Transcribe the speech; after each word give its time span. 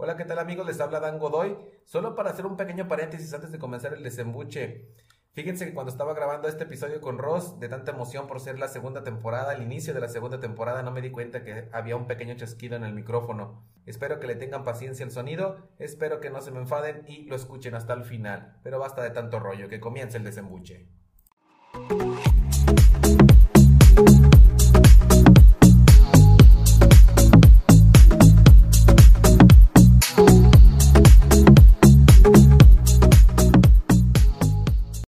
Hola, 0.00 0.16
¿qué 0.16 0.24
tal 0.24 0.38
amigos? 0.38 0.64
Les 0.64 0.78
habla 0.78 1.00
Dan 1.00 1.18
Godoy. 1.18 1.58
Solo 1.82 2.14
para 2.14 2.30
hacer 2.30 2.46
un 2.46 2.56
pequeño 2.56 2.86
paréntesis 2.86 3.34
antes 3.34 3.50
de 3.50 3.58
comenzar 3.58 3.94
el 3.94 4.04
desembuche. 4.04 4.94
Fíjense 5.32 5.66
que 5.66 5.74
cuando 5.74 5.90
estaba 5.90 6.14
grabando 6.14 6.46
este 6.46 6.62
episodio 6.62 7.00
con 7.00 7.18
Ross, 7.18 7.58
de 7.58 7.68
tanta 7.68 7.90
emoción 7.90 8.28
por 8.28 8.38
ser 8.38 8.60
la 8.60 8.68
segunda 8.68 9.02
temporada, 9.02 9.50
al 9.50 9.60
inicio 9.60 9.92
de 9.94 10.00
la 10.00 10.06
segunda 10.06 10.38
temporada, 10.38 10.84
no 10.84 10.92
me 10.92 11.02
di 11.02 11.10
cuenta 11.10 11.42
que 11.42 11.68
había 11.72 11.96
un 11.96 12.06
pequeño 12.06 12.36
chasquido 12.36 12.76
en 12.76 12.84
el 12.84 12.94
micrófono. 12.94 13.64
Espero 13.86 14.20
que 14.20 14.28
le 14.28 14.36
tengan 14.36 14.62
paciencia 14.62 15.04
al 15.04 15.10
sonido, 15.10 15.68
espero 15.80 16.20
que 16.20 16.30
no 16.30 16.42
se 16.42 16.52
me 16.52 16.60
enfaden 16.60 17.04
y 17.08 17.24
lo 17.24 17.34
escuchen 17.34 17.74
hasta 17.74 17.94
el 17.94 18.04
final. 18.04 18.56
Pero 18.62 18.78
basta 18.78 19.02
de 19.02 19.10
tanto 19.10 19.40
rollo, 19.40 19.68
que 19.68 19.80
comience 19.80 20.16
el 20.16 20.22
desembuche. 20.22 20.86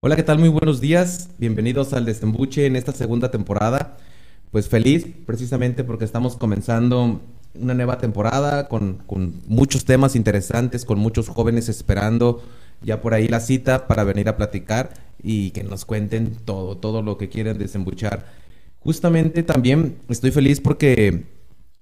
Hola, 0.09 0.15
¿qué 0.15 0.23
tal? 0.23 0.39
Muy 0.39 0.49
buenos 0.49 0.81
días. 0.81 1.29
Bienvenidos 1.37 1.93
al 1.93 2.03
Desembuche 2.03 2.65
en 2.65 2.75
esta 2.75 2.93
segunda 2.93 3.29
temporada. 3.29 3.95
Pues 4.49 4.67
feliz 4.67 5.05
precisamente 5.27 5.83
porque 5.83 6.03
estamos 6.03 6.35
comenzando 6.35 7.21
una 7.53 7.75
nueva 7.75 7.99
temporada 7.99 8.67
con, 8.69 9.03
muchos 9.45 9.85
temas 9.85 10.15
interesantes, 10.15 10.83
con 10.83 10.97
muchos 10.97 11.29
jóvenes 11.29 11.69
esperando 11.69 12.41
ya 12.81 13.01
por 13.01 13.13
ahí 13.13 13.27
la 13.27 13.39
cita 13.39 13.85
para 13.85 14.03
venir 14.03 14.27
a 14.29 14.35
platicar 14.35 14.95
y 15.21 15.51
que 15.51 15.63
nos 15.63 15.85
cuenten 15.85 16.37
todo, 16.43 16.75
todo 16.75 17.03
lo 17.03 17.19
que 17.19 17.29
quieren 17.29 17.59
desembuchar. 17.59 18.25
Justamente 18.79 19.43
también 19.43 19.99
estoy 20.09 20.31
feliz 20.31 20.59
porque 20.59 21.25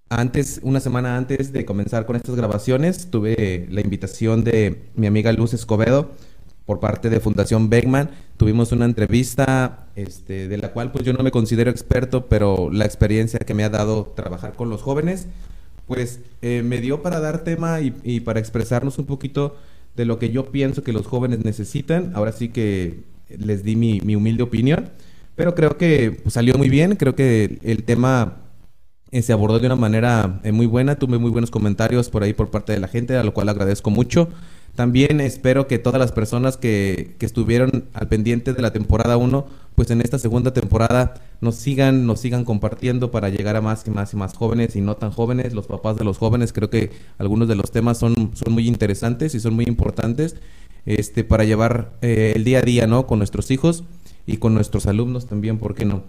antes, 0.10 0.60
una 0.64 0.82
semana 0.82 1.16
antes 1.16 1.54
de 1.54 1.64
comenzar 1.64 2.06
con 2.06 2.18
estas 2.18 2.36
grabaciones, 2.36 3.10
tuve 3.10 3.68
la 3.72 3.80
invitación 3.80 4.44
de 4.44 4.82
mi 4.96 5.08
amiga 5.08 5.32
Luz 5.32 5.54
Escobedo 5.54 6.12
por 6.68 6.82
parte 6.82 7.10
de 7.10 7.22
Fundación 7.22 7.70
Beckman. 7.70 8.12
Tuvimos 8.36 8.72
una 8.74 8.86
entrevista 8.86 9.88
este, 9.96 10.50
de 10.50 10.58
la 10.58 10.74
cual 10.74 10.92
pues 10.92 11.06
yo 11.06 11.14
no 11.14 11.24
me 11.24 11.32
considero 11.32 11.72
experto, 11.72 12.28
pero 12.28 12.70
la 12.72 12.86
experiencia 12.86 13.40
que 13.40 13.56
me 13.56 13.64
ha 13.64 13.70
dado 13.70 14.14
trabajar 14.16 14.54
con 14.54 14.70
los 14.70 14.82
jóvenes, 14.82 15.28
pues 15.88 16.20
eh, 16.42 16.62
me 16.64 16.82
dio 16.82 17.02
para 17.02 17.22
dar 17.22 17.46
tema 17.46 17.80
y, 17.80 18.20
para 18.20 18.42
expresarnos 18.42 19.00
un 19.00 19.06
poquito 19.06 19.56
de 19.96 20.04
lo 20.04 20.20
que 20.20 20.30
yo 20.30 20.52
pienso 20.52 20.84
que 20.84 20.92
los 20.92 21.08
jóvenes 21.08 21.44
necesitan. 21.46 22.12
Ahora 22.14 22.34
sí 22.34 22.50
que 22.50 23.00
les 23.30 23.64
di 23.64 23.78
mi, 23.78 24.16
humilde 24.16 24.44
opinión, 24.44 24.90
pero 25.36 25.56
creo 25.56 25.78
que 25.78 26.20
pues, 26.22 26.34
salió 26.34 26.56
muy 26.58 26.68
bien, 26.68 26.98
creo 26.98 27.16
que 27.16 27.60
el, 27.64 27.84
tema 27.86 28.40
eh, 29.12 29.22
se 29.22 29.32
abordó 29.32 29.60
de 29.60 29.68
una 29.68 29.78
manera 29.78 30.42
eh, 30.44 30.52
muy 30.52 30.66
buena, 30.66 30.96
tuve 30.96 31.18
muy 31.18 31.32
buenos 31.32 31.50
comentarios 31.50 32.10
por 32.10 32.24
ahí 32.24 32.34
por 32.34 32.52
parte 32.52 32.74
de 32.74 32.82
la 32.82 32.90
gente, 32.90 33.16
a 33.16 33.24
lo 33.24 33.34
cual 33.34 33.48
agradezco 33.48 33.90
mucho. 33.90 34.28
También 34.78 35.22
espero 35.22 35.66
que 35.66 35.80
todas 35.80 36.00
las 36.00 36.12
personas 36.12 36.56
que, 36.56 37.16
que 37.18 37.26
estuvieron 37.26 37.86
al 37.94 38.08
pendiente 38.10 38.54
de 38.54 38.62
la 38.62 38.72
temporada 38.72 39.18
1, 39.18 39.48
pues 39.74 39.90
en 39.90 40.02
esta 40.02 40.20
segunda 40.20 40.54
temporada 40.54 41.16
nos 41.42 41.56
sigan, 41.56 42.06
nos 42.06 42.20
sigan 42.20 42.46
compartiendo 42.46 43.10
para 43.10 43.30
llegar 43.30 43.56
a 43.56 43.62
más 43.62 43.88
y 43.88 43.90
más 43.90 44.14
y 44.14 44.18
más 44.18 44.36
jóvenes 44.36 44.76
y 44.76 44.82
no 44.82 44.96
tan 44.96 45.10
jóvenes, 45.10 45.56
los 45.56 45.66
papás 45.66 45.98
de 45.98 46.06
los 46.06 46.20
jóvenes. 46.20 46.54
Creo 46.54 46.70
que 46.70 46.92
algunos 47.18 47.48
de 47.48 47.56
los 47.56 47.72
temas 47.72 47.98
son, 47.98 48.14
son 48.36 48.54
muy 48.54 48.68
interesantes 48.68 49.34
y 49.34 49.40
son 49.40 49.56
muy 49.56 49.66
importantes 49.66 50.36
este, 50.86 51.24
para 51.24 51.44
llevar 51.44 51.94
eh, 52.04 52.34
el 52.36 52.44
día 52.44 52.60
a 52.60 52.62
día, 52.62 52.86
¿no? 52.86 53.08
Con 53.08 53.18
nuestros 53.18 53.50
hijos 53.50 53.84
y 54.28 54.38
con 54.38 54.54
nuestros 54.54 54.86
alumnos 54.86 55.26
también, 55.26 55.58
¿por 55.58 55.74
qué 55.74 55.86
no? 55.86 56.04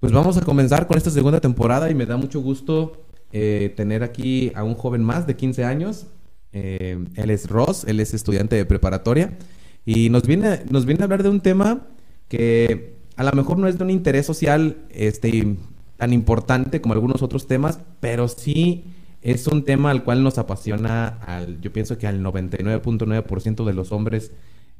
Pues 0.00 0.12
vamos 0.12 0.36
a 0.36 0.40
comenzar 0.40 0.88
con 0.88 0.98
esta 0.98 1.10
segunda 1.10 1.38
temporada 1.38 1.88
y 1.92 1.94
me 1.94 2.06
da 2.06 2.16
mucho 2.16 2.40
gusto 2.40 3.04
eh, 3.30 3.72
tener 3.76 4.02
aquí 4.02 4.50
a 4.56 4.64
un 4.64 4.74
joven 4.74 5.04
más 5.04 5.28
de 5.28 5.36
15 5.36 5.62
años. 5.64 6.06
Eh, 6.52 6.98
él 7.14 7.30
es 7.30 7.48
Ross, 7.48 7.84
él 7.84 8.00
es 8.00 8.14
estudiante 8.14 8.56
de 8.56 8.64
preparatoria 8.64 9.38
y 9.84 10.10
nos 10.10 10.26
viene, 10.26 10.60
nos 10.68 10.84
viene 10.84 11.02
a 11.02 11.04
hablar 11.04 11.22
de 11.22 11.28
un 11.28 11.40
tema 11.40 11.86
que 12.28 12.94
a 13.16 13.24
lo 13.24 13.32
mejor 13.32 13.58
no 13.58 13.68
es 13.68 13.78
de 13.78 13.84
un 13.84 13.90
interés 13.90 14.26
social 14.26 14.78
este, 14.90 15.56
tan 15.96 16.12
importante 16.12 16.80
como 16.80 16.94
algunos 16.94 17.22
otros 17.22 17.46
temas, 17.46 17.80
pero 18.00 18.28
sí 18.28 18.84
es 19.22 19.46
un 19.46 19.64
tema 19.64 19.90
al 19.90 20.02
cual 20.02 20.22
nos 20.22 20.38
apasiona, 20.38 21.18
yo 21.60 21.72
pienso 21.72 21.98
que 21.98 22.06
al 22.06 22.22
99.9% 22.22 23.64
de 23.64 23.72
los 23.74 23.92
hombres 23.92 24.32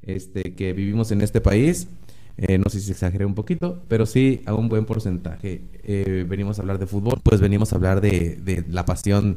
este, 0.02 0.54
que 0.54 0.72
vivimos 0.72 1.12
en 1.12 1.20
este 1.20 1.40
país. 1.40 1.88
Eh, 2.38 2.56
no 2.56 2.70
sé 2.70 2.80
si 2.80 2.90
exageré 2.90 3.26
un 3.26 3.34
poquito, 3.34 3.82
pero 3.88 4.06
sí 4.06 4.40
a 4.46 4.54
un 4.54 4.70
buen 4.70 4.86
porcentaje. 4.86 5.60
Eh, 5.82 6.24
venimos 6.26 6.58
a 6.58 6.62
hablar 6.62 6.78
de 6.78 6.86
fútbol, 6.86 7.20
pues 7.22 7.40
venimos 7.40 7.72
a 7.72 7.76
hablar 7.76 8.00
de 8.00 8.64
la 8.70 8.86
pasión 8.86 9.36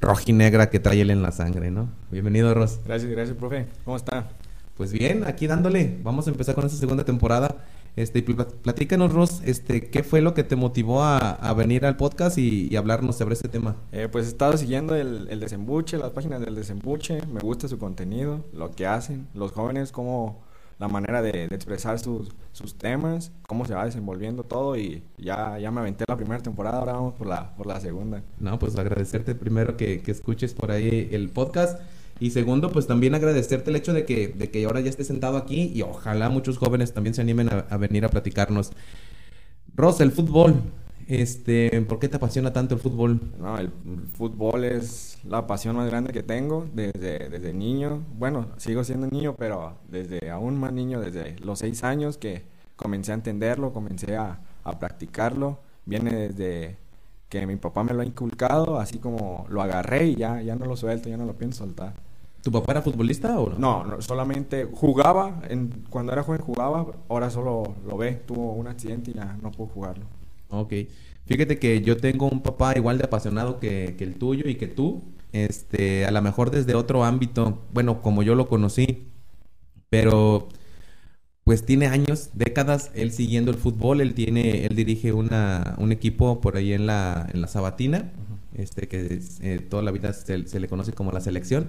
rojinegra 0.00 0.70
que 0.70 0.80
trae 0.80 1.00
él 1.00 1.10
en 1.10 1.22
la 1.22 1.32
sangre, 1.32 1.70
¿no? 1.70 1.90
Bienvenido, 2.10 2.52
Ros. 2.54 2.80
Gracias, 2.84 3.10
gracias, 3.10 3.36
profe. 3.36 3.66
¿Cómo 3.84 3.96
está? 3.96 4.28
Pues 4.76 4.92
bien, 4.92 5.24
aquí 5.24 5.46
dándole. 5.46 5.98
Vamos 6.02 6.26
a 6.26 6.30
empezar 6.30 6.54
con 6.54 6.64
esta 6.64 6.78
segunda 6.78 7.04
temporada. 7.04 7.64
Este, 7.96 8.22
platícanos, 8.22 9.12
Ros, 9.12 9.42
este, 9.44 9.90
¿qué 9.90 10.02
fue 10.02 10.22
lo 10.22 10.32
que 10.32 10.44
te 10.44 10.56
motivó 10.56 11.02
a, 11.02 11.52
venir 11.54 11.84
al 11.84 11.96
podcast 11.96 12.38
y, 12.38 12.74
hablarnos 12.76 13.16
sobre 13.16 13.34
este 13.34 13.48
tema? 13.48 13.76
Eh, 13.92 14.08
pues 14.10 14.26
he 14.26 14.28
estado 14.28 14.56
siguiendo 14.56 14.94
el, 14.94 15.28
el, 15.28 15.40
desembuche, 15.40 15.98
las 15.98 16.10
páginas 16.10 16.40
del 16.40 16.54
desembuche, 16.54 17.20
me 17.26 17.40
gusta 17.40 17.68
su 17.68 17.78
contenido, 17.78 18.44
lo 18.54 18.70
que 18.70 18.86
hacen, 18.86 19.26
los 19.34 19.52
jóvenes, 19.52 19.92
cómo 19.92 20.40
la 20.80 20.88
manera 20.88 21.20
de, 21.20 21.44
expresar 21.44 21.98
sus, 21.98 22.30
sus, 22.52 22.74
temas, 22.74 23.30
cómo 23.46 23.66
se 23.66 23.74
va 23.74 23.84
desenvolviendo 23.84 24.44
todo 24.44 24.78
y 24.78 25.02
ya, 25.18 25.58
ya 25.58 25.70
me 25.70 25.80
aventé 25.80 26.06
la 26.08 26.16
primera 26.16 26.42
temporada, 26.42 26.78
ahora 26.78 26.94
vamos 26.94 27.14
por 27.14 27.26
la, 27.26 27.54
por 27.54 27.66
la 27.66 27.78
segunda. 27.80 28.22
No, 28.38 28.58
pues 28.58 28.76
agradecerte 28.76 29.34
primero 29.34 29.76
que, 29.76 30.00
que 30.00 30.10
escuches 30.10 30.54
por 30.54 30.70
ahí 30.70 31.10
el 31.12 31.28
podcast. 31.28 31.78
Y 32.18 32.30
segundo, 32.30 32.70
pues 32.70 32.86
también 32.86 33.14
agradecerte 33.14 33.70
el 33.70 33.76
hecho 33.76 33.92
de 33.92 34.06
que, 34.06 34.28
de 34.28 34.50
que 34.50 34.64
ahora 34.64 34.80
ya 34.80 34.88
estés 34.88 35.06
sentado 35.06 35.36
aquí 35.36 35.70
y 35.74 35.82
ojalá 35.82 36.30
muchos 36.30 36.56
jóvenes 36.56 36.94
también 36.94 37.14
se 37.14 37.20
animen 37.20 37.50
a, 37.52 37.66
a 37.68 37.76
venir 37.76 38.06
a 38.06 38.08
platicarnos. 38.08 38.72
Rosa, 39.76 40.02
el 40.02 40.12
fútbol, 40.12 40.62
este, 41.10 41.82
¿por 41.82 41.98
qué 41.98 42.08
te 42.08 42.16
apasiona 42.16 42.52
tanto 42.52 42.76
el 42.76 42.80
fútbol? 42.80 43.20
No, 43.38 43.58
el, 43.58 43.70
fútbol 44.16 44.64
es 44.64 45.09
la 45.24 45.46
pasión 45.46 45.76
más 45.76 45.88
grande 45.88 46.12
que 46.12 46.22
tengo 46.22 46.66
desde, 46.72 47.28
desde 47.28 47.52
niño. 47.52 48.04
Bueno, 48.18 48.46
sigo 48.56 48.84
siendo 48.84 49.06
niño, 49.06 49.34
pero 49.38 49.74
desde 49.88 50.30
aún 50.30 50.58
más 50.58 50.72
niño, 50.72 51.00
desde 51.00 51.38
los 51.40 51.58
seis 51.58 51.84
años 51.84 52.18
que 52.18 52.44
comencé 52.76 53.12
a 53.12 53.14
entenderlo, 53.14 53.72
comencé 53.72 54.16
a, 54.16 54.40
a 54.64 54.78
practicarlo. 54.78 55.58
Viene 55.84 56.28
desde 56.28 56.76
que 57.28 57.46
mi 57.46 57.56
papá 57.56 57.84
me 57.84 57.94
lo 57.94 58.02
ha 58.02 58.04
inculcado, 58.04 58.78
así 58.78 58.98
como 58.98 59.46
lo 59.48 59.62
agarré 59.62 60.06
y 60.08 60.16
ya, 60.16 60.42
ya 60.42 60.56
no 60.56 60.66
lo 60.66 60.76
suelto, 60.76 61.08
ya 61.08 61.16
no 61.16 61.26
lo 61.26 61.34
pienso 61.34 61.64
soltar. 61.64 61.94
¿Tu 62.42 62.50
papá 62.50 62.72
era 62.72 62.82
futbolista 62.82 63.38
o 63.38 63.50
no? 63.50 63.84
No, 63.84 64.02
solamente 64.02 64.66
jugaba, 64.72 65.40
en, 65.48 65.84
cuando 65.90 66.12
era 66.12 66.22
joven 66.22 66.40
jugaba, 66.40 66.86
ahora 67.08 67.30
solo 67.30 67.74
lo 67.86 67.96
ve, 67.98 68.14
tuvo 68.14 68.52
un 68.54 68.66
accidente 68.66 69.10
y 69.10 69.14
ya 69.14 69.36
no 69.42 69.50
pudo 69.50 69.68
jugarlo. 69.68 70.06
Ok. 70.48 70.72
Fíjate 71.26 71.58
que 71.58 71.82
yo 71.82 71.96
tengo 71.96 72.28
un 72.28 72.42
papá 72.42 72.74
igual 72.76 72.98
de 72.98 73.04
apasionado 73.04 73.60
que, 73.60 73.96
el 73.98 74.14
tuyo 74.16 74.48
y 74.48 74.56
que 74.56 74.66
tú. 74.66 75.02
Este, 75.32 76.06
a 76.06 76.10
lo 76.10 76.20
mejor 76.22 76.50
desde 76.50 76.74
otro 76.74 77.04
ámbito, 77.04 77.62
bueno, 77.72 78.02
como 78.02 78.22
yo 78.22 78.34
lo 78.34 78.48
conocí, 78.48 79.08
pero 79.88 80.48
pues 81.44 81.64
tiene 81.64 81.86
años, 81.86 82.30
décadas, 82.34 82.90
él 82.94 83.12
siguiendo 83.12 83.50
el 83.50 83.56
fútbol, 83.56 84.00
él 84.00 84.14
tiene, 84.14 84.66
él 84.66 84.76
dirige 84.76 85.12
una, 85.12 85.74
un 85.78 85.92
equipo 85.92 86.40
por 86.40 86.56
ahí 86.56 86.72
en 86.72 86.86
la, 86.86 87.28
en 87.32 87.40
la 87.40 87.48
Sabatina, 87.48 88.12
este 88.54 88.88
que 88.88 89.20
eh, 89.40 89.58
toda 89.68 89.82
la 89.82 89.90
vida 89.90 90.12
se, 90.12 90.46
se, 90.46 90.60
le 90.60 90.68
conoce 90.68 90.92
como 90.92 91.12
la 91.12 91.20
selección. 91.20 91.68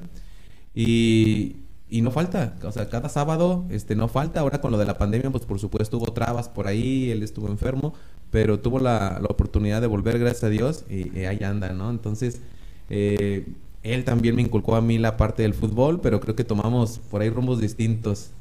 Y, 0.75 1.57
y 1.89 2.01
no 2.01 2.11
falta, 2.11 2.55
o 2.63 2.71
sea, 2.71 2.89
cada 2.89 3.09
sábado 3.09 3.65
este, 3.69 3.95
no 3.95 4.07
falta. 4.07 4.39
Ahora 4.39 4.61
con 4.61 4.71
lo 4.71 4.77
de 4.77 4.85
la 4.85 4.97
pandemia, 4.97 5.29
pues 5.29 5.45
por 5.45 5.59
supuesto 5.59 5.97
hubo 5.97 6.13
trabas 6.13 6.47
por 6.47 6.67
ahí, 6.67 7.11
él 7.11 7.21
estuvo 7.21 7.47
enfermo, 7.49 7.93
pero 8.31 8.59
tuvo 8.59 8.79
la, 8.79 9.19
la 9.21 9.27
oportunidad 9.27 9.81
de 9.81 9.87
volver, 9.87 10.17
gracias 10.17 10.45
a 10.45 10.49
Dios, 10.49 10.85
y, 10.89 11.25
ahí 11.25 11.43
anda, 11.43 11.73
¿no? 11.73 11.89
Entonces, 11.89 12.41
eh, 12.89 13.45
él 13.83 14.05
también 14.05 14.35
me 14.35 14.41
inculcó 14.41 14.75
a 14.75 14.81
mí 14.81 14.97
la 14.97 15.17
parte 15.17 15.43
del 15.43 15.53
fútbol, 15.53 15.99
pero 16.01 16.19
creo 16.21 16.35
que 16.35 16.45
tomamos 16.45 16.99
por 16.99 17.21
ahí 17.21 17.29
rumbos 17.29 17.59
distintos. 17.59 18.31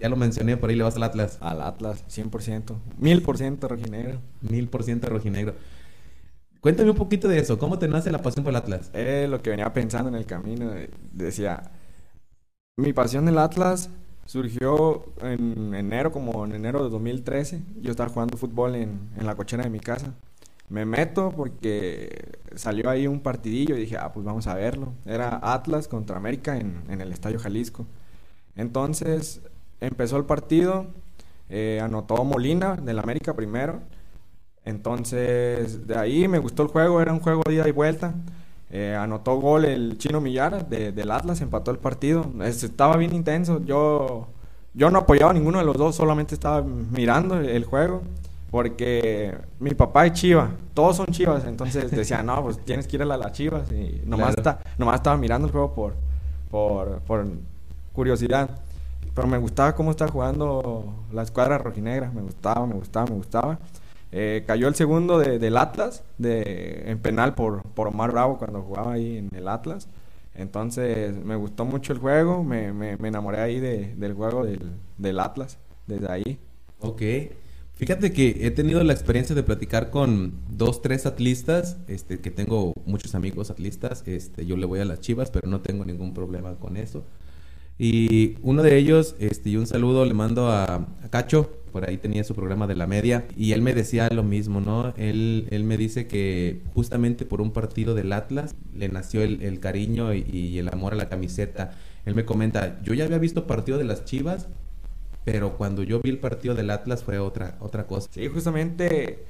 Ya 0.00 0.08
lo 0.08 0.16
mencioné, 0.16 0.56
por 0.56 0.70
ahí 0.70 0.76
le 0.76 0.84
vas 0.84 0.94
al 0.96 1.02
Atlas. 1.02 1.38
Al 1.40 1.60
Atlas, 1.60 2.04
100%. 2.08 2.76
Mil 2.98 3.22
por 3.22 3.36
ciento 3.36 3.66
rojinegro. 3.66 4.20
Mil 4.40 4.68
por 4.68 4.84
ciento 4.84 5.08
rojinegro. 5.08 5.54
Cuéntame 6.60 6.90
un 6.90 6.96
poquito 6.96 7.26
de 7.26 7.38
eso. 7.38 7.58
¿Cómo 7.58 7.78
te 7.78 7.88
nace 7.88 8.12
la 8.12 8.22
pasión 8.22 8.44
por 8.44 8.52
el 8.52 8.56
Atlas? 8.56 8.90
Eh, 8.92 9.26
lo 9.28 9.42
que 9.42 9.50
venía 9.50 9.72
pensando 9.72 10.08
en 10.08 10.14
el 10.14 10.26
camino. 10.26 10.70
Decía, 11.12 11.72
mi 12.76 12.92
pasión 12.92 13.26
del 13.26 13.38
Atlas 13.38 13.90
surgió 14.28 15.06
en 15.22 15.74
enero, 15.74 16.12
como 16.12 16.44
en 16.44 16.52
enero 16.52 16.84
de 16.84 16.90
2013. 16.90 17.62
Yo 17.80 17.90
estaba 17.90 18.10
jugando 18.10 18.36
fútbol 18.36 18.74
en, 18.74 19.08
la 19.22 19.34
cochera 19.34 19.64
de 19.64 19.70
mi 19.70 19.80
casa. 19.80 20.12
Me 20.68 20.84
meto 20.84 21.32
porque 21.34 22.38
salió 22.54 22.90
ahí 22.90 23.06
un 23.06 23.20
partidillo 23.20 23.74
y 23.74 23.80
dije, 23.80 23.96
ah, 23.98 24.12
pues 24.12 24.26
vamos 24.26 24.46
a 24.46 24.54
verlo. 24.54 24.92
Era 25.06 25.40
Atlas 25.42 25.88
contra 25.88 26.18
América 26.18 26.58
en, 26.58 27.00
el 27.00 27.10
Estadio 27.10 27.38
Jalisco. 27.38 27.86
Entonces 28.54 29.40
empezó 29.80 30.18
el 30.18 30.24
partido, 30.26 30.88
eh, 31.48 31.80
anotó 31.82 32.22
Molina 32.22 32.76
del 32.76 32.98
América 32.98 33.34
primero. 33.34 33.80
Entonces 34.66 35.86
de 35.86 35.96
ahí 35.96 36.28
me 36.28 36.38
gustó 36.38 36.64
el 36.64 36.68
juego, 36.68 37.00
era 37.00 37.14
un 37.14 37.20
juego 37.20 37.44
de 37.46 37.54
ida 37.54 37.66
y 37.66 37.72
vuelta. 37.72 38.14
Eh, 38.70 38.94
anotó 38.94 39.36
gol 39.40 39.64
el 39.64 39.96
chino 39.96 40.20
Millar 40.20 40.68
de, 40.68 40.92
del 40.92 41.10
Atlas, 41.10 41.40
empató 41.40 41.70
el 41.70 41.78
partido. 41.78 42.26
estaba 42.44 42.96
bien 42.96 43.14
intenso. 43.14 43.60
Yo, 43.64 44.28
yo 44.74 44.90
no 44.90 45.00
apoyaba 45.00 45.30
a 45.30 45.34
ninguno 45.34 45.58
de 45.58 45.64
los 45.64 45.76
dos, 45.76 45.96
solamente 45.96 46.34
estaba 46.34 46.62
mirando 46.62 47.38
el 47.38 47.64
juego. 47.64 48.02
Porque 48.50 49.36
mi 49.60 49.72
papá 49.72 50.06
es 50.06 50.14
chiva, 50.14 50.50
todos 50.72 50.96
son 50.96 51.06
chivas. 51.06 51.44
Entonces 51.44 51.90
decía, 51.92 52.22
no, 52.22 52.42
pues 52.42 52.64
tienes 52.64 52.86
que 52.86 52.96
ir 52.96 53.02
a 53.02 53.04
las 53.04 53.32
chivas. 53.32 53.70
Y 53.72 54.02
nomás, 54.06 54.36
está, 54.36 54.60
nomás 54.78 54.96
estaba 54.96 55.16
mirando 55.16 55.46
el 55.46 55.52
juego 55.52 55.74
por, 55.74 55.94
por, 56.50 57.00
por 57.00 57.26
curiosidad. 57.92 58.48
Pero 59.14 59.28
me 59.28 59.38
gustaba 59.38 59.74
cómo 59.74 59.90
estaba 59.90 60.10
jugando 60.10 60.94
la 61.12 61.22
escuadra 61.22 61.58
rojinegra. 61.58 62.10
Me 62.10 62.22
gustaba, 62.22 62.66
me 62.66 62.74
gustaba, 62.74 63.06
me 63.06 63.16
gustaba. 63.16 63.58
Eh, 64.10 64.44
cayó 64.46 64.68
el 64.68 64.74
segundo 64.74 65.18
de, 65.18 65.38
del 65.38 65.56
Atlas 65.56 66.02
de, 66.16 66.84
en 66.86 66.98
penal 66.98 67.34
por, 67.34 67.62
por 67.62 67.88
Omar 67.88 68.12
Bravo 68.12 68.38
cuando 68.38 68.62
jugaba 68.62 68.94
ahí 68.94 69.18
en 69.18 69.30
el 69.34 69.48
Atlas. 69.48 69.88
Entonces 70.34 71.14
me 71.24 71.36
gustó 71.36 71.64
mucho 71.64 71.92
el 71.92 71.98
juego, 71.98 72.44
me, 72.44 72.72
me, 72.72 72.92
enamoré 72.92 73.40
ahí 73.40 73.60
de, 73.60 73.94
del 73.96 74.14
juego 74.14 74.44
del, 74.44 74.60
del, 74.96 75.18
Atlas, 75.18 75.58
desde 75.86 76.10
ahí. 76.10 76.38
Ok. 76.80 77.02
Fíjate 77.74 78.12
que 78.12 78.38
he 78.40 78.50
tenido 78.50 78.82
la 78.82 78.92
experiencia 78.92 79.36
de 79.36 79.42
platicar 79.42 79.90
con 79.90 80.32
dos, 80.50 80.82
tres 80.82 81.06
atlistas, 81.06 81.76
este, 81.86 82.18
que 82.20 82.30
tengo 82.30 82.72
muchos 82.86 83.14
amigos 83.14 83.50
atlistas, 83.50 84.02
este, 84.06 84.46
yo 84.46 84.56
le 84.56 84.66
voy 84.66 84.80
a 84.80 84.84
las 84.84 85.00
chivas, 85.00 85.30
pero 85.30 85.48
no 85.48 85.60
tengo 85.60 85.84
ningún 85.84 86.12
problema 86.12 86.54
con 86.56 86.76
eso. 86.76 87.04
Y 87.78 88.36
uno 88.42 88.64
de 88.64 88.76
ellos, 88.76 89.14
este, 89.20 89.50
y 89.50 89.56
un 89.56 89.68
saludo 89.68 90.04
le 90.04 90.14
mando 90.14 90.50
a, 90.50 90.88
Cacho, 91.10 91.50
por 91.68 91.88
ahí 91.88 91.96
tenía 91.96 92.24
su 92.24 92.34
programa 92.34 92.66
de 92.66 92.74
la 92.74 92.86
media, 92.86 93.26
y 93.36 93.52
él 93.52 93.62
me 93.62 93.74
decía 93.74 94.08
lo 94.10 94.22
mismo, 94.22 94.60
¿no? 94.60 94.92
Él, 94.96 95.46
él 95.50 95.64
me 95.64 95.76
dice 95.76 96.06
que 96.06 96.62
justamente 96.74 97.24
por 97.24 97.40
un 97.40 97.52
partido 97.52 97.94
del 97.94 98.12
Atlas 98.12 98.54
le 98.74 98.88
nació 98.88 99.22
el, 99.22 99.60
cariño 99.60 100.14
y, 100.14 100.58
el 100.58 100.68
amor 100.68 100.92
a 100.92 100.96
la 100.96 101.08
camiseta. 101.08 101.72
Él 102.04 102.14
me 102.14 102.24
comenta, 102.24 102.80
yo 102.82 102.94
ya 102.94 103.04
había 103.04 103.18
visto 103.18 103.46
partido 103.46 103.78
de 103.78 103.84
las 103.84 104.04
Chivas, 104.04 104.48
pero 105.24 105.56
cuando 105.56 105.82
yo 105.82 106.00
vi 106.00 106.10
el 106.10 106.18
partido 106.18 106.54
del 106.54 106.70
Atlas 106.70 107.04
fue 107.04 107.18
otra, 107.18 107.56
otra 107.60 107.86
cosa. 107.86 108.08
Sí, 108.10 108.26
justamente 108.28 109.24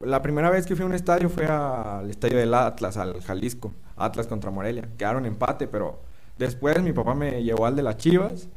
la 0.00 0.22
primera 0.22 0.50
vez 0.50 0.66
que 0.66 0.74
fui 0.74 0.84
a 0.84 0.86
un 0.86 0.94
estadio 0.94 1.28
fue 1.28 1.46
al 1.46 2.10
estadio 2.10 2.38
del 2.38 2.54
Atlas, 2.54 2.96
al 2.96 3.20
Jalisco, 3.20 3.72
Atlas 3.96 4.26
contra 4.26 4.50
Morelia. 4.50 4.88
Quedaron 4.96 5.26
empate, 5.26 5.68
pero 5.68 6.00
Después 6.38 6.82
mi 6.82 6.92
papá 6.92 7.14
me 7.14 7.42
llevó 7.42 7.66
al 7.66 7.76
de 7.76 7.82
las 7.82 7.96
Chivas. 7.98 8.48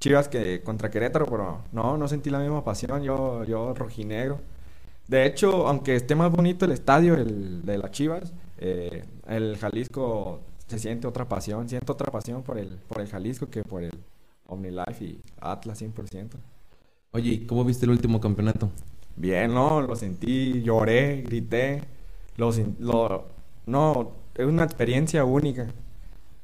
Chivas 0.00 0.28
que 0.28 0.62
contra 0.62 0.90
Querétaro, 0.90 1.26
pero 1.26 1.62
no, 1.72 1.96
no 1.96 2.08
sentí 2.08 2.30
la 2.30 2.38
misma 2.38 2.64
pasión, 2.64 3.02
yo, 3.02 3.44
yo 3.44 3.74
rojinegro. 3.74 4.40
De 5.08 5.24
hecho, 5.24 5.68
aunque 5.68 5.94
esté 5.96 6.14
más 6.14 6.30
bonito 6.30 6.64
el 6.64 6.72
estadio 6.72 7.14
el 7.14 7.64
de 7.64 7.78
las 7.78 7.90
Chivas, 7.92 8.32
eh, 8.58 9.04
el 9.28 9.56
Jalisco 9.56 10.40
se 10.66 10.78
siente 10.78 11.06
otra 11.06 11.28
pasión, 11.28 11.68
siento 11.68 11.92
otra 11.92 12.10
pasión 12.10 12.42
por 12.42 12.58
el, 12.58 12.78
por 12.88 13.00
el 13.00 13.08
Jalisco 13.08 13.48
que 13.48 13.62
por 13.62 13.82
el 13.82 13.92
OmniLife 14.46 15.04
y 15.04 15.20
Atlas 15.40 15.80
100%. 15.80 16.30
Oye, 17.12 17.30
¿y 17.30 17.46
cómo 17.46 17.64
viste 17.64 17.86
el 17.86 17.92
último 17.92 18.20
campeonato? 18.20 18.70
Bien, 19.16 19.54
no, 19.54 19.80
lo 19.80 19.96
sentí, 19.96 20.62
lloré, 20.62 21.22
grité, 21.22 21.82
lo, 22.36 22.50
lo, 22.78 23.26
no, 23.64 24.12
es 24.34 24.46
una 24.46 24.64
experiencia 24.64 25.24
única. 25.24 25.68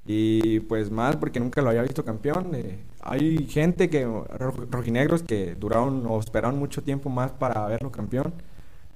Y 0.05 0.61
pues 0.61 0.91
mal 0.91 1.19
porque 1.21 1.39
nunca 1.41 1.63
lo 1.63 1.71
había 1.71 1.83
visto 1.83 2.05
campeón. 2.05 2.55
Eh, 2.55 2.79
hay 3.01 3.47
gente 3.47 3.89
que, 3.89 4.05
rojinegros, 4.71 5.23
que 5.23 5.55
duraron 5.55 6.07
o 6.07 6.19
esperaron 6.19 6.59
mucho 6.59 6.83
tiempo 6.83 7.09
más 7.09 7.31
para 7.33 7.67
verlo 7.67 7.93
campeón. 7.93 8.33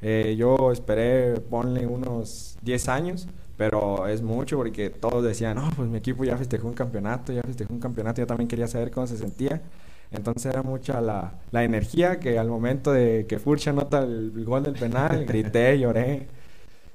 Eh, 0.02 0.36
yo 0.38 0.72
esperé, 0.72 1.40
ponle 1.40 1.86
unos 1.86 2.58
10 2.62 2.88
años, 2.88 3.28
pero 3.56 4.06
es 4.08 4.22
mucho 4.22 4.56
porque 4.56 4.90
todos 4.90 5.24
decían, 5.24 5.56
no, 5.56 5.70
pues 5.76 5.88
mi 5.88 5.98
equipo 5.98 6.24
ya 6.24 6.36
festejó 6.36 6.68
un 6.68 6.74
campeonato, 6.74 7.32
ya 7.32 7.42
festejó 7.42 7.72
un 7.72 7.80
campeonato, 7.80 8.20
yo 8.20 8.26
también 8.26 8.48
quería 8.48 8.68
saber 8.68 8.90
cómo 8.90 9.06
se 9.06 9.16
sentía. 9.16 9.62
Entonces 10.10 10.46
era 10.46 10.62
mucha 10.62 11.00
la, 11.00 11.34
la 11.50 11.64
energía 11.64 12.20
que 12.20 12.38
al 12.38 12.48
momento 12.48 12.92
de 12.92 13.26
que 13.28 13.38
Furcha 13.38 13.70
anota 13.70 14.02
el, 14.04 14.44
gol 14.44 14.62
del 14.62 14.74
penal, 14.74 15.24
grité, 15.26 15.78
lloré, 15.78 16.28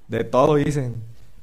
de 0.08 0.24
todo 0.24 0.58
hice. 0.60 0.94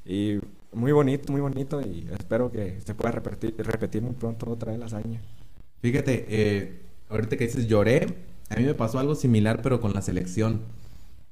Y 0.07 0.39
muy 0.79 0.93
bonito, 0.93 1.33
muy 1.33 1.41
bonito 1.41 1.81
y 1.81 2.09
espero 2.19 2.51
que 2.51 2.81
se 2.81 2.95
pueda 2.95 3.11
repetir, 3.13 3.55
repetir 3.59 4.01
muy 4.01 4.15
pronto 4.15 4.51
otra 4.51 4.71
vez 4.71 4.79
la 4.79 4.87
hazaña. 4.87 5.21
Fíjate, 5.83 6.27
eh, 6.29 6.83
ahorita 7.09 7.37
que 7.37 7.47
dices 7.47 7.67
lloré, 7.67 8.07
a 8.49 8.57
mí 8.57 8.65
me 8.65 8.75
pasó 8.75 8.99
algo 8.99 9.15
similar 9.15 9.61
pero 9.63 9.81
con 9.81 9.93
la 9.93 10.03
selección. 10.03 10.63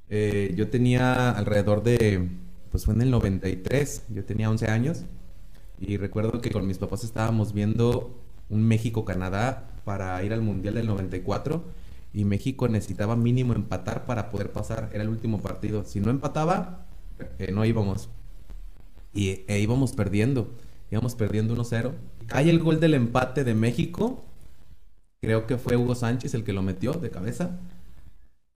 Eh, 0.09 0.53
yo 0.55 0.69
tenía 0.69 1.31
alrededor 1.31 1.83
de, 1.83 2.27
pues 2.71 2.85
fue 2.85 2.93
en 2.93 3.01
el 3.01 3.11
93, 3.11 4.03
yo 4.09 4.23
tenía 4.25 4.49
11 4.49 4.67
años 4.67 5.03
y 5.79 5.97
recuerdo 5.97 6.41
que 6.41 6.51
con 6.51 6.67
mis 6.67 6.77
papás 6.77 7.03
estábamos 7.03 7.53
viendo 7.53 8.15
un 8.49 8.63
México-Canadá 8.67 9.69
para 9.85 10.21
ir 10.23 10.33
al 10.33 10.41
Mundial 10.41 10.75
del 10.75 10.87
94 10.87 11.63
y 12.13 12.25
México 12.25 12.67
necesitaba 12.67 13.15
mínimo 13.15 13.53
empatar 13.53 14.05
para 14.05 14.29
poder 14.29 14.51
pasar, 14.51 14.89
era 14.93 15.03
el 15.03 15.09
último 15.09 15.39
partido. 15.41 15.83
Si 15.83 15.99
no 15.99 16.09
empataba, 16.09 16.85
eh, 17.39 17.51
no 17.51 17.65
íbamos 17.65 18.09
y 19.17 19.43
e 19.47 19.59
íbamos 19.59 19.93
perdiendo. 19.93 20.47
Íbamos 20.91 21.15
perdiendo 21.15 21.55
1-0. 21.55 21.91
Cae 22.27 22.49
el 22.49 22.59
gol 22.59 22.79
del 22.79 22.93
empate 22.93 23.43
de 23.43 23.55
México. 23.55 24.23
Creo 25.21 25.47
que 25.47 25.57
fue 25.57 25.75
Hugo 25.75 25.95
Sánchez 25.95 26.33
el 26.35 26.43
que 26.43 26.53
lo 26.53 26.61
metió 26.61 26.93
de 26.93 27.09
cabeza. 27.09 27.59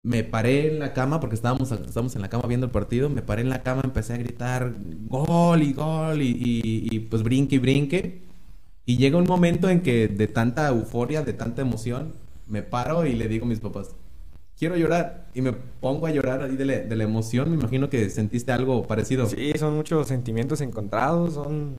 Me 0.03 0.23
paré 0.23 0.67
en 0.67 0.79
la 0.79 0.93
cama 0.93 1.19
porque 1.19 1.35
estábamos, 1.35 1.71
estábamos 1.71 2.15
en 2.15 2.21
la 2.21 2.29
cama 2.29 2.47
viendo 2.47 2.65
el 2.65 2.71
partido. 2.71 3.09
Me 3.09 3.21
paré 3.21 3.43
en 3.43 3.49
la 3.49 3.61
cama, 3.61 3.81
empecé 3.83 4.13
a 4.13 4.17
gritar 4.17 4.73
gol 5.07 5.61
y 5.61 5.73
gol 5.73 6.21
y, 6.21 6.35
y 6.91 6.99
pues 7.01 7.23
brinque 7.23 7.57
y 7.57 7.59
brinque. 7.59 8.21
Y 8.85 8.97
llega 8.97 9.17
un 9.17 9.25
momento 9.25 9.69
en 9.69 9.81
que 9.81 10.07
de 10.07 10.27
tanta 10.27 10.67
euforia, 10.69 11.21
de 11.21 11.33
tanta 11.33 11.61
emoción, 11.61 12.13
me 12.47 12.63
paro 12.63 13.05
y 13.05 13.13
le 13.13 13.27
digo 13.27 13.45
a 13.45 13.49
mis 13.49 13.59
papás, 13.59 13.95
quiero 14.57 14.75
llorar 14.75 15.25
y 15.33 15.41
me 15.41 15.53
pongo 15.53 16.07
a 16.07 16.11
llorar 16.11 16.41
ahí 16.41 16.55
de 16.55 16.65
la, 16.65 17.03
emoción. 17.03 17.49
Me 17.49 17.55
imagino 17.55 17.89
que 17.89 18.09
sentiste 18.09 18.51
algo 18.51 18.83
parecido. 18.83 19.27
Sí, 19.27 19.53
son 19.57 19.75
muchos 19.75 20.07
sentimientos 20.07 20.61
encontrados, 20.61 21.35
son 21.35 21.75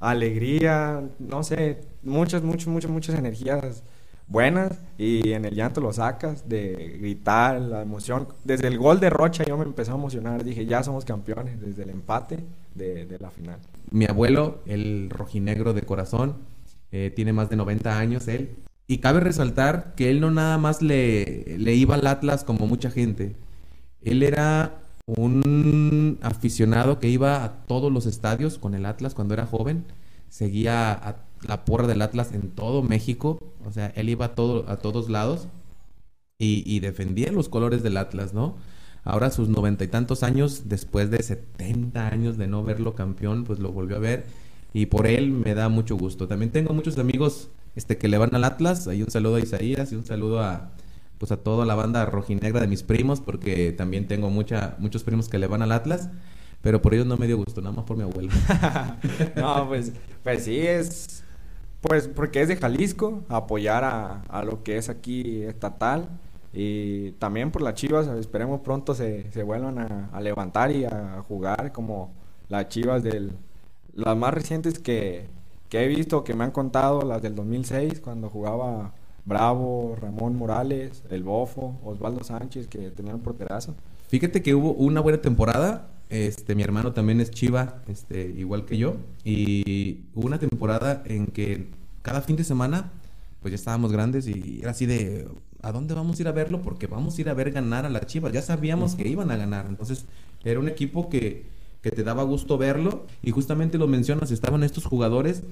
alegría, 0.00 1.02
no 1.18 1.42
sé, 1.42 1.80
muchas, 2.02 2.42
muchas, 2.42 2.68
muchas, 2.68 2.90
muchas 2.90 3.18
energías 3.18 3.82
buenas 4.28 4.78
y 4.98 5.32
en 5.32 5.46
el 5.46 5.54
llanto 5.54 5.80
lo 5.80 5.92
sacas 5.92 6.48
de 6.48 6.98
gritar, 7.00 7.60
la 7.60 7.82
emoción. 7.82 8.28
Desde 8.44 8.68
el 8.68 8.78
gol 8.78 9.00
de 9.00 9.10
Rocha 9.10 9.44
yo 9.44 9.56
me 9.56 9.64
empecé 9.64 9.90
a 9.90 9.94
emocionar, 9.94 10.44
dije, 10.44 10.66
ya 10.66 10.82
somos 10.82 11.04
campeones, 11.04 11.60
desde 11.60 11.82
el 11.82 11.90
empate 11.90 12.44
de, 12.74 13.06
de 13.06 13.18
la 13.18 13.30
final. 13.30 13.58
Mi 13.90 14.04
abuelo, 14.04 14.60
el 14.66 15.08
rojinegro 15.10 15.72
de 15.72 15.82
corazón, 15.82 16.36
eh, 16.92 17.12
tiene 17.14 17.32
más 17.32 17.50
de 17.50 17.56
90 17.56 17.98
años 17.98 18.28
él, 18.28 18.50
y 18.88 18.98
cabe 18.98 19.20
resaltar 19.20 19.94
que 19.94 20.10
él 20.10 20.20
no 20.20 20.30
nada 20.30 20.58
más 20.58 20.82
le, 20.82 21.58
le 21.58 21.74
iba 21.74 21.94
al 21.94 22.06
Atlas 22.06 22.42
como 22.42 22.66
mucha 22.66 22.90
gente. 22.90 23.36
Él 24.02 24.22
era 24.22 24.80
un 25.06 26.18
aficionado 26.22 26.98
que 26.98 27.08
iba 27.08 27.44
a 27.44 27.66
todos 27.66 27.92
los 27.92 28.06
estadios 28.06 28.58
con 28.58 28.74
el 28.74 28.86
Atlas 28.86 29.14
cuando 29.14 29.34
era 29.34 29.46
joven. 29.46 29.84
Seguía 30.30 30.92
a 30.92 31.16
la 31.46 31.64
porra 31.64 31.86
del 31.86 32.02
Atlas 32.02 32.32
en 32.32 32.50
todo 32.50 32.82
México. 32.82 33.38
O 33.64 33.72
sea, 33.72 33.88
él 33.94 34.08
iba 34.08 34.26
a, 34.26 34.34
todo, 34.34 34.68
a 34.68 34.76
todos 34.78 35.08
lados 35.08 35.48
y, 36.38 36.80
defendía 36.80 37.32
los 37.32 37.48
colores 37.48 37.82
del 37.82 37.96
Atlas, 37.96 38.32
¿no? 38.32 38.56
Ahora 39.04 39.30
sus 39.30 39.48
noventa 39.48 39.84
y 39.84 39.88
tantos 39.88 40.22
años, 40.22 40.68
después 40.68 41.10
de 41.10 41.22
70 41.22 42.08
años 42.08 42.36
de 42.36 42.46
no 42.46 42.62
verlo 42.62 42.94
campeón, 42.94 43.44
pues 43.44 43.58
lo 43.58 43.72
volvió 43.72 43.96
a 43.96 44.00
ver. 44.00 44.26
Y 44.78 44.86
por 44.86 45.08
él 45.08 45.32
me 45.32 45.54
da 45.56 45.68
mucho 45.68 45.96
gusto. 45.96 46.28
También 46.28 46.52
tengo 46.52 46.72
muchos 46.72 46.96
amigos 46.98 47.50
este, 47.74 47.98
que 47.98 48.06
le 48.06 48.16
van 48.16 48.32
al 48.36 48.44
Atlas. 48.44 48.86
Ahí 48.86 49.02
un 49.02 49.10
saludo 49.10 49.34
a 49.34 49.40
Isaías 49.40 49.90
y 49.90 49.96
un 49.96 50.06
saludo 50.06 50.40
a, 50.40 50.70
pues 51.18 51.32
a 51.32 51.36
toda 51.36 51.66
la 51.66 51.74
banda 51.74 52.06
rojinegra 52.06 52.60
de 52.60 52.68
mis 52.68 52.84
primos, 52.84 53.20
porque 53.20 53.72
también 53.72 54.06
tengo 54.06 54.30
mucha, 54.30 54.76
muchos 54.78 55.02
primos 55.02 55.28
que 55.28 55.38
le 55.38 55.48
van 55.48 55.62
al 55.62 55.72
Atlas. 55.72 56.10
Pero 56.62 56.80
por 56.80 56.94
ellos 56.94 57.06
no 57.06 57.16
me 57.16 57.26
dio 57.26 57.38
gusto, 57.38 57.60
nada 57.60 57.74
más 57.74 57.86
por 57.86 57.96
mi 57.96 58.04
abuelo. 58.04 58.30
no, 59.36 59.66
pues, 59.66 59.90
pues 60.22 60.44
sí, 60.44 60.60
es. 60.60 61.24
Pues 61.80 62.06
porque 62.06 62.42
es 62.42 62.46
de 62.46 62.54
Jalisco, 62.54 63.24
apoyar 63.28 63.82
a, 63.82 64.22
a 64.28 64.44
lo 64.44 64.62
que 64.62 64.76
es 64.76 64.88
aquí 64.88 65.42
estatal. 65.42 66.08
Y 66.52 67.12
también 67.18 67.50
por 67.50 67.62
las 67.62 67.74
chivas, 67.74 68.06
esperemos 68.06 68.60
pronto 68.60 68.94
se, 68.94 69.28
se 69.32 69.42
vuelvan 69.42 69.80
a, 69.80 70.10
a, 70.12 70.20
levantar 70.20 70.70
y 70.70 70.84
a 70.84 71.24
jugar 71.26 71.72
como 71.72 72.12
las 72.48 72.68
chivas 72.68 73.02
del. 73.02 73.32
Las 73.98 74.16
más 74.16 74.32
recientes 74.32 74.78
que, 74.78 75.26
que 75.68 75.82
he 75.82 75.88
visto, 75.88 76.22
que 76.22 76.32
me 76.32 76.44
han 76.44 76.52
contado, 76.52 77.02
las 77.02 77.20
del 77.20 77.34
2006, 77.34 77.98
cuando 77.98 78.30
jugaba 78.30 78.92
Bravo, 79.24 79.96
Ramón 80.00 80.36
Morales, 80.36 81.02
El 81.10 81.24
Bofo, 81.24 81.76
Osvaldo 81.82 82.22
Sánchez, 82.22 82.68
que 82.68 82.92
tenían 82.92 83.16
un 83.16 83.22
porterazo. 83.22 83.74
Fíjate 84.06 84.40
que 84.40 84.54
hubo 84.54 84.70
una 84.74 85.00
buena 85.00 85.20
temporada. 85.20 85.88
Este, 86.10 86.54
mi 86.54 86.62
hermano 86.62 86.92
también 86.92 87.20
es 87.20 87.32
Chiva, 87.32 87.82
este, 87.88 88.32
igual 88.36 88.66
que 88.66 88.78
yo. 88.78 88.98
Y 89.24 90.04
hubo 90.14 90.26
una 90.26 90.38
temporada 90.38 91.02
en 91.04 91.26
que 91.26 91.66
cada 92.02 92.20
fin 92.20 92.36
de 92.36 92.44
semana, 92.44 92.92
pues 93.42 93.50
ya 93.50 93.56
estábamos 93.56 93.90
grandes 93.90 94.28
y 94.28 94.60
era 94.62 94.70
así 94.70 94.86
de, 94.86 95.26
¿a 95.60 95.72
dónde 95.72 95.94
vamos 95.94 96.20
a 96.20 96.22
ir 96.22 96.28
a 96.28 96.32
verlo? 96.32 96.62
Porque 96.62 96.86
vamos 96.86 97.18
a 97.18 97.20
ir 97.20 97.28
a 97.28 97.34
ver 97.34 97.50
ganar 97.50 97.84
a 97.84 97.90
las 97.90 98.06
Chivas. 98.06 98.32
Ya 98.32 98.42
sabíamos 98.42 98.94
que 98.94 99.08
iban 99.08 99.32
a 99.32 99.36
ganar. 99.36 99.66
Entonces, 99.68 100.04
era 100.44 100.60
un 100.60 100.68
equipo 100.68 101.08
que 101.08 101.57
que 101.82 101.90
te 101.90 102.02
daba 102.02 102.22
gusto 102.22 102.58
verlo. 102.58 103.06
Y 103.22 103.30
justamente 103.30 103.78
lo 103.78 103.86
mencionas, 103.86 104.30
estaban 104.30 104.62
estos 104.62 104.84
jugadores 104.84 105.42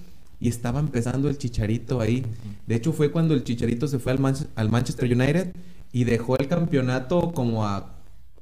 y 0.40 0.48
estaba 0.48 0.80
empezando 0.80 1.28
el 1.28 1.38
Chicharito 1.38 2.00
ahí. 2.00 2.24
De 2.66 2.74
hecho, 2.74 2.92
fue 2.92 3.10
cuando 3.10 3.34
el 3.34 3.44
Chicharito 3.44 3.88
se 3.88 3.98
fue 3.98 4.12
al, 4.12 4.20
al 4.54 4.70
Manchester 4.70 5.12
United 5.12 5.54
y 5.92 6.04
dejó 6.04 6.36
el 6.36 6.48
campeonato 6.48 7.32
como 7.32 7.64
a 7.64 7.96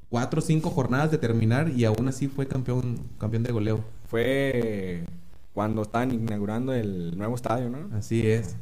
cuatro 0.09 0.41
o 0.41 0.43
cinco 0.43 0.71
jornadas 0.71 1.11
de 1.11 1.19
terminar 1.19 1.71
y 1.71 1.85
aún 1.85 2.09
así 2.09 2.29
fue 2.29 2.47
campeón, 2.47 3.01
campeón 3.19 3.43
de 3.43 3.53
goleo. 3.53 3.85
Fue 4.07 5.05
cuando 5.53 5.83
estaban 5.83 6.13
inaugurando 6.13 6.73
el 6.73 7.17
nuevo 7.17 7.37
estadio, 7.37 7.71
¿no? 7.71 7.97
Así 7.97 8.27
es. 8.27 8.57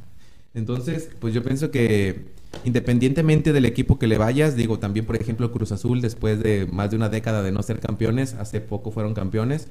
Entonces, 0.54 1.10
pues 1.18 1.32
yo 1.34 1.42
pienso 1.42 1.70
que 1.70 2.32
independientemente 2.64 3.52
del 3.52 3.64
equipo 3.64 3.98
que 3.98 4.06
le 4.06 4.18
vayas, 4.18 4.56
digo, 4.56 4.78
también 4.78 5.06
por 5.06 5.16
ejemplo 5.16 5.50
Cruz 5.52 5.72
Azul, 5.72 6.00
después 6.00 6.42
de 6.42 6.66
más 6.70 6.90
de 6.90 6.96
una 6.96 7.08
década 7.08 7.42
de 7.42 7.52
no 7.52 7.62
ser 7.62 7.80
campeones, 7.80 8.34
hace 8.34 8.60
poco 8.60 8.90
fueron 8.90 9.14
campeones, 9.14 9.68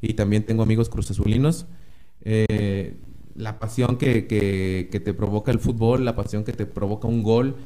y 0.00 0.14
también 0.14 0.44
tengo 0.44 0.62
amigos 0.62 0.88
Cruz 0.88 1.10
Azulinos, 1.10 1.66
eh, 2.22 2.96
la 3.34 3.58
pasión 3.58 3.96
que, 3.96 4.26
que, 4.26 4.88
que, 4.90 5.00
te 5.00 5.14
provoca 5.14 5.50
el 5.50 5.58
fútbol, 5.58 6.04
la 6.04 6.14
pasión 6.14 6.44
que 6.44 6.52
te 6.52 6.66
provoca 6.66 7.08
un 7.08 7.22
gol, 7.22 7.56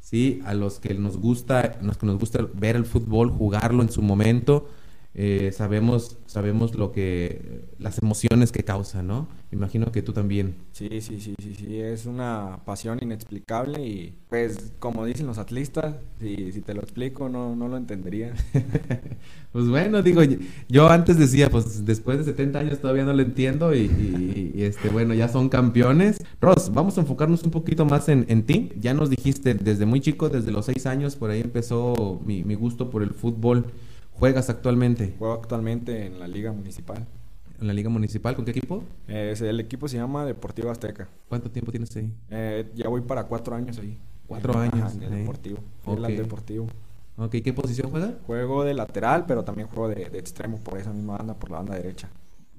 ¿sí? 0.00 0.40
A 0.44 0.54
los 0.54 0.78
que 0.78 0.94
nos 0.94 1.16
gusta, 1.16 1.78
los 1.82 1.96
que 1.96 2.06
nos 2.06 2.18
gusta 2.18 2.46
ver 2.54 2.76
el 2.76 2.84
fútbol, 2.84 3.30
jugarlo 3.30 3.82
en 3.82 3.90
su 3.90 4.02
momento, 4.02 4.68
eh, 5.14 5.52
sabemos, 5.52 6.16
sabemos 6.26 6.74
lo 6.74 6.92
que, 6.92 7.64
las 7.78 8.02
emociones 8.02 8.52
que 8.52 8.64
causa, 8.64 9.02
¿no? 9.02 9.28
Imagino 9.52 9.92
que 9.92 10.00
tú 10.00 10.14
también. 10.14 10.54
Sí, 10.72 10.88
sí, 11.02 11.20
sí, 11.20 11.34
sí, 11.38 11.54
sí, 11.54 11.78
es 11.78 12.06
una 12.06 12.60
pasión 12.64 12.98
inexplicable 13.02 13.86
y 13.86 14.14
pues 14.30 14.72
como 14.78 15.04
dicen 15.04 15.26
los 15.26 15.36
atlistas, 15.36 15.96
si, 16.18 16.52
si 16.52 16.62
te 16.62 16.72
lo 16.72 16.80
explico 16.80 17.28
no, 17.28 17.54
no 17.54 17.68
lo 17.68 17.76
entendería. 17.76 18.32
pues 19.52 19.68
bueno, 19.68 20.02
digo, 20.02 20.22
yo 20.70 20.88
antes 20.88 21.18
decía, 21.18 21.50
pues 21.50 21.84
después 21.84 22.16
de 22.16 22.24
70 22.24 22.58
años 22.60 22.78
todavía 22.78 23.04
no 23.04 23.12
lo 23.12 23.20
entiendo 23.20 23.74
y, 23.74 24.54
este, 24.56 24.88
bueno, 24.88 25.12
ya 25.12 25.28
son 25.28 25.50
campeones. 25.50 26.24
Ross, 26.40 26.72
vamos 26.72 26.96
a 26.96 27.02
enfocarnos 27.02 27.42
un 27.42 27.50
poquito 27.50 27.84
más 27.84 28.08
en, 28.08 28.24
en 28.28 28.44
ti. 28.44 28.72
Ya 28.80 28.94
nos 28.94 29.10
dijiste 29.10 29.52
desde 29.52 29.84
muy 29.84 30.00
chico, 30.00 30.30
desde 30.30 30.50
los 30.50 30.64
6 30.64 30.86
años, 30.86 31.16
por 31.16 31.28
ahí 31.28 31.42
empezó 31.42 32.22
mi, 32.24 32.42
mi 32.42 32.54
gusto 32.54 32.88
por 32.88 33.02
el 33.02 33.10
fútbol. 33.10 33.66
¿Juegas 34.12 34.48
actualmente? 34.48 35.14
Juego 35.18 35.34
actualmente 35.34 36.06
en 36.06 36.18
la 36.18 36.26
Liga 36.26 36.52
Municipal. 36.52 37.06
¿En 37.60 37.66
la 37.66 37.72
Liga 37.72 37.88
Municipal? 37.88 38.34
¿Con 38.34 38.44
qué 38.44 38.50
equipo? 38.50 38.84
Eh, 39.08 39.34
el 39.40 39.60
equipo 39.60 39.88
se 39.88 39.96
llama 39.96 40.24
Deportivo 40.24 40.70
Azteca. 40.70 41.08
¿Cuánto 41.28 41.50
tiempo 41.50 41.70
tienes 41.70 41.94
ahí? 41.96 42.12
Eh, 42.30 42.70
ya 42.74 42.88
voy 42.88 43.02
para 43.02 43.24
cuatro 43.24 43.54
años 43.54 43.78
ahí. 43.78 43.98
¿Cuatro 44.26 44.58
años? 44.58 44.94
en 44.94 45.02
el 45.02 45.10
Deportivo. 45.10 45.58
En 45.86 46.04
el 46.04 46.16
Deportivo. 46.16 46.66
Ok, 47.16 47.36
¿qué 47.44 47.52
posición 47.52 47.90
juega? 47.90 48.14
Juego 48.26 48.64
de 48.64 48.74
lateral, 48.74 49.26
pero 49.26 49.44
también 49.44 49.68
juego 49.68 49.88
de, 49.88 50.08
de, 50.08 50.18
extremo 50.18 50.58
por 50.58 50.78
esa 50.78 50.92
misma 50.92 51.18
banda, 51.18 51.34
por 51.34 51.50
la 51.50 51.58
banda 51.58 51.74
derecha. 51.74 52.08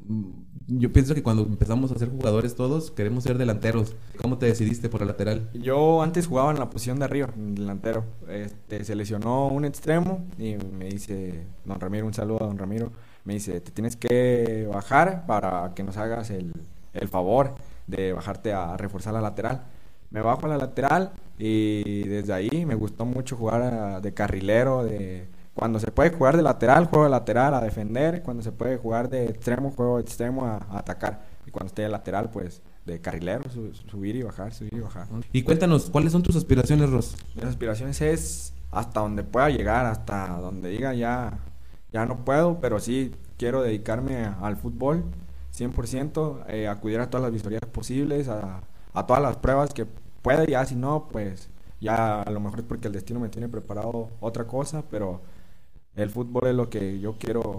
Mm, 0.08 0.30
yo 0.68 0.94
pienso 0.94 1.16
que 1.16 1.24
cuando 1.24 1.44
empezamos 1.44 1.92
a 1.92 1.98
ser 1.98 2.10
jugadores 2.10 2.56
todos, 2.56 2.92
queremos 2.92 3.24
ser 3.24 3.38
delanteros. 3.38 3.96
¿Cómo 4.22 4.38
te 4.38 4.46
decidiste 4.46 4.90
por 4.90 5.02
el 5.02 5.08
lateral? 5.08 5.50
Yo 5.54 6.02
antes 6.02 6.28
jugaba 6.28 6.52
en 6.52 6.60
la 6.60 6.70
posición 6.70 7.00
de 7.00 7.06
arriba, 7.06 7.30
en 7.36 7.56
delantero. 7.56 8.06
Este, 8.30 8.84
se 8.84 8.96
lesionó 8.96 9.48
un 9.48 9.66
extremo 9.66 10.26
y 10.38 10.56
me 10.56 10.86
dice, 10.86 11.46
don 11.66 11.80
Ramiro, 11.80 12.06
un 12.06 12.14
saludo 12.14 12.44
a 12.44 12.48
don 12.48 12.58
Ramiro, 12.58 12.92
me 13.26 13.34
dice, 13.34 13.62
te 13.62 13.72
tienes 13.72 13.96
que 13.96 14.68
bajar 14.74 15.26
para 15.26 15.72
que 15.76 15.84
nos 15.84 15.98
hagas 15.98 16.30
el, 16.30 16.54
el 16.94 17.08
favor 17.08 17.56
de 17.88 18.14
bajarte 18.14 18.54
a 18.54 18.78
reforzar 18.78 19.14
la 19.14 19.22
lateral. 19.22 19.64
Me 20.10 20.22
bajo 20.22 20.46
a 20.46 20.50
la 20.50 20.58
lateral 20.58 21.12
y 21.38 22.04
desde 22.08 22.34
ahí 22.34 22.66
me 22.66 22.76
gustó 22.76 23.06
mucho 23.06 23.36
jugar 23.36 24.02
de 24.02 24.14
carrilero, 24.14 24.84
de 24.84 25.28
cuando 25.54 25.80
se 25.80 25.92
puede 25.92 26.12
jugar 26.12 26.36
de 26.36 26.44
lateral, 26.44 26.86
juego 26.86 27.06
de 27.06 27.12
lateral 27.12 27.54
a 27.54 27.62
defender. 27.62 28.22
Cuando 28.24 28.44
se 28.44 28.52
puede 28.52 28.78
jugar 28.78 29.10
de 29.10 29.26
extremo, 29.26 29.72
juego 29.72 29.98
de 29.98 30.04
extremo 30.04 30.46
a, 30.46 30.66
atacar. 30.78 31.22
Y 31.46 31.52
cuando 31.52 31.68
esté 31.68 31.84
de 31.84 31.90
lateral, 31.90 32.30
pues 32.32 32.62
de 32.86 33.00
carrilero, 33.00 33.44
subir 33.50 34.16
y 34.16 34.24
bajar, 34.24 34.54
subir 34.54 34.74
y 34.74 34.80
bajar. 34.80 35.08
Y 35.32 35.44
cuéntanos, 35.44 35.90
¿cuáles 35.90 36.12
son 36.12 36.22
tus 36.22 36.36
aspiraciones, 36.36 36.90
Ros? 36.90 37.16
Mis 37.36 37.46
aspiraciones 37.46 38.02
es 38.02 38.54
hasta 38.72 39.00
donde 39.00 39.24
pueda 39.24 39.50
llegar, 39.50 39.86
hasta 39.86 40.28
donde 40.40 40.70
diga 40.70 40.94
ya, 40.94 41.40
ya 41.94 42.06
no 42.06 42.26
puedo, 42.26 42.60
pero 42.60 42.80
sí 42.80 43.14
quiero 43.38 43.62
dedicarme 43.62 44.26
al 44.26 44.58
fútbol 44.58 45.06
100%, 45.52 46.46
eh, 46.48 46.68
acudir 46.68 47.00
a 47.00 47.10
todas 47.10 47.24
las 47.24 47.32
visorías 47.32 47.62
posibles, 47.72 48.28
a, 48.30 48.62
a 48.94 49.08
todas 49.08 49.22
las 49.22 49.38
pruebas 49.38 49.74
que 49.74 49.86
pueda, 50.22 50.46
ya 50.46 50.66
si 50.66 50.76
no, 50.76 51.08
pues 51.10 51.50
ya 51.80 52.22
a 52.24 52.32
lo 52.32 52.40
mejor 52.40 52.60
es 52.62 52.66
porque 52.66 52.88
el 52.88 52.94
destino 52.94 53.20
me 53.20 53.30
tiene 53.30 53.50
preparado 53.50 54.10
otra 54.20 54.46
cosa, 54.48 54.84
pero 54.90 55.22
el 55.96 56.10
fútbol 56.10 56.48
es 56.48 56.56
lo 56.56 56.70
que 56.70 57.00
yo 57.00 57.18
quiero 57.18 57.58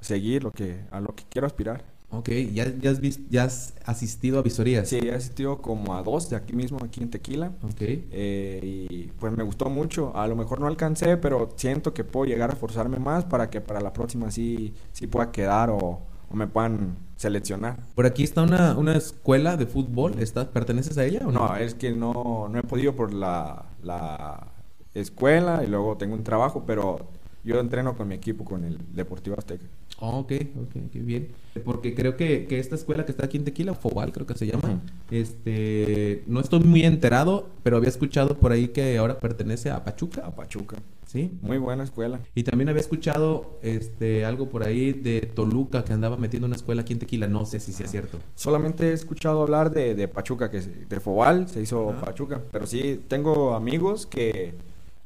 seguir, 0.00 0.44
lo 0.44 0.52
que, 0.52 0.84
a 0.90 1.00
lo 1.00 1.14
que 1.14 1.24
quiero 1.28 1.46
aspirar. 1.46 1.84
Ok, 2.10 2.30
¿Ya, 2.52 2.72
ya, 2.78 2.90
has 2.90 3.00
ya 3.28 3.44
has 3.44 3.74
asistido 3.84 4.38
a 4.38 4.42
visorías? 4.42 4.88
Sí, 4.88 4.98
he 5.02 5.12
asistido 5.12 5.58
como 5.60 5.94
a 5.94 6.02
dos 6.02 6.30
de 6.30 6.36
aquí 6.36 6.52
mismo, 6.52 6.78
aquí 6.82 7.02
en 7.02 7.10
Tequila. 7.10 7.52
Ok. 7.62 7.80
Eh, 7.80 8.86
y 8.88 9.06
pues 9.18 9.36
me 9.36 9.42
gustó 9.42 9.68
mucho. 9.68 10.16
A 10.16 10.26
lo 10.28 10.36
mejor 10.36 10.60
no 10.60 10.68
alcancé, 10.68 11.16
pero 11.16 11.50
siento 11.56 11.92
que 11.92 12.04
puedo 12.04 12.26
llegar 12.26 12.52
a 12.52 12.56
forzarme 12.56 12.98
más 12.98 13.24
para 13.24 13.50
que 13.50 13.60
para 13.60 13.80
la 13.80 13.92
próxima 13.92 14.30
sí, 14.30 14.72
sí 14.92 15.06
pueda 15.08 15.32
quedar 15.32 15.70
o, 15.70 16.00
me 16.32 16.46
puedan 16.46 16.96
seleccionar. 17.16 17.78
Por 17.94 18.06
aquí 18.06 18.22
está 18.22 18.42
una, 18.42 18.76
una 18.76 18.96
escuela 18.96 19.56
de 19.56 19.66
fútbol. 19.66 20.18
¿Estás, 20.18 20.46
¿Perteneces 20.46 20.98
a 20.98 21.04
ella 21.04 21.20
o 21.24 21.32
no? 21.32 21.48
No, 21.48 21.56
es 21.56 21.74
que 21.74 21.92
no, 21.92 22.48
no 22.48 22.58
he 22.58 22.62
podido 22.62 22.94
por 22.94 23.12
la, 23.12 23.66
la 23.82 24.46
escuela 24.94 25.62
y 25.64 25.66
luego 25.66 25.96
tengo 25.96 26.14
un 26.14 26.24
trabajo, 26.24 26.64
pero 26.66 27.08
yo 27.44 27.60
entreno 27.60 27.96
con 27.96 28.08
mi 28.08 28.16
equipo, 28.16 28.44
con 28.44 28.64
el 28.64 28.78
Deportivo 28.94 29.36
Azteca. 29.38 29.64
Oh, 29.98 30.18
ok, 30.18 30.32
ok, 30.62 30.90
qué 30.92 30.98
bien. 30.98 31.28
Porque 31.64 31.94
creo 31.94 32.16
que, 32.16 32.46
que, 32.46 32.58
esta 32.58 32.74
escuela 32.74 33.06
que 33.06 33.12
está 33.12 33.24
aquí 33.26 33.38
en 33.38 33.44
Tequila, 33.44 33.74
Fobal 33.74 34.12
creo 34.12 34.26
que 34.26 34.34
se 34.34 34.46
llama, 34.46 34.82
este, 35.10 36.22
no 36.26 36.40
estoy 36.40 36.60
muy 36.60 36.84
enterado, 36.84 37.48
pero 37.62 37.78
había 37.78 37.88
escuchado 37.88 38.36
por 38.36 38.52
ahí 38.52 38.68
que 38.68 38.98
ahora 38.98 39.18
pertenece 39.18 39.70
a 39.70 39.82
Pachuca. 39.84 40.26
A 40.26 40.34
Pachuca. 40.34 40.76
Sí. 41.06 41.30
Muy 41.40 41.56
buena 41.56 41.84
escuela. 41.84 42.20
Y 42.34 42.42
también 42.42 42.68
había 42.68 42.80
escuchado 42.80 43.58
este, 43.62 44.24
algo 44.26 44.50
por 44.50 44.64
ahí 44.64 44.92
de 44.92 45.20
Toluca 45.22 45.84
que 45.84 45.92
andaba 45.92 46.16
metiendo 46.16 46.46
una 46.46 46.56
escuela 46.56 46.82
aquí 46.82 46.92
en 46.92 46.98
Tequila, 46.98 47.26
no 47.26 47.46
sé 47.46 47.60
si 47.60 47.72
sea 47.72 47.86
cierto. 47.86 48.18
Solamente 48.34 48.90
he 48.90 48.92
escuchado 48.92 49.42
hablar 49.42 49.70
de, 49.70 49.94
de 49.94 50.08
Pachuca, 50.08 50.50
que 50.50 50.60
de 50.60 51.00
Fobal 51.00 51.48
se 51.48 51.62
hizo 51.62 51.94
Pachuca, 52.04 52.42
pero 52.50 52.66
sí 52.66 53.00
tengo 53.08 53.54
amigos 53.54 54.04
que 54.04 54.54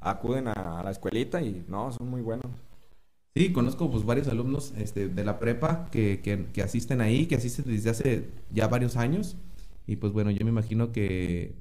acuden 0.00 0.49
a, 0.49 0.82
la 0.82 0.90
escuelita 0.90 1.42
y 1.42 1.64
no, 1.68 1.92
son 1.92 2.09
muy 2.09 2.23
buenos. 2.23 2.47
Sí, 3.37 3.52
conozco 3.52 3.88
pues 3.88 4.04
varios 4.04 4.26
alumnos 4.26 4.72
este, 4.76 5.06
de 5.06 5.25
la 5.25 5.38
prepa 5.38 5.88
que, 5.92 6.20
que, 6.20 6.62
asisten 6.62 7.00
ahí, 7.00 7.26
que 7.26 7.37
asisten 7.37 7.64
desde 7.66 7.90
hace 7.90 8.28
ya 8.52 8.66
varios 8.66 8.96
años. 8.96 9.37
Y 9.87 9.96
pues 9.96 10.12
bueno, 10.12 10.32
yo 10.32 10.44
me 10.44 10.50
imagino 10.50 10.90
que 10.90 11.52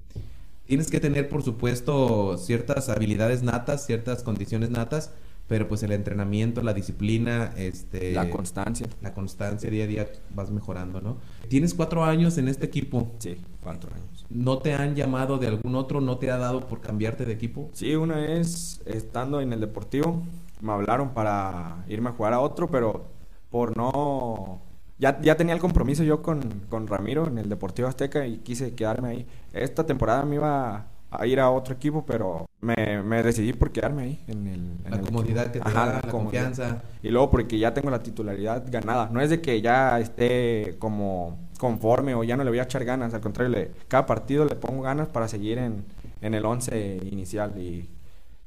tienes 0.65 0.89
que 0.89 0.99
tener, 0.99 1.29
por 1.29 1.43
supuesto, 1.43 2.39
ciertas 2.39 2.89
habilidades 2.89 3.43
natas, 3.43 3.85
ciertas 3.85 4.23
condiciones 4.23 4.71
natas, 4.71 5.11
pero 5.47 5.67
pues 5.67 5.83
el 5.83 5.91
entrenamiento, 5.91 6.63
la 6.63 6.73
disciplina, 6.73 7.53
este... 7.55 8.13
La 8.13 8.31
constancia. 8.31 8.88
La 9.03 9.13
constancia, 9.13 9.69
día 9.69 9.83
a 9.83 9.88
día 9.88 10.07
vas 10.33 10.49
mejorando, 10.49 11.01
¿no? 11.01 11.17
Tienes 11.49 11.75
cuatro 11.75 12.03
años 12.03 12.39
en 12.39 12.47
este 12.47 12.65
equipo. 12.65 13.11
Sí, 13.19 13.38
cuatro 13.61 13.91
años. 13.93 14.25
¿No 14.31 14.57
te 14.57 14.73
han 14.73 14.95
llamado 14.95 15.38
de 15.38 15.47
algún 15.47 15.75
otro? 15.75 16.01
¿No 16.01 16.17
te 16.17 16.31
ha 16.31 16.38
dado 16.38 16.67
por 16.67 16.81
cambiarte 16.81 17.25
de 17.25 17.33
equipo? 17.33 17.69
Sí, 17.73 17.93
una 17.93 18.15
vez 18.15 18.81
estando 18.85 19.39
en 19.39 19.53
el 19.53 19.59
Deportivo, 19.59 20.23
me 20.62 20.72
hablaron 20.72 21.10
para 21.10 21.84
irme 21.88 22.10
a 22.10 22.13
jugar 22.13 22.34
a 22.34 22.39
otro, 22.39 22.68
pero 22.68 23.06
por 23.50 23.75
no... 23.75 24.62
Ya, 24.98 25.20
ya 25.22 25.38
tenía 25.38 25.54
el 25.54 25.62
compromiso 25.62 26.04
yo 26.04 26.22
con, 26.22 26.42
con 26.70 26.86
Ramiro 26.88 27.25
en 27.28 27.38
el 27.38 27.48
Deportivo 27.48 27.88
Azteca 27.88 28.28
y 28.28 28.39
quise 28.39 28.75
quedarme 28.75 29.10
ahí. 29.10 29.28
Esta 29.54 29.86
temporada 29.86 30.25
me 30.25 30.36
iba 30.36 30.88
a 31.12 31.25
ir 31.25 31.39
a 31.39 31.50
otro 31.50 31.74
equipo, 31.74 32.06
pero 32.06 32.46
me, 32.60 33.01
me 33.01 33.24
decidí 33.24 33.54
por 33.54 33.72
quedarme 33.72 34.04
ahí 34.04 34.24
en 34.28 34.48
el... 34.48 34.78
la 34.89 35.00
comodidad 35.00 35.51
que 35.51 35.60
te 35.60 35.72
da, 35.72 36.01
la, 36.04 36.12
confianza. 36.12 36.84
Y 37.01 37.10
luego 37.10 37.32
porque 37.32 37.58
ya 37.58 37.74
tengo 37.74 37.89
la 37.89 38.04
titularidad 38.04 38.66
ganada. 38.70 39.10
No 39.10 39.22
es 39.22 39.30
de 39.30 39.42
que 39.42 39.62
ya 39.62 40.00
esté 40.00 40.75
como 40.80 41.38
conforme 41.58 42.13
o 42.13 42.24
ya 42.24 42.36
no 42.36 42.44
le 42.44 42.50
voy 42.50 42.60
a 42.60 42.63
echar 42.63 42.84
ganas, 42.86 43.13
al 43.13 43.22
contrario, 43.22 43.56
le, 43.56 43.72
cada 43.88 44.06
partido 44.06 44.46
le 44.46 44.56
pongo 44.56 44.82
ganas 44.82 45.08
para 45.08 45.28
seguir 45.28 45.58
en, 45.58 45.86
en 46.22 46.34
el 46.34 46.46
11 46.46 47.00
inicial 47.10 47.60
y 47.60 47.89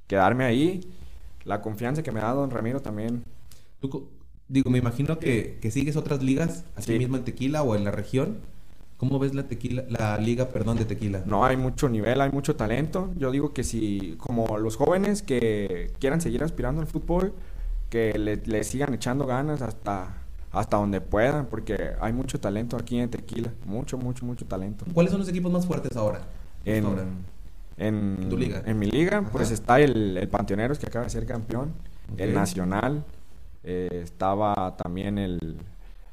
quedarme 0.06 0.44
ahí. 0.44 0.80
La 1.44 1.60
confianza 1.60 2.02
que 2.02 2.12
me 2.12 2.20
da 2.20 2.32
don 2.32 2.50
Ramiro 2.50 2.80
también. 2.80 3.24
digo, 4.48 4.70
me 4.70 4.78
imagino 4.78 5.18
que, 5.18 5.58
que 5.60 5.70
sigues 5.70 5.96
otras 5.96 6.22
ligas, 6.22 6.64
así 6.76 6.98
mismo 6.98 7.16
en 7.16 7.24
Tequila 7.24 7.62
o 7.62 7.76
en 7.76 7.84
la 7.84 7.90
región. 7.90 8.38
¿Cómo 9.02 9.18
ves 9.18 9.34
la 9.34 9.48
tequila, 9.48 9.82
la 9.88 10.16
liga, 10.18 10.50
perdón, 10.50 10.78
de 10.78 10.84
tequila? 10.84 11.24
No, 11.26 11.44
hay 11.44 11.56
mucho 11.56 11.88
nivel, 11.88 12.20
hay 12.20 12.30
mucho 12.30 12.54
talento. 12.54 13.10
Yo 13.16 13.32
digo 13.32 13.52
que 13.52 13.64
si, 13.64 14.14
como 14.16 14.58
los 14.58 14.76
jóvenes 14.76 15.22
que 15.22 15.90
quieran 15.98 16.20
seguir 16.20 16.44
aspirando 16.44 16.80
al 16.80 16.86
fútbol, 16.86 17.34
que 17.90 18.16
le, 18.16 18.62
sigan 18.62 18.94
echando 18.94 19.26
ganas 19.26 19.60
hasta, 19.60 20.14
hasta 20.52 20.76
donde 20.76 21.00
puedan, 21.00 21.46
porque 21.46 21.94
hay 22.00 22.12
mucho 22.12 22.38
talento 22.38 22.76
aquí 22.76 23.00
en 23.00 23.10
Tequila, 23.10 23.52
mucho, 23.66 23.98
mucho, 23.98 24.24
mucho 24.24 24.46
talento. 24.46 24.84
¿Cuáles 24.94 25.10
son 25.10 25.18
los 25.18 25.28
equipos 25.28 25.50
más 25.50 25.66
fuertes 25.66 25.96
ahora? 25.96 26.20
En, 26.64 26.84
En, 27.76 28.28
¿Tu 28.28 28.36
liga? 28.36 28.62
En 28.66 28.78
mi 28.78 28.86
liga, 28.86 29.22
pues 29.32 29.50
está 29.50 29.80
el, 29.80 30.16
el 30.16 30.28
Panteoneros 30.28 30.78
que 30.78 30.86
acaba 30.86 31.04
de 31.04 31.10
ser 31.10 31.26
campeón, 31.26 31.72
el 32.16 32.34
Nacional, 32.34 33.04
eh, 33.64 34.00
estaba 34.02 34.76
también 34.76 35.18
el, 35.18 35.58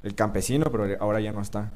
el 0.04 0.16
Campesino, 0.16 0.66
pero 0.72 0.88
ahora 1.00 1.20
ya 1.20 1.32
no 1.32 1.42
está. 1.42 1.72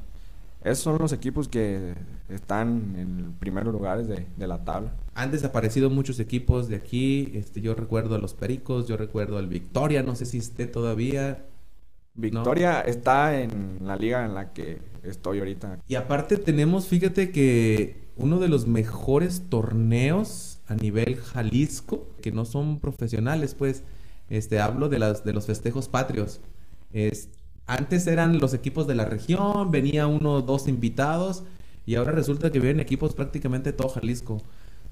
Esos 0.62 0.78
son 0.78 0.98
los 0.98 1.12
equipos 1.12 1.46
que 1.46 1.94
están 2.30 2.94
en 2.96 3.34
primeros 3.38 3.72
lugares 3.72 4.08
de, 4.08 4.26
de, 4.34 4.46
la 4.46 4.64
tabla. 4.64 4.94
Han 5.14 5.30
desaparecido 5.30 5.90
muchos 5.90 6.20
equipos 6.20 6.68
de 6.68 6.76
aquí. 6.76 7.32
Este, 7.34 7.60
yo 7.60 7.74
recuerdo 7.74 8.14
a 8.14 8.18
los 8.18 8.32
Pericos, 8.32 8.88
yo 8.88 8.96
recuerdo 8.96 9.36
al 9.36 9.46
Victoria, 9.46 10.02
no 10.02 10.16
sé 10.16 10.24
si 10.24 10.38
esté 10.38 10.66
todavía. 10.66 11.44
Victoria 12.14 12.80
está 12.80 13.40
en 13.40 13.78
la 13.80 13.96
liga 13.96 14.24
en 14.24 14.34
la 14.34 14.52
que 14.52 14.78
estoy 15.02 15.40
ahorita. 15.40 15.80
Y 15.88 15.96
aparte 15.96 16.36
tenemos, 16.36 16.86
fíjate 16.86 17.30
que 17.30 18.04
uno 18.16 18.38
de 18.38 18.48
los 18.48 18.66
mejores 18.66 19.42
torneos 19.48 20.60
a 20.66 20.74
nivel 20.74 21.16
Jalisco, 21.16 22.06
que 22.22 22.30
no 22.30 22.44
son 22.44 22.78
profesionales, 22.78 23.54
pues, 23.54 23.82
este, 24.30 24.60
hablo 24.60 24.88
de, 24.88 24.98
las, 24.98 25.24
de 25.24 25.32
los 25.32 25.46
festejos 25.46 25.88
patrios. 25.88 26.40
Es, 26.92 27.28
antes 27.66 28.06
eran 28.06 28.38
los 28.38 28.54
equipos 28.54 28.86
de 28.86 28.94
la 28.94 29.04
región, 29.04 29.70
venía 29.70 30.06
uno 30.06 30.34
o 30.34 30.42
dos 30.42 30.68
invitados, 30.68 31.44
y 31.86 31.96
ahora 31.96 32.12
resulta 32.12 32.50
que 32.50 32.60
vienen 32.60 32.80
equipos 32.80 33.14
prácticamente 33.14 33.72
todo 33.72 33.88
Jalisco. 33.88 34.40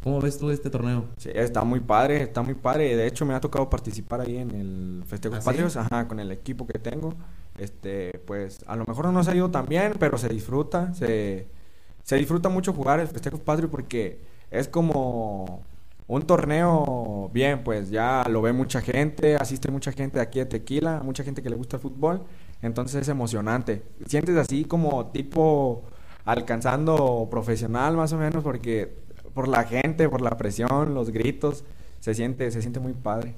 ¿Cómo 0.02 0.20
ves 0.20 0.36
tú 0.36 0.50
este 0.50 0.68
torneo? 0.68 1.04
Sí, 1.16 1.30
está 1.32 1.62
muy 1.62 1.78
padre, 1.78 2.22
está 2.22 2.42
muy 2.42 2.54
padre. 2.54 2.96
De 2.96 3.06
hecho, 3.06 3.24
me 3.24 3.34
ha 3.34 3.40
tocado 3.40 3.70
participar 3.70 4.20
ahí 4.22 4.36
en 4.36 4.50
el 4.50 5.04
Festejo 5.06 5.36
¿Ah, 5.36 5.40
Patrios, 5.44 5.76
ajá, 5.76 6.08
con 6.08 6.18
el 6.18 6.32
equipo 6.32 6.66
que 6.66 6.78
tengo. 6.78 7.14
Este, 7.56 8.20
pues, 8.26 8.64
a 8.66 8.74
lo 8.74 8.84
mejor 8.84 9.04
no 9.06 9.12
nos 9.12 9.28
ha 9.28 9.34
ido 9.34 9.50
tan 9.50 9.66
bien, 9.66 9.94
pero 10.00 10.18
se 10.18 10.28
disfruta, 10.28 10.92
se, 10.94 11.46
se 12.02 12.16
disfruta 12.16 12.48
mucho 12.48 12.72
jugar 12.72 12.98
el 12.98 13.06
Festejo 13.06 13.38
Patrio 13.38 13.70
porque 13.70 14.20
es 14.50 14.66
como 14.66 15.62
un 16.08 16.22
torneo 16.22 17.30
bien, 17.32 17.62
pues 17.62 17.90
ya 17.90 18.24
lo 18.28 18.42
ve 18.42 18.52
mucha 18.52 18.80
gente, 18.80 19.36
asiste 19.36 19.70
mucha 19.70 19.92
gente 19.92 20.18
de 20.18 20.22
aquí 20.22 20.40
de 20.40 20.46
Tequila, 20.46 21.00
mucha 21.04 21.22
gente 21.22 21.42
que 21.42 21.50
le 21.50 21.56
gusta 21.56 21.76
el 21.76 21.82
fútbol, 21.82 22.24
entonces 22.60 23.02
es 23.02 23.08
emocionante. 23.08 23.82
Sientes 24.06 24.36
así 24.36 24.64
como 24.64 25.06
tipo 25.06 25.84
alcanzando 26.24 27.28
profesional 27.30 27.96
más 27.96 28.12
o 28.12 28.18
menos 28.18 28.42
porque 28.42 29.02
por 29.34 29.48
la 29.48 29.64
gente, 29.64 30.08
por 30.08 30.20
la 30.20 30.36
presión, 30.36 30.94
los 30.94 31.10
gritos, 31.10 31.64
se 32.00 32.14
siente, 32.14 32.50
se 32.50 32.60
siente 32.60 32.80
muy 32.80 32.92
padre. 32.92 33.34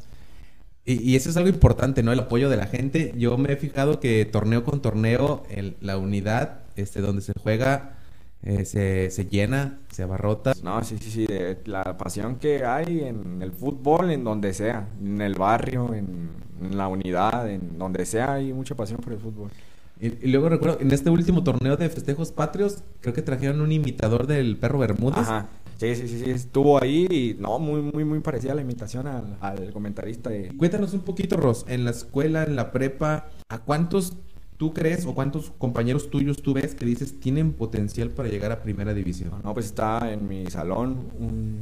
Y, 0.86 1.16
eso 1.16 1.30
es 1.30 1.36
algo 1.38 1.48
importante, 1.48 2.02
¿no? 2.02 2.12
El 2.12 2.20
apoyo 2.20 2.50
de 2.50 2.58
la 2.58 2.66
gente. 2.66 3.14
Yo 3.16 3.38
me 3.38 3.52
he 3.52 3.56
fijado 3.56 4.00
que 4.00 4.26
torneo 4.26 4.64
con 4.64 4.82
torneo, 4.82 5.42
el, 5.48 5.76
la 5.80 5.96
unidad 5.96 6.60
este, 6.76 7.00
donde 7.00 7.22
se 7.22 7.32
juega 7.42 7.96
eh, 8.42 8.66
se, 8.66 9.10
se, 9.10 9.24
llena, 9.24 9.78
se 9.90 10.02
abarrota. 10.02 10.52
No, 10.62 10.84
sí, 10.84 10.98
sí, 10.98 11.10
sí, 11.10 11.26
la 11.64 11.96
pasión 11.96 12.36
que 12.36 12.66
hay 12.66 13.00
en 13.00 13.40
el 13.40 13.52
fútbol, 13.52 14.10
en 14.10 14.22
donde 14.24 14.52
sea, 14.52 14.86
en 15.00 15.22
el 15.22 15.34
barrio, 15.34 15.94
en, 15.94 16.28
en 16.60 16.76
la 16.76 16.88
unidad, 16.88 17.48
en 17.48 17.78
donde 17.78 18.04
sea, 18.04 18.34
hay 18.34 18.52
mucha 18.52 18.74
pasión 18.74 19.00
por 19.00 19.14
el 19.14 19.18
fútbol. 19.18 19.50
Y, 19.98 20.28
luego 20.28 20.50
recuerdo, 20.50 20.78
en 20.80 20.90
este 20.90 21.08
último 21.08 21.42
torneo 21.42 21.78
de 21.78 21.88
festejos 21.88 22.32
patrios, 22.32 22.82
creo 23.00 23.14
que 23.14 23.22
trajeron 23.22 23.62
un 23.62 23.72
imitador 23.72 24.26
del 24.26 24.58
perro 24.58 24.78
Bermúdez. 24.78 25.20
Ajá. 25.20 25.48
Sí, 25.76 25.94
sí, 25.96 26.08
sí, 26.08 26.22
sí, 26.24 26.30
estuvo 26.30 26.80
ahí 26.80 27.06
y 27.10 27.36
no, 27.40 27.58
muy, 27.58 27.82
muy, 27.82 28.04
muy 28.04 28.20
parecida 28.20 28.54
la 28.54 28.62
imitación 28.62 29.06
al, 29.06 29.36
al 29.40 29.72
comentarista. 29.72 30.30
Cuéntanos 30.56 30.94
un 30.94 31.00
poquito, 31.00 31.36
Ros, 31.36 31.64
en 31.68 31.84
la 31.84 31.90
escuela, 31.90 32.44
en 32.44 32.56
la 32.56 32.70
prepa, 32.70 33.28
¿a 33.48 33.58
cuántos 33.58 34.14
tú 34.56 34.72
crees 34.72 35.04
o 35.04 35.14
cuántos 35.14 35.52
compañeros 35.58 36.10
tuyos 36.10 36.42
tú 36.42 36.54
ves 36.54 36.74
que 36.74 36.84
dices 36.84 37.18
tienen 37.18 37.52
potencial 37.52 38.10
para 38.10 38.28
llegar 38.28 38.52
a 38.52 38.62
primera 38.62 38.94
división? 38.94 39.32
No, 39.42 39.52
pues 39.52 39.66
está 39.66 40.12
en 40.12 40.28
mi 40.28 40.46
salón 40.46 41.10
un 41.18 41.60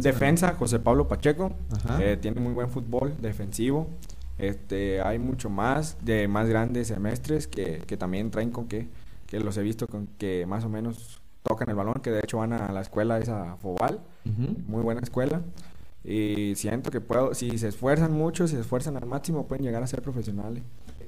defensa, 0.00 0.54
José 0.54 0.78
Pablo 0.78 1.08
Pacheco, 1.08 1.52
eh, 2.00 2.18
tiene 2.20 2.40
muy 2.40 2.52
buen 2.52 2.68
fútbol 2.68 3.14
defensivo. 3.20 3.88
Este, 4.38 5.00
hay 5.00 5.18
mucho 5.18 5.48
más 5.48 5.96
de 6.04 6.28
más 6.28 6.46
grandes 6.48 6.88
semestres 6.88 7.46
que, 7.46 7.82
que 7.86 7.96
también 7.96 8.30
traen 8.30 8.50
con 8.50 8.66
que, 8.66 8.86
que 9.26 9.40
los 9.40 9.56
he 9.56 9.62
visto 9.62 9.86
con 9.86 10.08
que 10.18 10.44
más 10.46 10.64
o 10.64 10.68
menos 10.68 11.22
tocan 11.46 11.68
el 11.70 11.76
balón, 11.76 11.94
que 12.02 12.10
de 12.10 12.20
hecho 12.20 12.38
van 12.38 12.52
a 12.52 12.72
la 12.72 12.80
escuela 12.80 13.18
esa 13.18 13.56
Fobal, 13.56 14.00
muy 14.66 14.82
buena 14.82 15.00
escuela. 15.00 15.42
Y 16.04 16.54
siento 16.54 16.90
que 16.90 17.00
puedo, 17.00 17.34
si 17.34 17.58
se 17.58 17.68
esfuerzan 17.68 18.12
mucho, 18.12 18.46
si 18.46 18.54
se 18.54 18.60
esfuerzan 18.60 18.96
al 18.96 19.06
máximo, 19.06 19.46
pueden 19.46 19.64
llegar 19.64 19.82
a 19.82 19.86
ser 19.86 20.02
profesionales. 20.02 20.62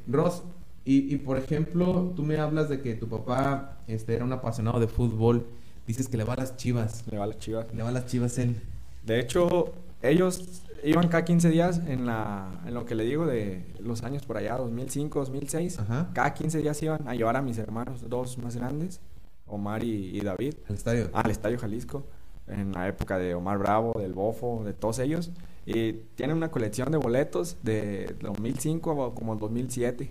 Ross, 0.06 0.42
y, 0.84 1.14
y, 1.14 1.18
por 1.18 1.36
ejemplo, 1.36 2.12
tú 2.16 2.22
me 2.22 2.38
hablas 2.38 2.68
de 2.68 2.80
que 2.80 2.94
tu 2.94 3.08
papá 3.08 3.76
este, 3.86 4.14
era 4.14 4.24
un 4.24 4.32
apasionado 4.32 4.80
de 4.80 4.88
fútbol. 4.88 5.46
Dices 5.86 6.08
que 6.08 6.16
le 6.16 6.24
va 6.24 6.32
a 6.32 6.36
las 6.36 6.56
chivas. 6.56 7.04
Le 7.10 7.18
va 7.18 7.24
a 7.24 7.26
las 7.26 7.38
chivas. 7.38 7.66
Le 7.74 7.82
va 7.82 7.90
a 7.90 7.92
las 7.92 8.06
chivas 8.06 8.38
él. 8.38 8.60
De 9.04 9.20
hecho, 9.20 9.72
ellos 10.02 10.62
iban 10.84 11.08
cada 11.08 11.24
15 11.24 11.50
días 11.50 11.82
en, 11.86 12.06
la, 12.06 12.62
en 12.66 12.74
lo 12.74 12.84
que 12.84 12.94
le 12.94 13.04
digo 13.04 13.26
de 13.26 13.64
los 13.80 14.02
años 14.02 14.24
por 14.24 14.36
allá, 14.36 14.56
2005, 14.56 15.18
2006. 15.18 15.78
Cada 16.12 16.34
15 16.34 16.58
días 16.58 16.82
iban 16.82 17.06
a 17.08 17.14
llevar 17.14 17.36
a 17.36 17.42
mis 17.42 17.58
hermanos, 17.58 18.08
dos 18.08 18.38
más 18.38 18.56
grandes, 18.56 19.00
Omar 19.48 19.84
y, 19.84 20.20
David. 20.20 20.54
¿Al 20.68 20.74
estadio? 20.74 21.10
al 21.12 21.30
estadio 21.30 21.58
Jalisco. 21.58 22.04
En 22.46 22.72
la 22.72 22.88
época 22.88 23.18
de 23.18 23.34
Omar 23.34 23.58
Bravo, 23.58 23.92
del 23.98 24.14
Bofo, 24.14 24.62
de 24.64 24.72
todos 24.72 24.98
ellos. 25.00 25.30
Y 25.66 25.92
tienen 26.14 26.36
una 26.36 26.50
colección 26.50 26.90
de 26.90 26.96
boletos 26.96 27.58
de 27.62 28.16
2005 28.20 29.14
como 29.14 29.36
2007 29.36 30.10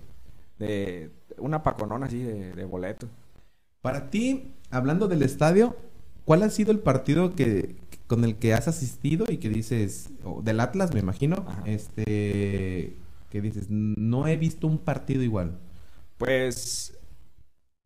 de 0.58 1.10
una 1.38 1.62
paconona 1.62 2.06
así 2.06 2.22
de, 2.22 2.64
boletos. 2.64 3.08
Para 3.80 4.10
ti, 4.10 4.54
hablando 4.70 5.08
del 5.08 5.22
estadio, 5.22 5.76
¿cuál 6.24 6.42
ha 6.42 6.50
sido 6.50 6.72
el 6.72 6.80
partido 6.80 7.34
que 7.34 7.76
con 8.06 8.24
el 8.24 8.36
que 8.36 8.54
has 8.54 8.68
asistido 8.68 9.26
y 9.28 9.36
que 9.36 9.48
dices, 9.48 10.10
del 10.42 10.60
Atlas 10.60 10.94
me 10.94 11.00
imagino, 11.00 11.44
este, 11.66 12.96
que 13.30 13.40
dices, 13.40 13.66
no 13.68 14.26
he 14.26 14.36
visto 14.36 14.66
un 14.66 14.78
partido 14.78 15.22
igual? 15.22 15.58
Pues 16.16 16.97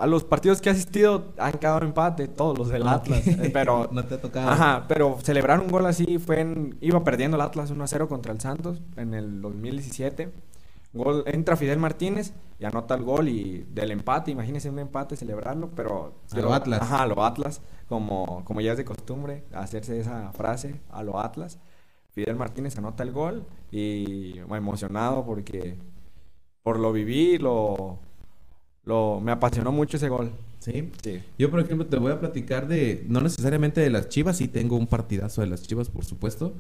a 0.03 0.07
los 0.07 0.25
partidos 0.25 0.61
que 0.61 0.69
he 0.69 0.73
asistido 0.73 1.33
han 1.39 1.53
quedado 1.53 1.83
empate, 1.83 2.27
todos 2.27 2.59
los 2.59 2.69
del 2.71 2.89
Atlas. 2.89 3.25
Eh, 3.25 3.51
pero, 3.53 3.89
no 3.93 4.05
te 4.05 4.17
ha 4.17 4.21
tocado. 4.21 4.51
Ajá, 4.51 4.85
pero 4.89 5.17
celebrar 5.23 5.61
un 5.61 5.69
gol 5.69 5.87
así 5.87 6.19
fue 6.19 6.41
en. 6.41 6.77
Iba 6.81 7.05
perdiendo 7.05 7.37
el 7.37 7.41
Atlas 7.41 7.71
1 7.71 7.87
0 7.87 8.09
contra 8.09 8.33
el 8.33 8.41
Santos 8.41 8.83
en 8.97 9.15
el 9.15 9.41
2017. 9.41 10.33
Gol, 10.93 11.23
entra 11.27 11.57
Fidel 11.57 11.79
Martínez 11.79 12.33
y 12.59 12.65
anota 12.65 12.97
el 12.97 13.05
gol 13.05 13.29
y 13.29 13.65
del 13.71 13.93
empate, 13.93 14.33
imagínense 14.33 14.69
un 14.69 14.81
empate, 14.81 15.15
celebrarlo, 15.15 15.71
pero... 15.71 16.15
A 16.33 16.41
lo 16.41 16.53
Atlas. 16.53 16.83
Ajá, 16.83 17.03
a 17.05 17.07
lo 17.07 17.25
Atlas, 17.25 17.63
como, 17.89 18.45
como 18.45 18.61
ya 18.61 18.73
es 18.73 18.79
de 18.79 18.85
costumbre 18.85 19.45
hacerse 19.55 20.01
esa 20.01 20.33
frase, 20.33 20.81
a 20.91 21.05
lo 21.05 21.21
Atlas. 21.21 21.61
Fidel 22.11 22.35
Martínez 22.35 22.77
anota 22.77 23.05
el 23.05 23.13
gol 23.13 23.47
y 23.71 24.39
emocionado 24.39 25.25
porque 25.25 25.79
por 26.63 26.81
lo 26.81 26.93
viví, 26.93 27.39
lo, 27.39 28.01
lo, 28.85 29.21
me 29.21 29.33
apasionó 29.33 29.73
mucho 29.73 29.97
ese 29.97 30.09
gol. 30.09 30.33
¿Sí? 30.59 30.91
¿Sí? 31.03 31.21
Yo, 31.39 31.51
por 31.51 31.61
ejemplo, 31.61 31.87
te 31.87 31.97
voy 31.97 32.13
a 32.13 32.21
platicar 32.21 32.69
de, 32.69 33.05
no 33.09 33.21
necesariamente 33.21 33.81
de 33.81 33.91
las 33.91 34.09
Chivas, 34.09 34.37
sí 34.37 34.49
tengo 34.49 34.77
un 34.77 34.87
partidazo 34.87 35.41
de 35.41 35.49
las 35.49 35.63
Chivas, 35.63 35.89
por 35.89 36.05
supuesto, 36.05 36.55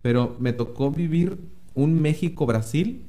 pero 0.00 0.36
me 0.38 0.52
tocó 0.52 0.90
vivir 0.90 1.38
un 1.74 2.00
México-Brasil 2.00 3.04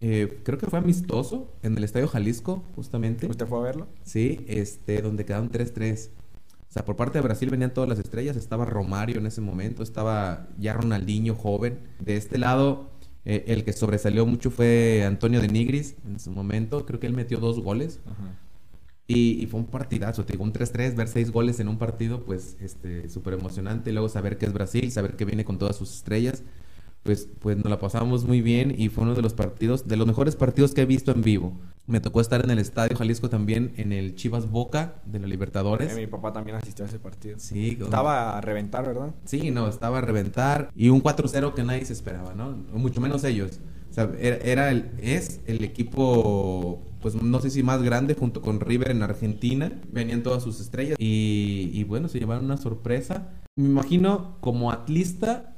eh, 0.00 0.40
creo 0.44 0.58
que 0.58 0.66
fue 0.66 0.78
amistoso 0.78 1.52
en 1.62 1.76
el 1.76 1.84
Estadio 1.84 2.08
Jalisco, 2.08 2.62
justamente. 2.74 3.26
¿Usted 3.26 3.46
fue 3.46 3.58
a 3.58 3.62
verlo? 3.62 3.88
Sí, 4.04 4.44
este, 4.48 5.02
donde 5.02 5.24
quedaron 5.24 5.50
3-3. 5.50 6.10
O 6.10 6.72
sea, 6.72 6.84
por 6.84 6.96
parte 6.96 7.18
de 7.18 7.22
Brasil 7.22 7.50
venían 7.50 7.72
todas 7.72 7.88
las 7.88 7.98
estrellas. 7.98 8.36
Estaba 8.36 8.64
Romario 8.64 9.18
en 9.18 9.26
ese 9.26 9.40
momento, 9.40 9.82
estaba 9.82 10.48
ya 10.58 10.74
Ronaldinho 10.74 11.34
joven. 11.34 11.80
De 11.98 12.16
este 12.16 12.38
lado, 12.38 12.90
eh, 13.24 13.44
el 13.48 13.64
que 13.64 13.72
sobresalió 13.72 14.26
mucho 14.26 14.50
fue 14.50 15.04
Antonio 15.06 15.40
de 15.40 15.48
Nigris 15.48 15.96
en 16.06 16.18
su 16.18 16.30
momento. 16.30 16.86
Creo 16.86 17.00
que 17.00 17.06
él 17.06 17.14
metió 17.14 17.38
dos 17.38 17.60
goles. 17.60 18.00
Y, 19.06 19.46
fue 19.46 19.60
un 19.60 19.66
partidazo, 19.66 20.26
te 20.26 20.34
digo, 20.34 20.44
un 20.44 20.52
3-3, 20.52 20.94
ver 20.94 21.08
seis 21.08 21.30
goles 21.30 21.60
en 21.60 21.68
un 21.68 21.78
partido, 21.78 22.24
pues, 22.24 22.58
este, 22.60 23.08
súper 23.08 23.34
emocionante. 23.34 23.90
Luego 23.90 24.10
saber 24.10 24.36
que 24.36 24.44
es 24.44 24.52
Brasil, 24.52 24.92
saber 24.92 25.16
que 25.16 25.24
viene 25.24 25.46
con 25.46 25.58
todas 25.58 25.76
sus 25.76 25.94
estrellas 25.94 26.42
pues, 27.02 27.28
pues 27.38 27.56
nos 27.56 27.70
la 27.70 27.78
pasamos 27.78 28.24
muy 28.24 28.42
bien 28.42 28.74
y 28.76 28.90
fue 28.90 29.04
uno 29.04 29.14
de 29.14 29.22
los 29.22 29.32
partidos, 29.32 29.88
de 29.88 29.96
los 29.96 30.06
mejores 30.06 30.36
partidos 30.36 30.74
que 30.74 30.82
he 30.82 30.86
visto 30.86 31.12
en 31.12 31.22
vivo. 31.22 31.58
Me 31.88 32.00
tocó 32.00 32.20
estar 32.20 32.44
en 32.44 32.50
el 32.50 32.58
Estadio 32.58 32.96
Jalisco 32.96 33.28
también, 33.28 33.72
en 33.76 33.92
el 33.92 34.14
Chivas 34.14 34.50
Boca 34.50 34.96
de 35.06 35.18
la 35.18 35.26
Libertadores. 35.26 35.96
mi 35.96 36.06
papá 36.06 36.32
también 36.32 36.56
asistió 36.56 36.84
a 36.84 36.88
ese 36.88 36.98
partido. 36.98 37.38
Sí. 37.38 37.78
Estaba 37.80 38.36
a 38.36 38.40
reventar, 38.40 38.86
¿verdad? 38.86 39.14
Sí, 39.24 39.50
no, 39.50 39.68
estaba 39.68 39.98
a 39.98 40.00
reventar. 40.00 40.70
Y 40.76 40.90
un 40.90 41.02
4-0 41.02 41.54
que 41.54 41.64
nadie 41.64 41.84
se 41.84 41.94
esperaba, 41.94 42.34
¿no? 42.34 42.50
Mucho 42.74 43.00
menos 43.00 43.24
ellos. 43.24 43.58
O 43.90 43.94
sea, 43.94 44.10
era, 44.20 44.70
el, 44.70 44.90
es 45.00 45.40
el 45.46 45.64
equipo, 45.64 46.82
pues 47.00 47.14
no 47.14 47.40
sé 47.40 47.50
si 47.50 47.62
más 47.62 47.82
grande, 47.82 48.14
junto 48.14 48.42
con 48.42 48.60
River 48.60 48.90
en 48.90 49.02
Argentina. 49.02 49.72
Venían 49.90 50.22
todas 50.22 50.42
sus 50.42 50.60
estrellas. 50.60 50.96
Y, 51.00 51.70
y 51.72 51.84
bueno, 51.84 52.08
se 52.08 52.20
llevaron 52.20 52.44
una 52.44 52.58
sorpresa. 52.58 53.30
Me 53.56 53.66
imagino 53.66 54.36
como 54.40 54.70
atlista 54.70 55.54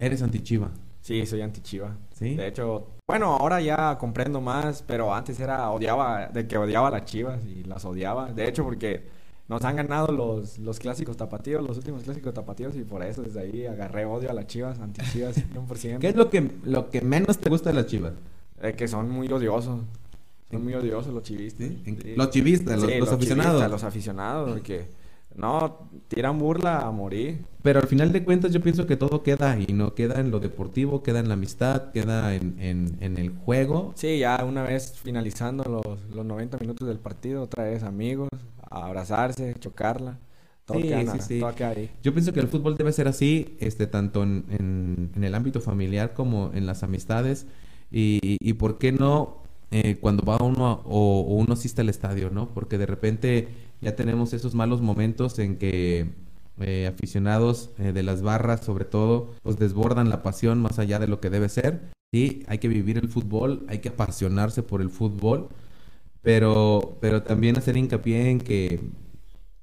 ¿Eres 0.00 0.22
anti-Chiva? 0.22 0.70
Sí, 1.02 1.26
soy 1.26 1.42
anti-Chiva. 1.42 1.94
¿Sí? 2.14 2.34
De 2.34 2.48
hecho, 2.48 2.88
bueno, 3.10 3.34
ahora 3.34 3.60
ya 3.60 3.98
comprendo 3.98 4.40
más, 4.40 4.84
pero 4.86 5.12
antes 5.12 5.40
era 5.40 5.68
odiaba, 5.70 6.28
de 6.28 6.46
que 6.46 6.56
odiaba 6.56 6.86
a 6.86 6.90
las 6.92 7.06
Chivas 7.06 7.44
y 7.44 7.64
las 7.64 7.84
odiaba. 7.84 8.30
De 8.30 8.48
hecho, 8.48 8.62
porque 8.62 9.02
nos 9.48 9.64
han 9.64 9.74
ganado 9.74 10.12
los, 10.12 10.60
los 10.60 10.78
clásicos 10.78 11.16
tapatíos, 11.16 11.60
los 11.60 11.76
últimos 11.76 12.04
clásicos 12.04 12.32
tapatíos, 12.32 12.76
y 12.76 12.84
por 12.84 13.02
eso 13.02 13.22
desde 13.22 13.40
ahí 13.40 13.66
agarré 13.66 14.04
odio 14.04 14.30
a 14.30 14.32
las 14.32 14.46
Chivas, 14.46 14.78
anti-Chivas 14.78 15.36
100%. 15.38 15.98
¿Qué 16.00 16.08
es 16.10 16.14
lo 16.14 16.30
que, 16.30 16.52
lo 16.62 16.88
que 16.88 17.00
menos 17.00 17.38
te 17.38 17.50
gusta 17.50 17.70
de 17.70 17.74
las 17.74 17.86
Chivas? 17.86 18.12
Es 18.62 18.76
que 18.76 18.86
son 18.86 19.10
muy 19.10 19.26
odiosos. 19.26 19.80
Son 20.48 20.62
muy 20.62 20.74
odiosos 20.74 21.12
los 21.12 21.24
chivistas. 21.24 21.68
Los 22.16 22.30
chivistas, 22.30 22.80
los, 22.80 23.10
aficionados. 23.10 23.68
los 23.68 23.82
aficionados, 23.82 24.52
porque 24.52 24.86
no, 25.36 25.90
tiran 26.08 26.38
burla 26.38 26.80
a 26.80 26.90
morir. 26.90 27.44
Pero 27.62 27.80
al 27.80 27.86
final 27.86 28.12
de 28.12 28.24
cuentas 28.24 28.52
yo 28.52 28.60
pienso 28.60 28.86
que 28.86 28.96
todo 28.96 29.22
queda 29.22 29.52
ahí, 29.52 29.66
¿no? 29.72 29.94
Queda 29.94 30.20
en 30.20 30.30
lo 30.30 30.40
deportivo, 30.40 31.02
queda 31.02 31.20
en 31.20 31.28
la 31.28 31.34
amistad, 31.34 31.92
queda 31.92 32.34
en, 32.34 32.56
en, 32.58 33.18
el 33.18 33.30
juego. 33.30 33.92
Sí, 33.94 34.18
ya 34.18 34.42
una 34.44 34.62
vez 34.62 34.98
finalizando 34.98 35.64
los, 35.64 36.14
los 36.14 36.24
90 36.24 36.58
minutos 36.58 36.88
del 36.88 36.98
partido, 36.98 37.42
otra 37.42 37.64
vez 37.64 37.82
amigos, 37.82 38.28
abrazarse, 38.70 39.54
chocarla. 39.58 40.18
Todo, 40.64 40.80
queda, 40.80 41.18
sí, 41.18 41.40
sí. 41.40 41.64
ahí. 41.64 41.90
Yo 42.02 42.12
pienso 42.12 42.32
que 42.32 42.40
el 42.40 42.48
fútbol 42.48 42.76
debe 42.76 42.92
ser 42.92 43.08
así, 43.08 43.56
este, 43.60 43.86
tanto 43.86 44.22
en, 44.22 44.44
en 45.14 45.24
el 45.24 45.34
ámbito 45.34 45.60
familiar 45.60 46.14
como 46.14 46.50
en 46.54 46.66
las 46.66 46.82
amistades. 46.82 47.46
Y, 47.90 48.36
y 48.40 48.52
por 48.54 48.78
qué 48.78 48.92
no 48.92 49.42
eh, 49.70 49.98
cuando 50.00 50.24
va 50.24 50.36
uno 50.42 50.82
o, 50.84 51.20
uno 51.20 51.52
asiste 51.52 51.80
al 51.82 51.88
estadio, 51.88 52.30
¿no? 52.30 52.52
Porque 52.52 52.76
de 52.78 52.86
repente 52.86 53.48
ya 53.80 53.94
tenemos 53.94 54.32
esos 54.32 54.54
malos 54.54 54.80
momentos 54.80 55.38
en 55.38 55.58
que 55.58 56.10
eh, 56.60 56.86
aficionados 56.88 57.70
eh, 57.78 57.92
de 57.92 58.02
las 58.02 58.22
barras, 58.22 58.64
sobre 58.64 58.84
todo, 58.84 59.34
pues 59.42 59.58
desbordan 59.58 60.08
la 60.08 60.22
pasión 60.22 60.60
más 60.60 60.78
allá 60.78 60.98
de 60.98 61.06
lo 61.06 61.20
que 61.20 61.30
debe 61.30 61.48
ser. 61.48 61.90
Sí, 62.12 62.44
hay 62.48 62.58
que 62.58 62.68
vivir 62.68 62.98
el 62.98 63.08
fútbol, 63.08 63.64
hay 63.68 63.78
que 63.78 63.90
apasionarse 63.90 64.64
por 64.64 64.80
el 64.82 64.90
fútbol, 64.90 65.48
pero, 66.22 66.96
pero 67.00 67.22
también 67.22 67.56
hacer 67.56 67.76
hincapié 67.76 68.30
en 68.30 68.40
que 68.40 68.80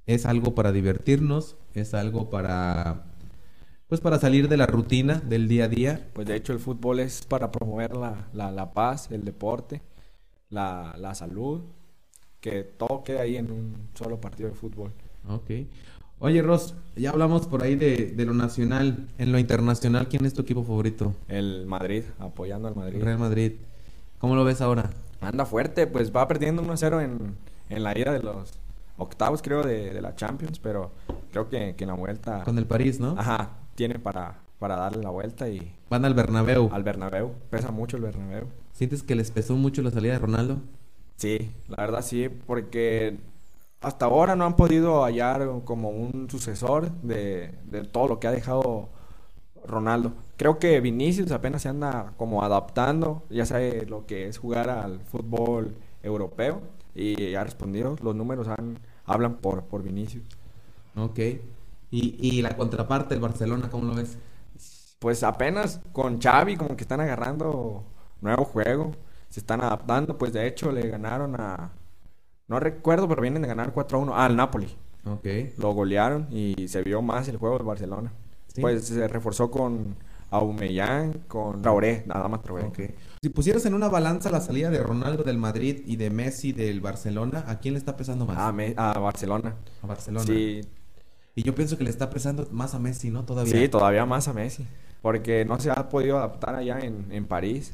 es 0.06 0.26
algo 0.26 0.56
para 0.56 0.72
divertirnos, 0.72 1.58
es 1.74 1.94
algo 1.94 2.30
para 2.30 3.04
pues 3.88 4.02
para 4.02 4.20
salir 4.20 4.50
de 4.50 4.58
la 4.58 4.66
rutina 4.66 5.16
del 5.16 5.48
día 5.48 5.66
a 5.66 5.68
día. 5.70 6.10
Pues 6.14 6.28
de 6.28 6.36
hecho 6.36 6.54
el 6.54 6.60
fútbol 6.60 7.00
es 7.00 7.26
para 7.26 7.52
promover 7.52 7.96
la, 7.96 8.28
la, 8.34 8.52
la 8.52 8.74
paz, 8.74 9.10
el 9.12 9.24
deporte 9.24 9.82
la, 10.50 10.96
la 10.98 11.16
salud, 11.16 11.62
que 12.40 12.64
todo 12.64 13.04
quede 13.04 13.20
ahí 13.20 13.38
en 13.38 13.52
un 13.52 13.90
solo 13.94 14.20
partido 14.20 14.50
de 14.50 14.56
fútbol. 14.56 14.92
Ok. 15.28 15.52
Oye, 16.20 16.42
Ross, 16.42 16.74
ya 16.96 17.12
hablamos 17.12 17.46
por 17.46 17.64
ahí 17.64 17.76
de, 17.76 18.14
de, 18.16 18.26
lo 18.26 18.34
nacional. 18.34 19.08
En 19.20 19.32
lo 19.32 19.38
internacional, 19.38 20.08
¿quién 20.08 20.26
es 20.26 20.34
tu 20.34 20.42
equipo 20.42 20.64
favorito? 20.64 21.14
El 21.28 21.68
Madrid, 21.68 22.04
apoyando 22.18 22.68
al 22.68 22.76
Madrid. 22.76 23.04
Real 23.04 23.20
Madrid. 23.20 23.54
¿Cómo 24.18 24.36
lo 24.36 24.44
ves 24.44 24.62
ahora? 24.62 24.90
Anda 25.22 25.46
fuerte, 25.46 25.86
pues 25.86 26.16
va 26.16 26.28
perdiendo 26.28 26.64
1-0 26.64 27.04
en, 27.04 27.36
en 27.70 27.84
la 27.84 27.98
ida 27.98 28.14
de 28.14 28.24
los 28.24 28.52
octavos, 28.98 29.44
creo, 29.44 29.62
de, 29.62 29.94
de 29.94 30.02
la 30.02 30.16
Champions, 30.16 30.58
pero 30.60 30.92
creo 31.32 31.50
que, 31.50 31.76
que, 31.76 31.84
en 31.84 31.90
la 31.90 31.96
vuelta... 31.96 32.44
Con 32.44 32.58
el 32.58 32.66
París, 32.66 33.00
¿no? 33.00 33.16
Ajá, 33.18 33.52
tiene 33.76 34.00
para, 34.00 34.40
para 34.58 34.76
darle 34.76 35.04
la 35.04 35.12
vuelta 35.12 35.48
y... 35.48 35.76
Van 35.90 36.04
al 36.04 36.16
Bernabéu. 36.16 36.70
Al 36.74 36.84
Bernabéu, 36.84 37.32
pesa 37.52 37.70
mucho 37.70 37.98
el 37.98 38.04
Bernabéu. 38.04 38.48
¿Sientes 38.78 39.02
que 39.02 39.16
les 39.16 39.32
pesó 39.32 39.56
mucho 39.56 39.82
la 39.82 39.90
salida 39.90 40.14
de 40.14 40.20
Ronaldo? 40.20 40.62
Sí, 41.16 41.50
la 41.68 41.78
verdad 41.78 42.04
sí, 42.04 42.30
porque 42.30 43.18
hasta 43.82 44.06
ahora 44.06 44.36
no 44.36 44.46
han 44.46 44.56
podido 44.56 45.04
hallar 45.04 45.50
como 45.66 45.90
un 45.90 46.30
sucesor 46.30 46.92
de, 47.02 47.56
todo 47.92 48.08
lo 48.08 48.20
que 48.20 48.28
ha 48.28 48.32
dejado 48.32 48.90
Ronaldo. 49.66 50.14
Creo 50.36 50.60
que 50.60 50.80
Vinicius 50.80 51.32
apenas 51.32 51.64
se 51.64 51.70
anda 51.70 52.14
como 52.18 52.44
adaptando, 52.44 53.24
ya 53.32 53.48
sabe 53.48 53.88
lo 53.88 54.06
que 54.06 54.28
es 54.28 54.38
jugar 54.38 54.70
al 54.70 55.00
fútbol 55.00 55.76
europeo 56.04 56.62
y 56.94 57.34
ha 57.34 57.44
respondido, 57.44 57.96
los 58.04 58.16
números 58.16 58.48
han, 58.48 58.78
hablan 59.06 59.38
por, 59.38 59.64
por 59.64 59.82
Vinicius. 59.82 60.24
Ok. 60.96 61.18
¿Y, 61.90 62.16
y 62.22 62.44
la 62.44 62.56
contraparte, 62.56 63.16
el 63.16 63.22
Barcelona, 63.22 63.72
cómo 63.72 63.86
lo 63.86 63.96
ves? 63.96 64.20
Pues 65.00 65.24
apenas 65.24 65.82
con 65.94 66.22
Xavi 66.22 66.58
como 66.58 66.78
que 66.78 66.84
están 66.84 67.02
agarrando 67.02 67.84
nuevo 68.22 68.46
juego, 68.46 68.92
se 69.30 69.40
están 69.40 69.62
adaptando, 69.62 70.18
pues 70.18 70.34
de 70.34 70.48
hecho 70.48 70.72
le 70.72 70.88
ganaron 70.88 71.36
a, 71.40 71.72
no 72.48 72.60
recuerdo, 72.60 73.08
pero 73.08 73.22
vienen 73.22 73.42
de 73.42 73.48
ganar 73.48 73.74
4-1 73.74 74.14
al 74.14 74.36
Napoli. 74.36 74.68
Ok. 75.06 75.26
Lo 75.58 75.74
golearon 75.74 76.28
y 76.32 76.68
se 76.68 76.82
vio 76.82 77.02
más 77.02 77.28
el 77.28 77.38
juego 77.38 77.58
del 77.58 77.66
Barcelona. 77.66 78.12
Pues 78.60 78.86
se 78.86 79.08
reforzó 79.08 79.52
con 79.52 79.96
Aubameyang, 80.32 81.26
con 81.28 81.62
Traoré, 81.62 82.04
nada 82.08 82.28
más 82.28 82.42
Traoré. 82.42 82.66
Okay. 82.66 82.96
Si 83.22 83.30
pusieras 83.30 83.66
en 83.66 83.74
una 83.74 83.88
balanza 83.88 84.30
la 84.32 84.42
salida 84.42 84.70
de 84.70 84.80
Ronaldo 84.82 85.24
del 85.24 85.38
Madrid 85.38 85.82
y 85.86 85.96
de 85.96 86.10
Messi 86.10 86.54
del 86.54 86.82
Barcelona, 86.82 87.46
¿a 87.48 87.60
quién 87.60 87.76
le 87.76 87.80
está 87.80 87.96
pesando 87.96 88.26
más? 88.26 88.38
A, 88.38 88.50
a 88.50 89.00
Barcelona. 89.00 89.56
A 89.84 89.88
Barcelona. 89.88 90.26
Sí. 90.26 90.62
Y 91.36 91.44
yo 91.44 91.54
pienso 91.54 91.78
que 91.78 91.84
le 91.84 91.92
está 91.92 92.10
pesando 92.10 92.48
más 92.52 92.74
a 92.74 92.80
Messi, 92.80 93.12
¿no? 93.12 93.24
Todavía. 93.24 93.54
Sí, 93.54 93.70
todavía 93.70 94.06
más 94.06 94.28
a 94.28 94.34
Messi. 94.34 94.66
Porque 95.02 95.46
no 95.46 95.60
se 95.60 95.70
ha 95.70 95.90
podido 95.90 96.18
adaptar 96.18 96.56
allá 96.56 96.80
en, 96.80 97.12
en 97.12 97.28
París 97.28 97.74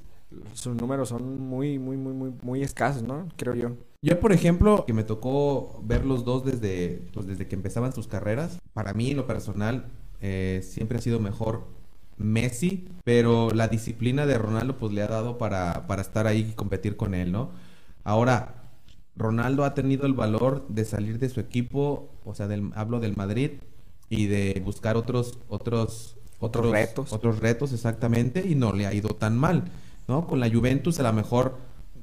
sus 0.53 0.75
números 0.75 1.09
son 1.09 1.39
muy, 1.39 1.79
muy, 1.79 1.97
muy, 1.97 2.13
muy, 2.13 2.33
muy 2.41 2.63
escasos, 2.63 3.03
¿no? 3.03 3.27
Creo 3.37 3.55
yo. 3.55 3.71
Yo, 4.01 4.19
por 4.19 4.33
ejemplo, 4.33 4.83
que 4.85 4.93
me 4.93 5.03
tocó 5.03 5.81
ver 5.83 6.05
los 6.05 6.25
dos 6.25 6.43
desde, 6.43 7.05
pues, 7.13 7.25
desde 7.25 7.47
que 7.47 7.55
empezaban 7.55 7.93
sus 7.93 8.07
carreras, 8.07 8.59
para 8.73 8.93
mí, 8.93 9.11
en 9.11 9.17
lo 9.17 9.27
personal, 9.27 9.85
eh, 10.19 10.61
siempre 10.63 10.97
ha 10.97 11.01
sido 11.01 11.19
mejor 11.19 11.63
Messi, 12.17 12.87
pero 13.03 13.51
la 13.51 13.69
disciplina 13.69 14.25
de 14.25 14.37
Ronaldo, 14.37 14.77
pues, 14.77 14.91
le 14.91 15.01
ha 15.01 15.07
dado 15.07 15.37
para, 15.37 15.87
para 15.87 16.01
estar 16.01 16.27
ahí 16.27 16.49
y 16.49 16.53
competir 16.53 16.97
con 16.97 17.13
él, 17.13 17.31
¿no? 17.31 17.51
Ahora, 18.03 18.63
Ronaldo 19.15 19.63
ha 19.63 19.73
tenido 19.73 20.05
el 20.05 20.13
valor 20.13 20.67
de 20.67 20.85
salir 20.85 21.19
de 21.19 21.29
su 21.29 21.39
equipo, 21.39 22.09
o 22.25 22.35
sea, 22.35 22.47
del, 22.47 22.71
hablo 22.75 22.99
del 22.99 23.15
Madrid, 23.15 23.51
y 24.09 24.27
de 24.27 24.61
buscar 24.63 24.97
otros, 24.97 25.39
otros, 25.47 26.17
otros 26.39 26.69
retos. 26.69 27.13
Otros 27.13 27.39
retos, 27.39 27.73
exactamente, 27.73 28.45
y 28.45 28.55
no 28.55 28.73
le 28.73 28.85
ha 28.85 28.93
ido 28.93 29.09
tan 29.15 29.37
mal. 29.37 29.71
¿No? 30.07 30.27
Con 30.27 30.39
la 30.39 30.49
Juventus 30.49 30.99
a 30.99 31.03
lo 31.03 31.13
mejor 31.13 31.57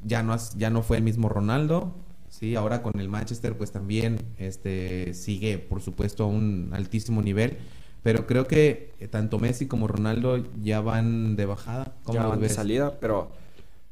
ya 0.04 0.22
no, 0.22 0.36
ya 0.56 0.70
no 0.70 0.82
fue 0.82 0.96
el 0.98 1.02
mismo 1.02 1.28
Ronaldo, 1.28 1.94
¿sí? 2.28 2.56
Ahora 2.56 2.82
con 2.82 2.98
el 2.98 3.08
Manchester 3.08 3.56
pues 3.56 3.72
también 3.72 4.18
este, 4.38 5.14
sigue, 5.14 5.58
por 5.58 5.80
supuesto, 5.80 6.24
a 6.24 6.26
un 6.26 6.70
altísimo 6.72 7.22
nivel. 7.22 7.58
Pero 8.02 8.26
creo 8.26 8.46
que 8.46 8.94
eh, 8.98 9.08
tanto 9.08 9.38
Messi 9.38 9.66
como 9.66 9.86
Ronaldo 9.86 10.42
ya 10.62 10.80
van 10.80 11.36
de 11.36 11.44
bajada. 11.44 11.92
ya 12.10 12.26
van 12.26 12.40
de 12.40 12.48
salida, 12.48 12.98
pero 12.98 13.30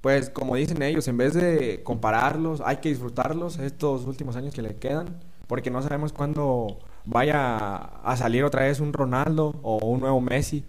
pues 0.01 0.31
como 0.31 0.57
dicen 0.57 0.83
ellos, 0.83 1.09
en 1.09 1.17
vez 1.17 1.35
de 1.35 1.83
compararlos, 1.83 2.63
hay 2.65 2.77
que 2.77 2.89
disfrutarlos 2.89 3.59
estos 3.59 4.07
últimos 4.07 4.37
años 4.37 4.55
que 4.55 4.63
le 4.63 4.77
quedan, 4.77 5.19
porque 5.47 5.71
no 5.71 5.83
sabemos 5.83 6.13
cuándo 6.13 6.79
vaya 7.05 7.77
a 7.77 8.17
salir 8.17 8.45
otra 8.45 8.63
vez 8.63 8.81
un 8.81 8.93
Ronaldo 8.93 9.57
o 9.63 9.79
un 9.79 10.01
nuevo 10.01 10.21
Messi. 10.21 10.65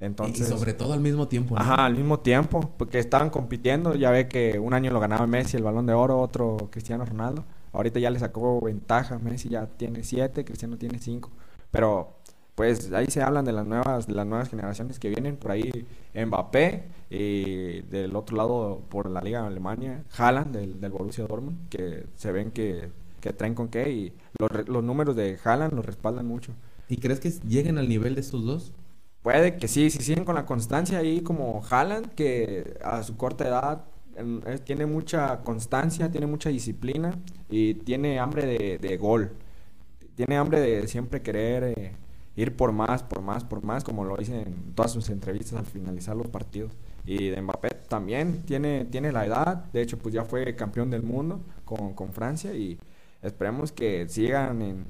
Entonces, 0.00 0.48
y 0.48 0.50
sobre 0.50 0.74
todo 0.74 0.92
al 0.92 1.00
mismo 1.00 1.28
tiempo. 1.28 1.56
Ajá, 1.58 1.86
al 1.86 1.94
mismo 1.94 2.20
tiempo, 2.20 2.72
porque 2.76 2.98
estaban 2.98 3.30
compitiendo. 3.30 3.94
Ya 3.94 4.10
ve 4.10 4.28
que 4.28 4.58
un 4.58 4.74
año 4.74 4.90
lo 4.90 5.00
ganaba 5.00 5.26
Messi, 5.26 5.56
el 5.56 5.62
balón 5.62 5.86
de 5.86 5.94
oro, 5.94 6.20
otro 6.20 6.68
Cristiano 6.70 7.04
Ronaldo. 7.04 7.44
Ahorita 7.72 8.00
ya 8.00 8.10
le 8.10 8.18
sacó 8.18 8.60
ventaja. 8.60 9.18
Messi 9.18 9.48
ya 9.48 9.66
tiene 9.66 10.02
siete, 10.04 10.44
Cristiano 10.44 10.76
tiene 10.76 10.98
cinco. 10.98 11.30
Pero 11.70 12.16
pues 12.54 12.92
ahí 12.92 13.06
se 13.06 13.22
hablan 13.22 13.44
de 13.44 13.52
las 13.52 13.66
nuevas, 13.66 14.06
de 14.06 14.14
las 14.14 14.26
nuevas 14.26 14.48
generaciones 14.48 14.98
que 14.98 15.08
vienen. 15.08 15.36
Por 15.36 15.50
ahí 15.50 15.86
Mbappé 16.14 16.84
y 17.10 17.82
del 17.82 18.14
otro 18.14 18.36
lado 18.36 18.82
por 18.88 19.10
la 19.10 19.20
Liga 19.20 19.40
de 19.42 19.48
Alemania, 19.48 20.04
Haaland 20.16 20.54
del, 20.54 20.80
del 20.80 20.92
Borussia 20.92 21.26
Dortmund, 21.26 21.68
que 21.68 22.06
se 22.14 22.32
ven 22.32 22.50
que, 22.50 22.90
que 23.20 23.32
traen 23.32 23.54
con 23.54 23.68
qué 23.68 23.90
y 23.90 24.12
los, 24.38 24.68
los 24.68 24.84
números 24.84 25.16
de 25.16 25.38
Haaland 25.42 25.72
los 25.72 25.84
respaldan 25.84 26.26
mucho. 26.26 26.52
¿Y 26.88 26.98
crees 26.98 27.18
que 27.20 27.30
lleguen 27.30 27.78
al 27.78 27.88
nivel 27.88 28.14
de 28.14 28.20
estos 28.20 28.44
dos? 28.44 28.72
Puede 29.24 29.56
que 29.56 29.68
sí, 29.68 29.88
si 29.88 30.02
siguen 30.02 30.26
con 30.26 30.34
la 30.34 30.44
constancia 30.44 30.98
ahí 30.98 31.22
como 31.22 31.62
Haaland, 31.70 32.14
que 32.14 32.78
a 32.84 33.02
su 33.02 33.16
corta 33.16 33.48
edad 33.48 33.84
tiene 34.64 34.84
mucha 34.84 35.40
constancia, 35.40 36.10
tiene 36.10 36.26
mucha 36.26 36.50
disciplina 36.50 37.14
y 37.48 37.72
tiene 37.72 38.18
hambre 38.18 38.78
de, 38.78 38.96
gol. 38.98 39.32
Tiene 40.14 40.36
hambre 40.36 40.60
de 40.60 40.86
siempre 40.88 41.22
querer 41.22 41.64
eh, 41.64 41.92
ir 42.36 42.54
por 42.54 42.72
más, 42.72 43.02
por 43.02 43.22
más, 43.22 43.44
por 43.44 43.64
más, 43.64 43.82
como 43.82 44.04
lo 44.04 44.18
dice 44.18 44.42
en 44.42 44.74
todas 44.74 44.92
sus 44.92 45.08
entrevistas 45.08 45.58
al 45.58 45.64
finalizar 45.64 46.14
los 46.14 46.28
partidos. 46.28 46.72
Y 47.06 47.28
de 47.28 47.40
Mbappé 47.40 47.70
también 47.88 48.42
tiene, 48.42 48.84
tiene 48.84 49.10
la 49.10 49.24
edad, 49.24 49.64
de 49.72 49.80
hecho 49.80 49.96
pues 49.96 50.14
ya 50.14 50.26
fue 50.26 50.54
campeón 50.54 50.90
del 50.90 51.02
mundo 51.02 51.40
con, 51.64 51.94
con 51.94 52.12
Francia 52.12 52.52
y 52.52 52.78
esperemos 53.22 53.72
que 53.72 54.06
sigan 54.06 54.60
en, 54.60 54.84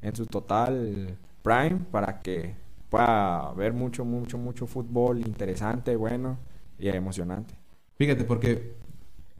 en 0.00 0.16
su 0.16 0.24
total 0.24 1.18
prime 1.42 1.80
para 1.90 2.22
que 2.22 2.63
pueda 2.94 3.52
ver 3.56 3.72
mucho, 3.72 4.04
mucho, 4.04 4.38
mucho 4.38 4.68
fútbol 4.68 5.18
interesante, 5.18 5.96
bueno 5.96 6.38
y 6.78 6.86
emocionante. 6.86 7.52
Fíjate, 7.96 8.22
porque 8.22 8.76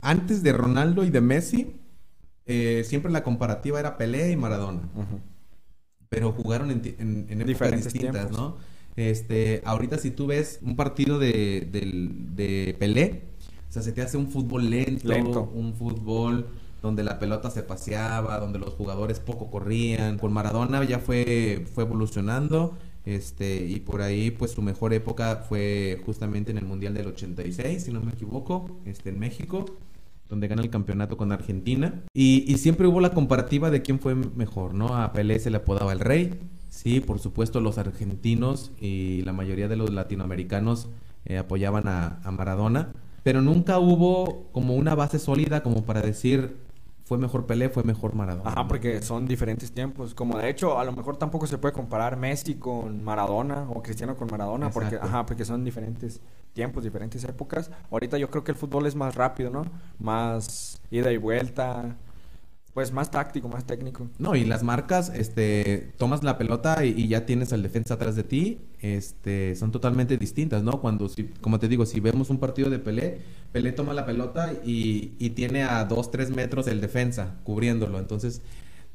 antes 0.01 0.43
de 0.43 0.53
Ronaldo 0.53 1.05
y 1.05 1.11
de 1.11 1.21
Messi, 1.21 1.77
eh, 2.47 2.83
siempre 2.85 3.13
la 3.13 3.23
comparativa 3.23 3.79
era 3.79 3.97
Pelé 3.97 4.33
y 4.33 4.37
Maradona. 4.37 4.81
Pero 6.09 6.33
jugaron 6.33 6.73
en, 6.73 7.27
en, 7.29 7.47
Diferentes 7.47 7.93
distintas, 7.93 8.33
¿no? 8.33 8.57
Este, 8.97 9.63
ahorita 9.65 9.99
si 9.99 10.11
tú 10.11 10.27
ves 10.27 10.59
un 10.63 10.75
partido 10.75 11.21
de, 11.21 11.69
de, 11.71 12.77
Pelé, 12.77 13.23
o 13.69 13.73
sea, 13.73 13.83
se 13.83 13.93
te 13.93 14.03
hace 14.03 14.17
un 14.17 14.33
fútbol 14.33 14.69
lento, 14.69 15.07
lento, 15.07 15.53
un 15.55 15.75
fútbol 15.75 16.49
donde 16.83 17.05
la 17.05 17.21
pelota 17.21 17.51
se 17.51 17.63
paseaba, 17.63 18.37
donde 18.41 18.59
los 18.59 18.75
jugadores 18.75 19.21
poco 19.21 19.49
corrían. 19.49 20.19
Con 20.19 20.33
Maradona 20.33 20.83
ya 20.83 20.99
fue, 20.99 21.65
fue 21.73 21.85
evolucionando 21.85 22.77
Este, 23.05 23.67
y 23.67 23.81
por 23.81 24.01
ahí, 24.01 24.31
pues 24.31 24.53
su 24.53 24.63
mejor 24.63 24.95
época 24.95 25.45
fue 25.49 26.01
justamente 26.07 26.51
en 26.51 26.59
el 26.59 26.65
Mundial 26.65 26.95
del 26.95 27.09
86, 27.09 27.83
si 27.83 27.93
no 27.93 28.01
me 28.01 28.13
equivoco, 28.13 28.79
este, 28.87 29.11
en 29.11 29.19
México, 29.19 29.67
donde 30.29 30.49
gana 30.49 30.63
el 30.63 30.71
campeonato 30.71 31.17
con 31.17 31.31
Argentina. 31.31 32.03
Y, 32.15 32.51
y 32.51 32.59
siempre 32.59 32.87
hubo 32.87 33.01
la 33.01 33.11
comparativa 33.11 33.71
de 33.71 33.83
quién 33.83 34.01
fue 34.01 34.15
mejor, 34.15 34.75
¿no? 34.75 34.97
A 34.97 35.13
Pelé 35.13 35.39
se 35.39 35.51
le 35.51 35.59
apodaba 35.59 35.93
el 35.93 36.01
rey. 36.01 36.41
Sí, 36.71 37.01
por 37.01 37.19
supuesto, 37.19 37.61
los 37.61 37.79
argentinos 37.79 38.73
y 38.81 39.23
la 39.23 39.33
mayoría 39.33 39.69
de 39.69 39.77
los 39.77 39.91
latinoamericanos 39.91 40.89
eh, 41.27 41.39
apoyaban 41.39 41.87
a, 41.89 42.21
a 42.25 42.31
Maradona. 42.31 42.93
Pero 43.23 43.43
nunca 43.43 43.79
hubo 43.79 44.49
como 44.53 44.75
una 44.75 44.95
base 44.95 45.19
sólida 45.19 45.63
como 45.63 45.85
para 45.85 46.01
decir 46.03 46.57
fue 47.05 47.19
mejor 47.19 47.47
Pelé, 47.47 47.69
fue 47.69 47.85
mejor 47.85 48.15
Maradona. 48.15 48.51
Ajá, 48.51 48.67
porque 48.67 49.03
son 49.03 49.27
diferentes 49.27 49.71
tiempos. 49.73 50.15
Como 50.15 50.39
de 50.39 50.49
hecho, 50.49 50.79
a 50.79 50.85
lo 50.85 50.93
mejor 50.93 51.19
tampoco 51.19 51.47
se 51.47 51.59
puede 51.59 51.75
comparar 51.75 52.17
Messi 52.17 52.55
con 52.55 53.05
Maradona 53.05 53.67
o 53.69 53.83
Cristiano 53.83 54.17
con 54.17 54.29
Maradona, 54.31 54.71
porque, 54.71 54.97
ajá, 54.97 55.27
porque 55.27 55.45
son 55.45 55.65
diferentes 55.65 56.21
tiempos, 56.55 56.83
diferentes 56.83 57.23
épocas. 57.25 57.71
Ahorita 57.91 58.17
yo 58.17 58.31
creo 58.31 58.43
que 58.43 58.53
el 58.53 58.57
fútbol 58.57 58.87
es 58.87 58.95
más 58.95 59.15
rápido, 59.17 59.51
¿no? 59.51 59.67
Más 59.99 60.81
ida 60.91 61.13
y 61.13 61.19
vuelta, 61.19 61.97
pues 62.75 62.93
más 62.93 63.11
táctico, 63.13 63.49
más 63.49 63.65
técnico. 63.65 64.09
No, 64.19 64.35
y 64.35 64.45
las 64.45 64.65
marcas, 64.65 65.09
este, 65.15 65.93
tomas 65.97 66.25
la 66.25 66.37
pelota 66.37 66.85
y, 66.85 66.89
y 66.89 67.07
ya 67.07 67.25
tienes 67.25 67.53
al 67.53 67.63
defensa 67.63 67.95
atrás 67.95 68.17
de 68.17 68.25
ti, 68.25 68.67
este, 68.81 69.55
son 69.55 69.71
totalmente 69.71 70.19
distintas, 70.19 70.65
¿no? 70.65 70.81
Cuando, 70.81 71.09
si, 71.09 71.29
como 71.41 71.61
te 71.61 71.69
digo, 71.69 71.87
si 71.87 72.01
vemos 72.01 72.31
un 72.31 72.39
partido 72.39 72.71
de 72.71 72.81
Pelé, 72.81 73.21
Pelé 73.53 73.71
toma 73.71 73.95
la 73.95 74.05
pelota 74.05 74.53
y, 74.65 75.15
y 75.21 75.31
tiene 75.31 75.63
a 75.63 75.85
dos, 75.85 76.11
tres 76.11 76.31
metros 76.31 76.67
el 76.67 76.81
defensa 76.81 77.37
cubriéndolo, 77.45 78.01
entonces 78.01 78.43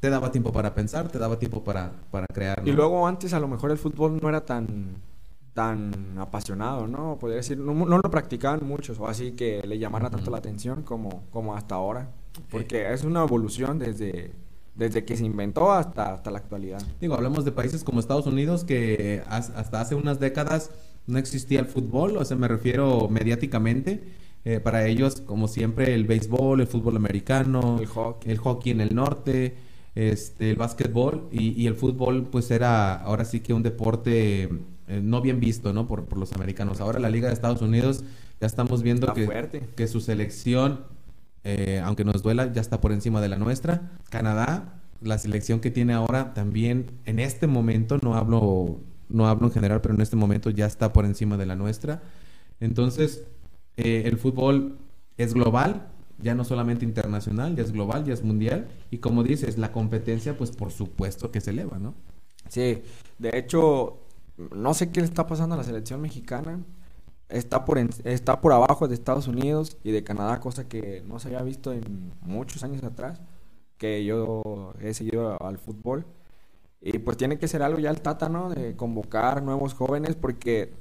te 0.01 0.09
daba 0.09 0.31
tiempo 0.31 0.51
para 0.51 0.75
pensar, 0.75 1.09
te 1.09 1.17
daba 1.17 1.39
tiempo 1.39 1.63
para, 1.63 1.93
para 2.11 2.25
crear, 2.27 2.61
Y 2.67 2.73
luego 2.73 3.07
antes 3.07 3.31
a 3.33 3.39
lo 3.39 3.47
mejor 3.47 3.71
el 3.71 3.77
fútbol 3.77 4.19
no 4.21 4.27
era 4.27 4.45
tan 4.45 4.97
tan 5.53 6.17
apasionado, 6.19 6.87
¿no? 6.87 7.17
Podría 7.17 7.37
decir, 7.37 7.57
no, 7.57 7.73
no 7.73 7.97
lo 7.97 8.11
practicaban 8.11 8.65
muchos, 8.65 8.99
o 8.99 9.07
así 9.07 9.31
que 9.33 9.61
le 9.65 9.79
llamara 9.79 10.09
tanto 10.09 10.31
la 10.31 10.37
atención 10.37 10.83
como, 10.83 11.23
como 11.31 11.55
hasta 11.55 11.75
ahora. 11.75 12.11
Porque 12.49 12.91
es 12.93 13.03
una 13.03 13.23
evolución 13.23 13.79
desde, 13.79 14.31
desde 14.75 15.05
que 15.05 15.15
se 15.17 15.25
inventó 15.25 15.71
hasta, 15.71 16.13
hasta 16.13 16.31
la 16.31 16.39
actualidad. 16.39 16.81
Digo, 17.01 17.15
hablamos 17.15 17.45
de 17.45 17.51
países 17.51 17.83
como 17.83 17.99
Estados 17.99 18.25
Unidos 18.27 18.63
que 18.63 19.23
has- 19.27 19.49
hasta 19.51 19.81
hace 19.81 19.95
unas 19.95 20.19
décadas 20.19 20.71
no 21.07 21.17
existía 21.17 21.59
el 21.59 21.65
fútbol, 21.65 22.17
o 22.17 22.25
sea, 22.25 22.37
me 22.37 22.47
refiero 22.47 23.07
mediáticamente. 23.09 24.03
Eh, 24.45 24.59
para 24.61 24.85
ellos, 24.87 25.21
como 25.21 25.47
siempre, 25.47 25.93
el 25.93 26.05
béisbol, 26.05 26.61
el 26.61 26.67
fútbol 26.67 26.95
americano, 26.95 27.77
El 27.79 27.87
hockey. 27.87 28.31
el 28.31 28.37
hockey 28.37 28.71
en 28.71 28.79
el 28.81 28.95
norte, 28.95 29.55
este, 29.95 30.51
el 30.51 30.55
básquetbol 30.55 31.27
y, 31.31 31.61
y 31.61 31.67
el 31.67 31.75
fútbol, 31.75 32.25
pues 32.31 32.49
era 32.51 32.95
ahora 32.95 33.25
sí 33.25 33.41
que 33.41 33.53
un 33.53 33.63
deporte 33.63 34.43
eh, 34.87 35.01
no 35.03 35.19
bien 35.21 35.39
visto, 35.41 35.73
¿no? 35.73 35.87
Por, 35.87 36.05
por 36.05 36.17
los 36.19 36.31
americanos. 36.33 36.79
Ahora 36.79 36.99
la 36.99 37.09
Liga 37.09 37.27
de 37.27 37.33
Estados 37.33 37.61
Unidos 37.61 38.03
ya 38.39 38.47
estamos 38.47 38.81
viendo 38.81 39.07
Está 39.07 39.13
que, 39.19 39.25
fuerte. 39.25 39.61
que 39.75 39.87
su 39.87 39.99
selección, 39.99 40.81
eh, 41.51 41.81
aunque 41.83 42.05
nos 42.05 42.21
duela, 42.21 42.51
ya 42.53 42.61
está 42.61 42.79
por 42.79 42.91
encima 42.91 43.21
de 43.21 43.29
la 43.29 43.37
nuestra. 43.37 43.91
Canadá, 44.09 44.79
la 45.01 45.17
selección 45.17 45.59
que 45.59 45.71
tiene 45.71 45.93
ahora 45.93 46.35
también 46.35 46.91
en 47.05 47.17
este 47.19 47.47
momento, 47.47 47.97
no 48.03 48.13
hablo, 48.13 48.81
no 49.09 49.27
hablo 49.27 49.47
en 49.47 49.53
general, 49.53 49.81
pero 49.81 49.95
en 49.95 50.01
este 50.01 50.15
momento 50.15 50.51
ya 50.51 50.67
está 50.67 50.93
por 50.93 51.05
encima 51.05 51.37
de 51.37 51.47
la 51.47 51.55
nuestra. 51.55 52.03
Entonces, 52.59 53.25
eh, 53.77 54.03
el 54.05 54.19
fútbol 54.19 54.77
es 55.17 55.33
global, 55.33 55.87
ya 56.19 56.35
no 56.35 56.43
solamente 56.43 56.85
internacional, 56.85 57.55
ya 57.55 57.63
es 57.63 57.71
global, 57.71 58.05
ya 58.05 58.13
es 58.13 58.23
mundial. 58.23 58.67
Y 58.91 58.99
como 58.99 59.23
dices, 59.23 59.57
la 59.57 59.71
competencia, 59.71 60.37
pues 60.37 60.51
por 60.51 60.71
supuesto 60.71 61.31
que 61.31 61.41
se 61.41 61.49
eleva, 61.49 61.79
¿no? 61.79 61.95
Sí, 62.47 62.83
de 63.17 63.31
hecho, 63.33 64.01
no 64.55 64.75
sé 64.75 64.91
qué 64.91 64.99
le 64.99 65.07
está 65.07 65.25
pasando 65.25 65.55
a 65.55 65.57
la 65.57 65.63
selección 65.63 65.99
mexicana. 65.99 66.59
Está 67.29 67.63
por, 67.65 67.77
en- 67.77 67.89
está 68.05 68.41
por 68.41 68.53
abajo 68.53 68.87
de 68.87 68.95
Estados 68.95 69.27
Unidos 69.27 69.77
y 69.83 69.91
de 69.91 70.03
Canadá, 70.03 70.39
cosa 70.39 70.67
que 70.67 71.03
no 71.07 71.19
se 71.19 71.27
había 71.29 71.43
visto 71.43 71.71
en 71.73 72.11
muchos 72.21 72.63
años 72.63 72.83
atrás, 72.83 73.21
que 73.77 74.03
yo 74.05 74.73
he 74.81 74.93
seguido 74.93 75.41
al 75.43 75.57
fútbol. 75.59 76.05
Y 76.81 76.99
pues 76.99 77.17
tiene 77.17 77.39
que 77.39 77.47
ser 77.47 77.63
algo 77.63 77.79
ya 77.79 77.91
el 77.91 78.01
Tata, 78.01 78.29
¿no? 78.29 78.49
De 78.49 78.75
convocar 78.75 79.43
nuevos 79.43 79.73
jóvenes, 79.75 80.15
porque 80.15 80.73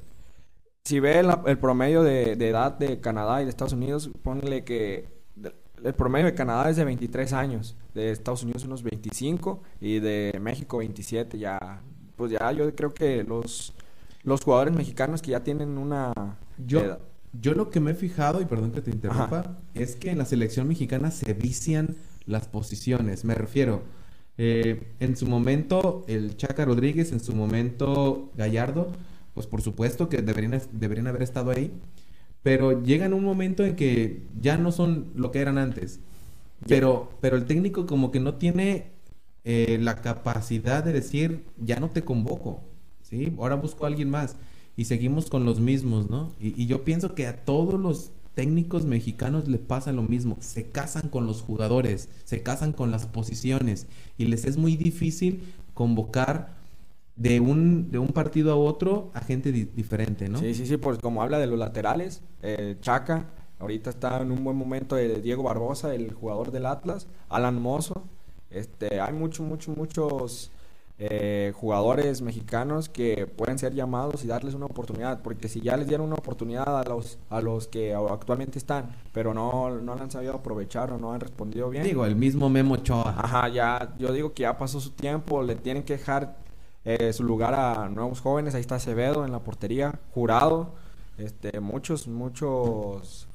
si 0.84 1.00
ve 1.00 1.20
el 1.46 1.58
promedio 1.58 2.02
de, 2.02 2.36
de 2.36 2.48
edad 2.48 2.72
de 2.78 3.00
Canadá 3.00 3.40
y 3.42 3.44
de 3.44 3.50
Estados 3.50 3.72
Unidos, 3.74 4.10
ponle 4.22 4.64
que 4.64 5.08
el 5.84 5.94
promedio 5.94 6.26
de 6.26 6.34
Canadá 6.34 6.70
es 6.70 6.76
de 6.76 6.84
23 6.84 7.32
años, 7.32 7.76
de 7.94 8.10
Estados 8.10 8.42
Unidos 8.42 8.64
unos 8.64 8.82
25 8.82 9.62
y 9.80 10.00
de 10.00 10.38
México 10.40 10.78
27. 10.78 11.38
Ya, 11.38 11.82
pues 12.16 12.32
ya 12.32 12.50
yo 12.52 12.74
creo 12.74 12.92
que 12.94 13.22
los, 13.24 13.74
los 14.28 14.42
jugadores 14.44 14.74
mexicanos 14.74 15.22
que 15.22 15.32
ya 15.32 15.42
tienen 15.42 15.78
una 15.78 16.12
Yo, 16.64 16.80
edad- 16.80 16.98
yo 17.40 17.54
lo 17.54 17.70
que 17.70 17.80
me 17.80 17.90
he 17.92 17.94
fijado, 17.94 18.40
y 18.40 18.44
perdón 18.44 18.70
que 18.72 18.80
te 18.80 18.90
interrumpa, 18.90 19.40
Ajá. 19.40 19.58
es 19.74 19.96
que 19.96 20.10
en 20.10 20.18
la 20.18 20.24
selección 20.24 20.68
mexicana 20.68 21.10
se 21.10 21.34
vician 21.34 21.96
las 22.26 22.46
posiciones. 22.48 23.24
Me 23.24 23.34
refiero, 23.34 23.82
eh, 24.38 24.82
en 25.00 25.16
su 25.16 25.26
momento 25.26 26.04
el 26.08 26.36
Chaca 26.36 26.64
Rodríguez, 26.64 27.12
en 27.12 27.20
su 27.20 27.34
momento 27.34 28.30
Gallardo, 28.36 28.92
pues 29.34 29.46
por 29.46 29.62
supuesto 29.62 30.08
que 30.08 30.22
deberían, 30.22 30.60
deberían 30.72 31.06
haber 31.06 31.22
estado 31.22 31.50
ahí, 31.50 31.72
pero 32.42 32.82
llegan 32.82 33.12
un 33.14 33.24
momento 33.24 33.64
en 33.64 33.76
que 33.76 34.22
ya 34.40 34.56
no 34.56 34.72
son 34.72 35.08
lo 35.14 35.30
que 35.32 35.40
eran 35.40 35.58
antes. 35.58 36.00
Pero, 36.66 37.10
pero 37.20 37.36
el 37.36 37.44
técnico 37.46 37.86
como 37.86 38.10
que 38.10 38.20
no 38.20 38.34
tiene 38.34 38.90
eh, 39.44 39.78
la 39.80 39.96
capacidad 39.96 40.82
de 40.84 40.92
decir, 40.92 41.44
ya 41.58 41.78
no 41.80 41.88
te 41.90 42.02
convoco, 42.04 42.60
¿sí? 43.08 43.32
Ahora 43.38 43.56
busco 43.56 43.84
a 43.84 43.88
alguien 43.88 44.10
más. 44.10 44.36
Y 44.76 44.84
seguimos 44.84 45.28
con 45.28 45.44
los 45.44 45.58
mismos, 45.60 46.08
¿no? 46.08 46.32
Y, 46.40 46.60
y 46.60 46.66
yo 46.66 46.84
pienso 46.84 47.14
que 47.14 47.26
a 47.26 47.44
todos 47.44 47.80
los 47.80 48.12
técnicos 48.34 48.84
mexicanos 48.84 49.48
le 49.48 49.58
pasa 49.58 49.90
lo 49.92 50.02
mismo. 50.02 50.36
Se 50.40 50.68
casan 50.70 51.08
con 51.08 51.26
los 51.26 51.42
jugadores, 51.42 52.08
se 52.24 52.42
casan 52.42 52.72
con 52.72 52.90
las 52.92 53.06
posiciones 53.06 53.86
y 54.16 54.26
les 54.26 54.44
es 54.44 54.56
muy 54.56 54.76
difícil 54.76 55.42
convocar 55.74 56.56
de 57.16 57.40
un, 57.40 57.90
de 57.90 57.98
un 57.98 58.08
partido 58.08 58.52
a 58.52 58.56
otro 58.56 59.10
a 59.14 59.20
gente 59.20 59.50
di- 59.50 59.64
diferente, 59.74 60.28
¿no? 60.28 60.38
Sí, 60.38 60.54
sí, 60.54 60.66
sí, 60.66 60.76
pues 60.76 60.98
como 60.98 61.20
habla 61.20 61.38
de 61.40 61.48
los 61.48 61.58
laterales, 61.58 62.22
eh, 62.42 62.76
Chaca, 62.80 63.26
ahorita 63.58 63.90
está 63.90 64.22
en 64.22 64.30
un 64.30 64.44
buen 64.44 64.56
momento 64.56 64.94
de 64.94 65.20
Diego 65.20 65.42
Barbosa, 65.42 65.92
el 65.92 66.12
jugador 66.12 66.52
del 66.52 66.66
Atlas, 66.66 67.08
Alan 67.28 67.60
Mozo, 67.60 68.04
este, 68.50 69.00
hay 69.00 69.12
muchos, 69.12 69.44
muchos, 69.44 69.76
muchos 69.76 70.52
eh, 71.00 71.52
jugadores 71.54 72.22
mexicanos 72.22 72.88
que 72.88 73.28
pueden 73.28 73.56
ser 73.56 73.72
llamados 73.72 74.24
y 74.24 74.26
darles 74.26 74.54
una 74.54 74.66
oportunidad, 74.66 75.22
porque 75.22 75.48
si 75.48 75.60
ya 75.60 75.76
les 75.76 75.86
dieron 75.86 76.06
una 76.06 76.16
oportunidad 76.16 76.76
a 76.76 76.82
los, 76.82 77.18
a 77.30 77.40
los 77.40 77.68
que 77.68 77.94
actualmente 77.94 78.58
están, 78.58 78.96
pero 79.12 79.32
no, 79.32 79.70
no 79.80 79.94
la 79.94 80.02
han 80.02 80.10
sabido 80.10 80.34
aprovechar 80.34 80.92
o 80.92 80.98
no 80.98 81.12
han 81.12 81.20
respondido 81.20 81.70
bien. 81.70 81.84
Digo, 81.84 82.04
el 82.04 82.16
mismo 82.16 82.48
Memo 82.48 82.74
Ochoa. 82.74 83.14
Ajá, 83.16 83.48
ya, 83.48 83.94
yo 83.98 84.12
digo 84.12 84.32
que 84.32 84.42
ya 84.42 84.58
pasó 84.58 84.80
su 84.80 84.90
tiempo, 84.90 85.42
le 85.44 85.54
tienen 85.54 85.84
que 85.84 85.92
dejar 85.92 86.36
eh, 86.84 87.12
su 87.12 87.22
lugar 87.22 87.54
a 87.54 87.88
nuevos 87.88 88.20
jóvenes, 88.20 88.56
ahí 88.56 88.60
está 88.60 88.74
Acevedo 88.74 89.24
en 89.24 89.30
la 89.30 89.38
portería, 89.38 90.00
jurado, 90.12 90.74
este, 91.16 91.60
muchos, 91.60 92.08
muchos 92.08 93.28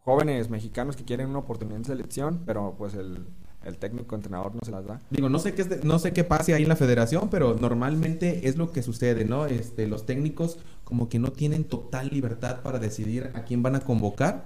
jóvenes 0.00 0.50
mexicanos 0.50 0.96
que 0.96 1.04
quieren 1.04 1.28
una 1.28 1.38
oportunidad 1.38 1.78
en 1.78 1.84
selección, 1.84 2.42
pero 2.44 2.74
pues 2.76 2.94
el, 2.94 3.24
el 3.64 3.76
técnico 3.76 4.14
entrenador 4.14 4.54
no 4.54 4.60
se 4.64 4.70
las 4.70 4.86
da. 4.86 5.00
Digo, 5.10 5.28
no 5.28 5.38
sé 5.38 5.52
qué 5.54 5.62
es 5.62 5.68
de- 5.68 5.80
no 5.84 5.98
sé 5.98 6.12
qué 6.12 6.24
pase 6.24 6.54
ahí 6.54 6.62
en 6.62 6.68
la 6.68 6.76
federación, 6.76 7.28
pero 7.30 7.56
normalmente 7.60 8.48
es 8.48 8.56
lo 8.56 8.72
que 8.72 8.82
sucede, 8.82 9.24
¿no? 9.24 9.46
Este, 9.46 9.86
los 9.86 10.06
técnicos 10.06 10.58
como 10.84 11.08
que 11.08 11.18
no 11.18 11.32
tienen 11.32 11.64
total 11.64 12.08
libertad 12.12 12.60
para 12.62 12.78
decidir 12.78 13.30
a 13.34 13.42
quién 13.44 13.62
van 13.62 13.74
a 13.76 13.80
convocar. 13.80 14.44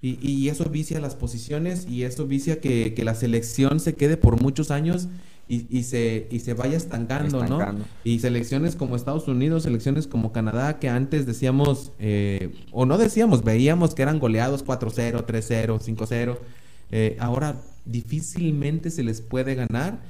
Y, 0.00 0.18
y 0.26 0.48
eso 0.50 0.64
vicia 0.66 1.00
las 1.00 1.14
posiciones 1.14 1.86
y 1.88 2.02
eso 2.04 2.26
vicia 2.26 2.60
que, 2.60 2.92
que 2.94 3.04
la 3.04 3.14
selección 3.14 3.80
se 3.80 3.94
quede 3.94 4.16
por 4.18 4.40
muchos 4.40 4.70
años 4.70 5.08
y, 5.48 5.66
y 5.74 5.84
se, 5.84 6.26
y 6.30 6.40
se 6.40 6.52
vaya 6.54 6.76
estancando, 6.76 7.42
Estancando. 7.42 7.80
¿no? 7.80 7.84
Y 8.04 8.18
selecciones 8.20 8.76
como 8.76 8.96
Estados 8.96 9.28
Unidos, 9.28 9.62
selecciones 9.62 10.06
como 10.06 10.30
Canadá, 10.32 10.78
que 10.78 10.88
antes 10.90 11.24
decíamos, 11.26 11.92
eh, 11.98 12.54
o 12.70 12.84
no 12.86 12.98
decíamos, 12.98 13.44
veíamos 13.44 13.94
que 13.94 14.02
eran 14.02 14.18
goleados 14.18 14.62
4-0, 14.64 15.24
3-0, 15.26 15.80
5-0. 15.80 16.38
Eh, 16.90 17.16
ahora 17.20 17.56
difícilmente 17.84 18.90
se 18.90 19.02
les 19.02 19.20
puede 19.20 19.54
ganar 19.54 20.00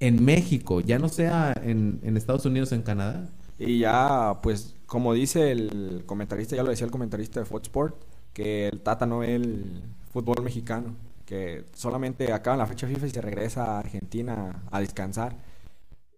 en 0.00 0.24
México, 0.24 0.80
ya 0.80 0.98
no 0.98 1.08
sea 1.08 1.54
en, 1.62 2.16
Estados 2.16 2.44
Unidos 2.44 2.72
en 2.72 2.82
Canadá. 2.82 3.28
Y 3.58 3.78
ya, 3.78 4.40
pues, 4.42 4.74
como 4.86 5.14
dice 5.14 5.52
el 5.52 6.04
comentarista, 6.06 6.56
ya 6.56 6.62
lo 6.62 6.70
decía 6.70 6.84
el 6.84 6.90
comentarista 6.90 7.40
de 7.40 7.46
Fox 7.46 7.64
Sport, 7.64 7.96
que 8.32 8.68
el 8.68 8.80
Tata 8.80 9.06
no 9.06 9.20
ve 9.20 9.34
el 9.34 9.82
fútbol 10.12 10.42
mexicano, 10.42 10.94
que 11.24 11.64
solamente 11.72 12.32
acaba 12.32 12.56
la 12.56 12.66
fecha 12.66 12.86
FIFA 12.86 13.06
y 13.06 13.10
se 13.10 13.20
regresa 13.22 13.64
a 13.64 13.78
Argentina 13.78 14.62
a 14.70 14.80
descansar. 14.80 15.36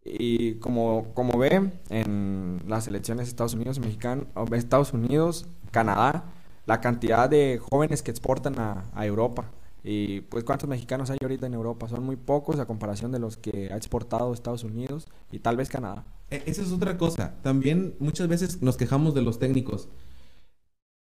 Y 0.04 0.54
como, 0.54 1.12
como 1.14 1.38
ve 1.38 1.70
en 1.90 2.62
las 2.66 2.88
elecciones 2.88 3.26
de 3.26 3.30
Estados 3.30 3.54
Unidos, 3.54 3.78
mexican, 3.78 4.26
o 4.34 4.52
Estados 4.54 4.92
Unidos, 4.92 5.46
Canadá, 5.70 6.24
la 6.68 6.82
cantidad 6.82 7.30
de 7.30 7.58
jóvenes 7.58 8.02
que 8.02 8.10
exportan 8.10 8.56
a, 8.58 9.06
Europa. 9.06 9.50
Y 9.82 10.20
pues 10.20 10.44
cuántos 10.44 10.68
mexicanos 10.68 11.08
hay 11.08 11.16
ahorita 11.22 11.46
en 11.46 11.54
Europa, 11.54 11.88
son 11.88 12.04
muy 12.04 12.16
pocos 12.16 12.58
a 12.58 12.66
comparación 12.66 13.10
de 13.10 13.18
los 13.18 13.38
que 13.38 13.72
ha 13.72 13.76
exportado 13.76 14.34
Estados 14.34 14.64
Unidos 14.64 15.08
y 15.32 15.38
tal 15.38 15.56
vez 15.56 15.70
Canadá. 15.70 16.04
e, 16.30 16.42
esa 16.44 16.60
es 16.60 16.70
otra 16.70 16.98
cosa. 16.98 17.36
También 17.42 17.94
muchas 18.00 18.28
veces 18.28 18.60
nos 18.60 18.76
quejamos 18.76 19.14
de 19.14 19.22
los 19.22 19.38
técnicos. 19.38 19.88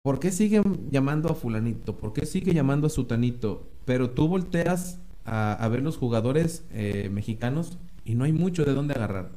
¿Por 0.03 0.21
qué 0.21 0.33
siguen 0.33 0.89
llamando 0.91 1.29
a 1.29 1.35
fulanito? 1.35 1.99
¿Por 1.99 2.15
qué 2.15 2.25
sigue 2.25 2.55
llamando 2.55 2.87
a 2.87 2.91
sutanito? 2.91 3.69
Pero 3.85 4.11
tú 4.11 4.29
volteas 4.29 5.01
a, 5.27 5.69
ver 5.69 5.83
los 5.83 5.99
jugadores 5.99 6.65
eh, 6.73 7.11
mexicanos 7.13 7.77
y 8.07 8.15
no 8.15 8.25
hay 8.25 8.33
mucho 8.33 8.65
de 8.65 8.73
dónde 8.73 8.95
agarrar. 8.95 9.33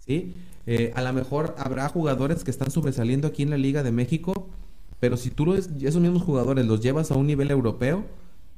¿sí? 0.00 0.34
Eh, 0.66 0.90
a 0.96 1.02
lo 1.02 1.12
mejor 1.12 1.54
habrá 1.58 1.88
jugadores 1.88 2.42
que 2.42 2.50
están 2.50 2.72
sobresaliendo 2.72 3.28
aquí 3.28 3.44
en 3.44 3.50
la 3.50 3.56
Liga 3.56 3.84
de 3.84 3.92
México, 3.92 4.50
pero 5.00 5.16
si 5.16 5.30
tú 5.30 5.54
esos 5.54 6.00
mismos 6.00 6.22
jugadores 6.22 6.66
los 6.66 6.80
llevas 6.80 7.10
a 7.10 7.16
un 7.16 7.26
nivel 7.26 7.50
europeo, 7.50 8.04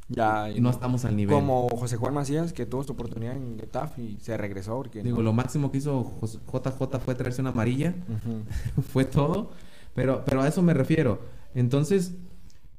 ya 0.09 0.49
no 0.59 0.71
estamos 0.71 1.05
al 1.05 1.17
nivel. 1.17 1.35
Como 1.35 1.69
José 1.71 1.97
Juan 1.97 2.15
Macías, 2.15 2.53
que 2.53 2.67
tuvo 2.67 2.85
su 2.85 2.93
oportunidad 2.93 3.37
en 3.37 3.59
Getaf 3.59 3.99
y 3.99 4.19
se 4.21 4.37
regresó. 4.37 4.83
Digo, 4.93 5.23
lo 5.23 5.33
máximo 5.33 5.71
que 5.71 5.79
hizo 5.79 6.13
JJ 6.23 6.99
fue 6.99 7.15
traerse 7.15 7.41
una 7.41 7.51
amarilla. 7.51 7.95
fue 8.93 9.05
todo. 9.05 9.51
Pero, 9.95 10.25
pero 10.25 10.43
a 10.43 10.49
eso 10.49 10.63
me 10.63 10.75
refiero. 10.75 11.21
Entonces, 11.55 12.15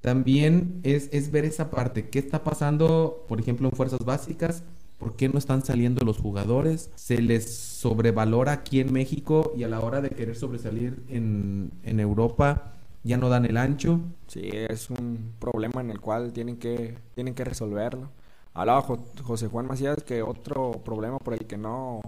también 0.01 0.81
es, 0.83 1.09
es 1.11 1.31
ver 1.31 1.45
esa 1.45 1.71
parte. 1.71 2.09
¿Qué 2.09 2.19
está 2.19 2.43
pasando, 2.43 3.25
por 3.27 3.39
ejemplo, 3.39 3.69
en 3.69 3.75
fuerzas 3.75 4.03
básicas? 4.03 4.63
¿Por 4.97 5.15
qué 5.15 5.29
no 5.29 5.37
están 5.37 5.63
saliendo 5.63 6.05
los 6.05 6.17
jugadores? 6.17 6.91
¿Se 6.95 7.21
les 7.21 7.53
sobrevalora 7.53 8.51
aquí 8.51 8.79
en 8.79 8.93
México 8.93 9.53
y 9.55 9.63
a 9.63 9.67
la 9.67 9.79
hora 9.79 10.01
de 10.01 10.09
querer 10.09 10.35
sobresalir 10.35 11.03
en, 11.09 11.71
en 11.83 11.99
Europa? 11.99 12.73
Ya 13.03 13.17
no 13.17 13.29
dan 13.29 13.45
el 13.45 13.57
ancho. 13.57 13.99
Sí, 14.27 14.49
es 14.51 14.89
un 14.89 15.33
problema 15.39 15.81
en 15.81 15.91
el 15.91 15.99
cual 15.99 16.33
tienen 16.33 16.57
que, 16.57 16.97
tienen 17.15 17.33
que 17.33 17.43
resolverlo. 17.43 18.09
Hablaba 18.53 18.85
José 19.23 19.47
Juan 19.47 19.67
Macías 19.67 20.03
que 20.03 20.21
otro 20.21 20.71
problema 20.83 21.19
por 21.19 21.33
el 21.33 21.45
que 21.45 21.57
no 21.57 22.01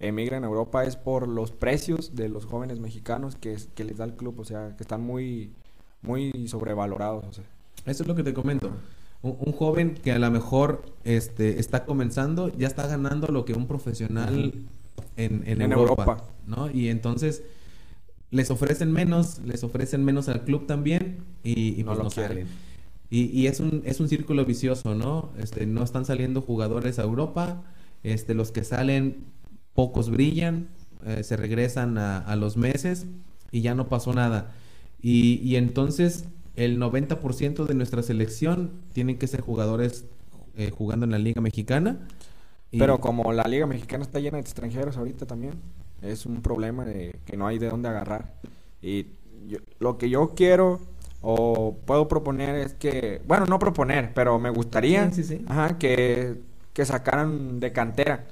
emigra 0.00 0.36
en 0.36 0.44
Europa 0.44 0.84
es 0.84 0.96
por 0.96 1.26
los 1.26 1.50
precios 1.50 2.14
de 2.14 2.28
los 2.28 2.46
jóvenes 2.46 2.78
mexicanos 2.78 3.34
que, 3.36 3.56
que 3.74 3.84
les 3.84 3.96
da 3.96 4.04
el 4.04 4.14
club, 4.14 4.38
o 4.38 4.44
sea, 4.44 4.76
que 4.76 4.84
están 4.84 5.02
muy, 5.02 5.52
muy 6.02 6.46
sobrevalorados. 6.48 7.40
Eso 7.84 8.02
es 8.02 8.08
lo 8.08 8.14
que 8.14 8.22
te 8.22 8.32
comento. 8.32 8.70
Un, 9.20 9.52
joven 9.52 9.94
que 9.94 10.12
a 10.12 10.18
lo 10.20 10.30
mejor 10.30 10.82
este, 11.02 11.58
está 11.58 11.84
comenzando, 11.84 12.56
ya 12.56 12.68
está 12.68 12.86
ganando 12.86 13.26
lo 13.26 13.44
que 13.44 13.52
un 13.52 13.66
profesional 13.66 14.54
en, 15.16 15.42
en, 15.44 15.72
Europa, 15.72 16.22
¿no? 16.46 16.70
Y 16.70 16.88
entonces 16.88 17.42
les 18.30 18.50
ofrecen 18.50 18.92
menos, 18.92 19.40
les 19.44 19.64
ofrecen 19.64 20.04
menos 20.04 20.28
al 20.28 20.44
club 20.44 20.66
también 20.66 21.24
y, 21.42 21.82
no, 21.84 21.94
pues 21.94 21.98
lo 21.98 22.10
salen. 22.10 22.46
Y, 23.10 23.46
es, 23.46 23.58
un, 23.60 23.82
es 23.86 24.00
un 24.00 24.08
círculo 24.08 24.44
vicioso, 24.44 24.94
¿no? 24.94 25.30
Este, 25.38 25.64
no 25.64 25.82
están 25.82 26.04
saliendo 26.04 26.42
jugadores 26.42 26.98
a 26.98 27.04
Europa, 27.04 27.62
este, 28.02 28.34
los 28.34 28.52
que 28.52 28.64
salen, 28.64 29.24
pocos 29.72 30.10
brillan, 30.10 30.68
eh, 31.06 31.22
se 31.24 31.38
regresan 31.38 31.96
a, 31.96 32.36
los 32.36 32.58
meses 32.58 33.06
y 33.50 33.62
ya 33.62 33.74
no 33.74 33.88
pasó 33.88 34.12
nada. 34.12 34.52
Y, 35.00 35.56
entonces 35.56 36.26
el 36.54 36.78
90% 36.78 37.64
de 37.64 37.74
nuestra 37.74 38.02
selección 38.02 38.72
tienen 38.92 39.16
que 39.16 39.26
ser 39.26 39.40
jugadores 39.40 40.04
eh, 40.56 40.70
jugando 40.70 41.06
en 41.06 41.12
la 41.12 41.18
Liga 41.18 41.40
Mexicana. 41.40 42.06
Pero 42.72 43.00
como 43.00 43.32
la 43.32 43.44
Liga 43.44 43.66
Mexicana 43.66 44.04
está 44.04 44.20
llena 44.20 44.36
de 44.36 44.42
extranjeros 44.42 44.98
ahorita 44.98 45.24
también 45.24 45.54
es 46.02 46.26
un 46.26 46.42
problema 46.42 46.84
de 46.84 47.16
que 47.24 47.36
no 47.36 47.46
hay 47.46 47.58
de 47.58 47.68
dónde 47.68 47.88
agarrar. 47.88 48.34
Y 48.82 49.06
lo 49.78 49.98
que 49.98 50.10
yo 50.10 50.34
quiero 50.34 50.80
o 51.20 51.76
puedo 51.84 52.06
proponer 52.08 52.54
es 52.56 52.74
que, 52.74 53.22
bueno, 53.26 53.46
no 53.46 53.58
proponer, 53.58 54.12
pero 54.14 54.38
me 54.38 54.50
gustaría 54.50 55.10
que, 55.78 56.40
que 56.72 56.84
sacaran 56.84 57.58
de 57.60 57.72
cantera, 57.72 58.26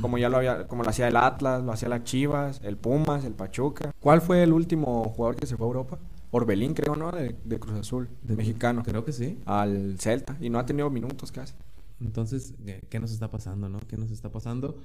como 0.00 0.18
ya 0.18 0.28
lo 0.28 0.38
había, 0.38 0.66
como 0.68 0.82
lo 0.82 0.90
hacía 0.90 1.08
el 1.08 1.16
Atlas, 1.16 1.62
lo 1.62 1.72
hacía 1.72 1.88
las 1.88 2.04
Chivas, 2.04 2.60
el 2.62 2.76
Pumas, 2.76 3.24
el 3.24 3.34
Pachuca. 3.34 3.92
¿Cuál 4.00 4.20
fue 4.20 4.42
el 4.42 4.52
último 4.52 5.04
jugador 5.04 5.36
que 5.36 5.46
se 5.46 5.56
fue 5.56 5.66
a 5.66 5.68
Europa? 5.68 5.98
Orbelín, 6.30 6.74
creo, 6.74 6.94
¿no? 6.94 7.10
De, 7.10 7.34
Cruz 7.58 7.78
Azul, 7.78 8.08
de 8.22 8.36
mexicano. 8.36 8.82
Creo 8.84 9.04
que 9.04 9.12
sí. 9.12 9.38
Al 9.46 9.96
Celta. 9.98 10.36
Y 10.40 10.50
no 10.50 10.58
ha 10.58 10.66
tenido 10.66 10.90
minutos 10.90 11.32
casi. 11.32 11.54
Entonces, 12.00 12.54
¿qué 12.88 13.00
nos 13.00 13.12
está 13.12 13.30
pasando, 13.30 13.68
no? 13.68 13.80
¿Qué 13.88 13.96
nos 13.96 14.10
está 14.10 14.30
pasando? 14.30 14.76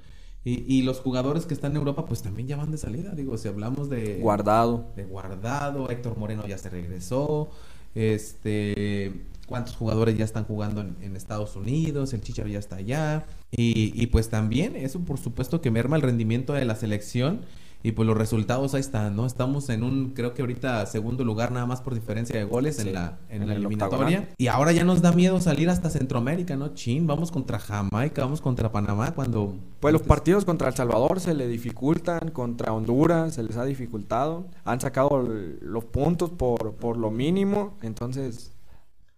Y, 0.45 0.81
los 0.81 0.99
jugadores 0.99 1.45
que 1.45 1.53
están 1.53 1.71
en 1.71 1.77
Europa, 1.77 2.05
pues 2.05 2.21
también 2.21 2.49
ya 2.49 2.57
van 2.57 2.69
de 2.69 2.77
salida. 2.77 3.11
Digo, 3.15 3.37
si 3.37 3.47
hablamos 3.47 3.89
de. 3.89 4.19
Guardado. 4.19 4.91
De 4.95 5.05
Guardado, 5.05 5.89
Héctor 5.89 6.17
Moreno 6.17 6.45
ya 6.45 6.57
se 6.57 6.69
regresó. 6.69 7.49
Este. 7.95 9.25
¿Cuántos 9.47 9.75
jugadores 9.75 10.17
ya 10.17 10.25
están 10.25 10.43
jugando 10.43 10.81
en, 10.81 11.15
Estados 11.15 11.55
Unidos? 11.55 12.13
El 12.13 12.21
Chicharo 12.21 12.49
ya 12.49 12.59
está 12.59 12.77
allá. 12.77 13.25
Y, 13.51 13.93
y 13.95 14.07
pues 14.07 14.29
también, 14.29 14.75
eso 14.75 14.99
por 14.99 15.17
supuesto 15.17 15.61
que 15.61 15.71
merma 15.71 15.95
el 15.95 16.01
rendimiento 16.01 16.53
de 16.53 16.65
la 16.65 16.75
selección. 16.75 17.41
Y 17.85 17.91
pues 17.91 18.07
los 18.07 18.17
resultados 18.17 18.73
ahí 18.73 18.79
están, 18.79 19.17
¿no? 19.17 19.25
Estamos 19.25 19.69
en 19.69 19.83
un, 19.83 20.11
creo 20.11 20.33
que 20.33 20.41
ahorita 20.41 20.85
segundo 20.85 21.25
lugar 21.25 21.51
nada 21.51 21.65
más 21.65 21.81
por 21.81 21.93
diferencia 21.93 22.39
de 22.39 22.45
goles 22.45 22.79
en 22.79 22.93
la, 22.93 23.19
en, 23.27 23.45
la 23.45 23.55
eliminatoria. 23.55 24.29
Y 24.37 24.47
ahora 24.47 24.71
ya 24.71 24.85
nos 24.85 25.01
da 25.01 25.11
miedo 25.11 25.41
salir 25.41 25.69
hasta 25.69 25.89
Centroamérica, 25.89 26.55
¿no? 26.55 26.69
Chin, 26.69 27.05
vamos 27.05 27.29
contra 27.29 27.59
Jamaica, 27.59 28.23
vamos 28.23 28.39
contra 28.39 28.71
Panamá 28.71 29.11
cuando... 29.11 29.57
Pues 29.81 29.91
los 29.91 30.01
partidos 30.01 30.45
contra 30.45 30.69
El 30.69 30.75
Salvador 30.75 31.19
se 31.19 31.33
le 31.33 31.45
dificultan, 31.49 32.31
contra 32.31 32.71
Honduras 32.71 33.33
se 33.33 33.43
les 33.43 33.57
ha 33.57 33.65
dificultado. 33.65 34.45
Han 34.63 34.79
sacado 34.79 35.27
los 35.61 35.83
puntos 35.83 36.29
por, 36.29 36.75
por 36.75 36.95
lo 36.95 37.11
mínimo, 37.11 37.77
entonces 37.81 38.53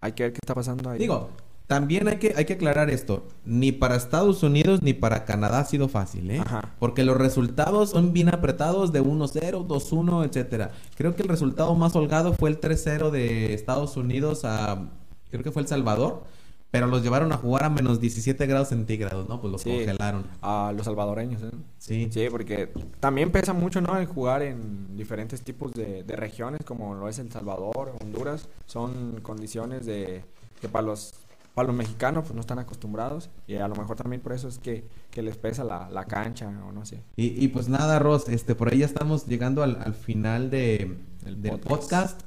hay 0.02 0.14
que 0.14 0.24
ver 0.24 0.34
qué 0.34 0.40
está 0.42 0.56
pasando 0.56 0.90
ahí. 0.90 0.98
Digo, 0.98 1.30
también 1.68 2.08
hay 2.08 2.18
que, 2.18 2.34
hay 2.36 2.46
que 2.46 2.54
aclarar 2.54 2.90
esto. 2.90 3.28
Ni 3.44 3.72
para 3.72 3.96
Estados 3.96 4.44
Unidos 4.44 4.82
ni 4.84 4.94
para 4.94 5.26
Canadá 5.26 5.60
ha 5.60 5.66
sido 5.66 5.88
fácil, 5.88 6.30
¿eh? 6.30 6.44
Porque 6.80 7.04
los 7.04 7.18
resultados 7.18 7.92
son 7.92 8.14
bien 8.14 8.30
apretados 8.30 8.92
de 8.92 9.02
1-0, 9.02 9.66
2-1, 9.68 10.26
etcétera. 10.26 10.72
Creo 10.96 11.16
que 11.16 11.24
el 11.24 11.30
resultado 11.30 11.74
más 11.76 11.96
holgado 11.96 12.34
fue 12.34 12.50
el 12.52 12.60
3-0 12.60 13.10
de 13.10 13.54
Estados 13.54 13.98
Unidos 13.98 14.46
a... 14.46 14.90
Creo 15.32 15.44
que 15.44 15.52
fue 15.52 15.64
El 15.64 15.68
Salvador. 15.68 16.24
Pero 16.72 16.88
los 16.88 17.04
llevaron 17.04 17.32
a 17.32 17.38
jugar 17.38 17.64
a 17.64 17.70
menos 17.70 18.02
17 18.02 18.46
grados 18.48 18.68
centígrados, 18.68 19.30
¿no? 19.30 19.40
Pues 19.40 19.50
los 19.50 19.64
congelaron. 19.64 20.26
A 20.42 20.74
los 20.76 20.84
salvadoreños, 20.86 21.42
¿eh? 21.42 21.52
Sí. 21.78 22.10
Sí, 22.12 22.28
porque 22.30 22.70
también 23.00 23.32
pesa 23.32 23.54
mucho, 23.54 23.80
¿no? 23.80 23.98
El 23.98 24.08
jugar 24.08 24.42
en 24.42 24.98
diferentes 24.98 25.42
tipos 25.42 25.72
de, 25.72 26.04
de 26.04 26.16
regiones, 26.18 26.60
como 26.66 26.94
lo 26.94 27.08
es 27.08 27.18
El 27.20 27.32
Salvador, 27.32 27.96
Honduras. 28.02 28.50
Son 28.66 29.22
condiciones 29.22 29.86
de 29.86 30.26
que 30.60 30.68
para 30.68 30.86
los 30.86 31.14
para 31.56 31.68
los 31.68 31.76
mexicanos 31.76 32.26
pues 32.26 32.36
no 32.36 32.42
están 32.42 32.60
acostumbrados 32.60 33.30
y 33.48 33.56
a 33.56 33.68
lo 33.68 33.76
mejor 33.76 33.96
también 33.96 34.22
por 34.22 34.34
eso 34.34 34.50
es 34.50 34.60
que, 34.60 34.84
les 35.16 35.38
pesa 35.38 35.64
la, 35.64 36.06
cancha 36.06 36.50
o 36.50 36.74
no 36.74 36.86
sé. 36.86 37.02
Y, 37.16 37.48
pues 37.48 37.70
nada, 37.70 37.98
Ross, 37.98 38.28
este, 38.28 38.54
por 38.54 38.72
ahí 38.72 38.80
ya 38.80 38.86
estamos 38.86 39.26
llegando 39.26 39.64
al, 39.64 39.94
final 39.94 40.52
de, 40.52 40.98
del 41.24 41.60
podcast. 41.62 42.22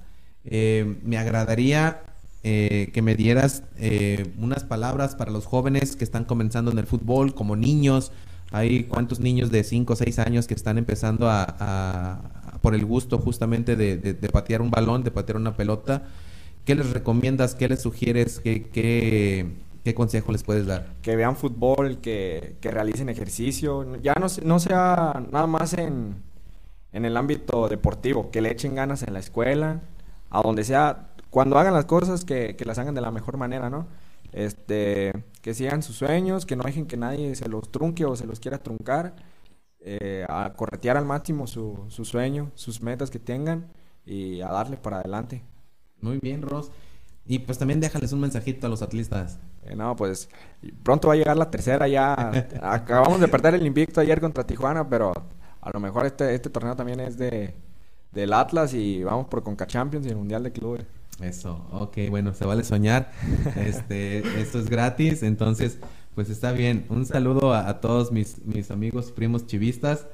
Eh, 0.44 0.98
me 1.04 1.18
agradaría 1.18 2.00
eh, 2.42 2.90
que 2.94 3.02
me 3.02 3.14
dieras 3.14 3.64
eh, 3.76 4.32
unas 4.38 4.64
palabras 4.64 5.14
para 5.14 5.30
los 5.30 5.44
jóvenes 5.44 5.94
que 5.94 6.04
están 6.04 6.24
comenzando 6.24 6.70
en 6.70 6.78
el 6.78 6.86
fútbol, 6.86 7.34
como 7.34 7.54
niños. 7.54 8.12
Hay 8.50 8.84
cuántos 8.84 9.20
niños 9.20 9.50
de 9.50 9.62
5 9.62 9.92
o 9.92 9.96
6 9.96 10.18
años 10.20 10.46
que 10.46 10.54
están 10.54 10.78
empezando 10.78 11.28
a, 11.28 12.56
por 12.62 12.74
el 12.74 12.86
gusto 12.86 13.18
justamente 13.18 13.76
de, 13.76 13.98
de 13.98 14.28
patear 14.30 14.62
un 14.62 14.70
balón, 14.70 15.04
de 15.04 15.10
patear 15.10 15.36
una 15.36 15.54
pelota. 15.54 16.04
¿Qué 16.68 16.74
les 16.74 16.90
recomiendas? 16.90 17.54
¿Qué 17.54 17.66
les 17.66 17.80
sugieres? 17.80 18.40
¿Qué, 18.40 18.68
qué, 18.68 19.94
consejo 19.94 20.32
les 20.32 20.42
puedes 20.42 20.66
dar? 20.66 20.96
Que 21.00 21.16
vean 21.16 21.34
fútbol, 21.34 22.02
que, 22.02 22.58
realicen 22.60 23.08
ejercicio. 23.08 23.96
Ya 24.02 24.12
no, 24.16 24.26
no 24.44 24.58
sea 24.58 25.24
nada 25.32 25.46
más 25.46 25.72
en, 25.72 26.22
el 26.92 27.16
ámbito 27.16 27.70
deportivo, 27.70 28.30
que 28.30 28.42
le 28.42 28.50
echen 28.50 28.74
ganas 28.74 29.02
en 29.02 29.14
la 29.14 29.18
escuela, 29.18 29.80
a 30.28 30.42
donde 30.42 30.62
sea. 30.62 31.14
Cuando 31.30 31.58
hagan 31.58 31.72
las 31.72 31.86
cosas, 31.86 32.26
que, 32.26 32.54
las 32.66 32.78
hagan 32.78 32.94
de 32.94 33.00
la 33.00 33.12
mejor 33.12 33.38
manera, 33.38 33.70
¿no? 33.70 33.88
Este, 34.32 35.14
que 35.40 35.54
sigan 35.54 35.82
sus 35.82 35.96
sueños, 35.96 36.44
que 36.44 36.54
no 36.54 36.64
dejen 36.64 36.84
que 36.84 36.98
nadie 36.98 37.34
se 37.34 37.48
los 37.48 37.72
trunque 37.72 38.04
o 38.04 38.14
se 38.14 38.26
los 38.26 38.40
quiera 38.40 38.58
truncar. 38.58 39.16
Eh, 39.80 40.26
a 40.28 40.52
corretear 40.52 40.98
al 40.98 41.06
máximo 41.06 41.46
su, 41.46 41.86
su 41.88 42.04
sueño, 42.04 42.50
sus 42.56 42.82
metas 42.82 43.08
que 43.10 43.18
tengan 43.18 43.72
y 44.04 44.42
a 44.42 44.48
darle 44.48 44.76
para 44.76 44.98
adelante. 44.98 45.44
Muy 46.00 46.18
bien, 46.18 46.42
Ross. 46.42 46.70
Y 47.26 47.40
pues 47.40 47.58
también 47.58 47.80
déjales 47.80 48.12
un 48.12 48.20
mensajito 48.20 48.66
a 48.66 48.70
los 48.70 48.82
atlistas. 48.82 49.38
Eh, 49.64 49.76
no, 49.76 49.94
pues 49.96 50.30
pronto 50.82 51.08
va 51.08 51.14
a 51.14 51.16
llegar 51.16 51.36
la 51.36 51.50
tercera 51.50 51.86
ya. 51.86 52.32
Acabamos 52.62 53.20
de 53.20 53.28
perder 53.28 53.54
el 53.54 53.66
invicto 53.66 54.00
ayer 54.00 54.20
contra 54.20 54.46
Tijuana, 54.46 54.88
pero 54.88 55.12
a 55.60 55.70
lo 55.70 55.80
mejor 55.80 56.06
este, 56.06 56.34
este 56.34 56.48
torneo 56.48 56.74
también 56.74 57.00
es 57.00 57.18
de 57.18 57.54
del 58.12 58.32
Atlas 58.32 58.72
y 58.74 59.02
vamos 59.04 59.26
por 59.26 59.42
Conca 59.42 59.66
Champions 59.66 60.06
y 60.06 60.08
el 60.10 60.16
Mundial 60.16 60.42
de 60.42 60.52
Clubes. 60.52 60.86
Eso, 61.20 61.66
ok, 61.72 61.98
bueno, 62.08 62.32
se 62.32 62.46
vale 62.46 62.64
soñar. 62.64 63.10
Este, 63.56 64.18
esto 64.40 64.58
es 64.58 64.70
gratis, 64.70 65.22
entonces, 65.22 65.78
pues 66.14 66.30
está 66.30 66.52
bien. 66.52 66.86
Un 66.88 67.06
saludo 67.06 67.52
a, 67.52 67.68
a 67.68 67.80
todos 67.80 68.12
mis, 68.12 68.44
mis 68.46 68.70
amigos 68.70 69.12
primos 69.12 69.46
chivistas 69.46 70.06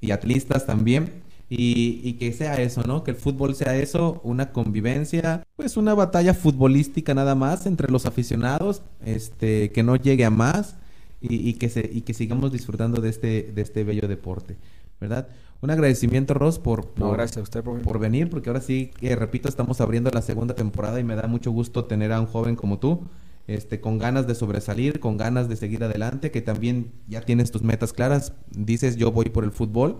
y 0.00 0.10
atlistas 0.10 0.66
también. 0.66 1.22
Y, 1.50 2.12
que 2.14 2.32
sea 2.32 2.60
eso, 2.60 2.82
¿no? 2.82 3.04
Que 3.04 3.12
el 3.12 3.16
fútbol 3.16 3.54
sea 3.54 3.76
eso, 3.76 4.20
una 4.22 4.52
convivencia, 4.52 5.44
pues 5.56 5.78
una 5.78 5.94
batalla 5.94 6.34
futbolística 6.34 7.14
nada 7.14 7.34
más 7.34 7.64
entre 7.64 7.90
los 7.90 8.04
aficionados, 8.04 8.82
este, 9.04 9.72
que 9.72 9.82
no 9.82 9.96
llegue 9.96 10.26
a 10.26 10.30
más 10.30 10.76
y, 11.22 11.54
que, 11.54 11.70
se, 11.70 11.88
y 11.90 12.02
que 12.02 12.12
sigamos 12.12 12.52
disfrutando 12.52 13.00
de 13.00 13.08
este, 13.08 13.50
de 13.54 13.62
este 13.62 13.82
bello 13.82 14.06
deporte. 14.08 14.56
¿verdad? 15.00 15.28
Un 15.60 15.70
agradecimiento, 15.70 16.34
Ross, 16.34 16.58
por, 16.58 16.88
por, 16.90 17.16
gracias 17.16 17.38
a 17.38 17.42
usted, 17.42 17.62
por 17.64 17.98
venir, 17.98 18.30
porque 18.30 18.48
ahora 18.48 18.60
sí, 18.60 18.92
eh, 19.00 19.16
repito, 19.16 19.48
estamos 19.48 19.80
abriendo 19.80 20.10
la 20.10 20.22
segunda 20.22 20.54
temporada 20.54 21.00
y 21.00 21.04
me 21.04 21.16
da 21.16 21.26
mucho 21.26 21.50
gusto 21.50 21.84
tener 21.84 22.12
a 22.12 22.20
un 22.20 22.26
joven 22.26 22.54
como 22.54 22.78
tú, 22.78 23.00
este, 23.48 23.80
con 23.80 23.98
ganas 23.98 24.26
de 24.26 24.34
sobresalir, 24.34 25.00
con 25.00 25.16
ganas 25.16 25.48
de 25.48 25.56
seguir 25.56 25.82
adelante, 25.82 26.30
que 26.30 26.42
también 26.42 26.92
ya 27.08 27.22
tienes 27.22 27.50
tus 27.50 27.62
metas 27.62 27.92
claras, 27.92 28.34
dices 28.50 28.96
yo 28.96 29.10
voy 29.10 29.30
por 29.30 29.42
el 29.44 29.50
fútbol. 29.50 29.98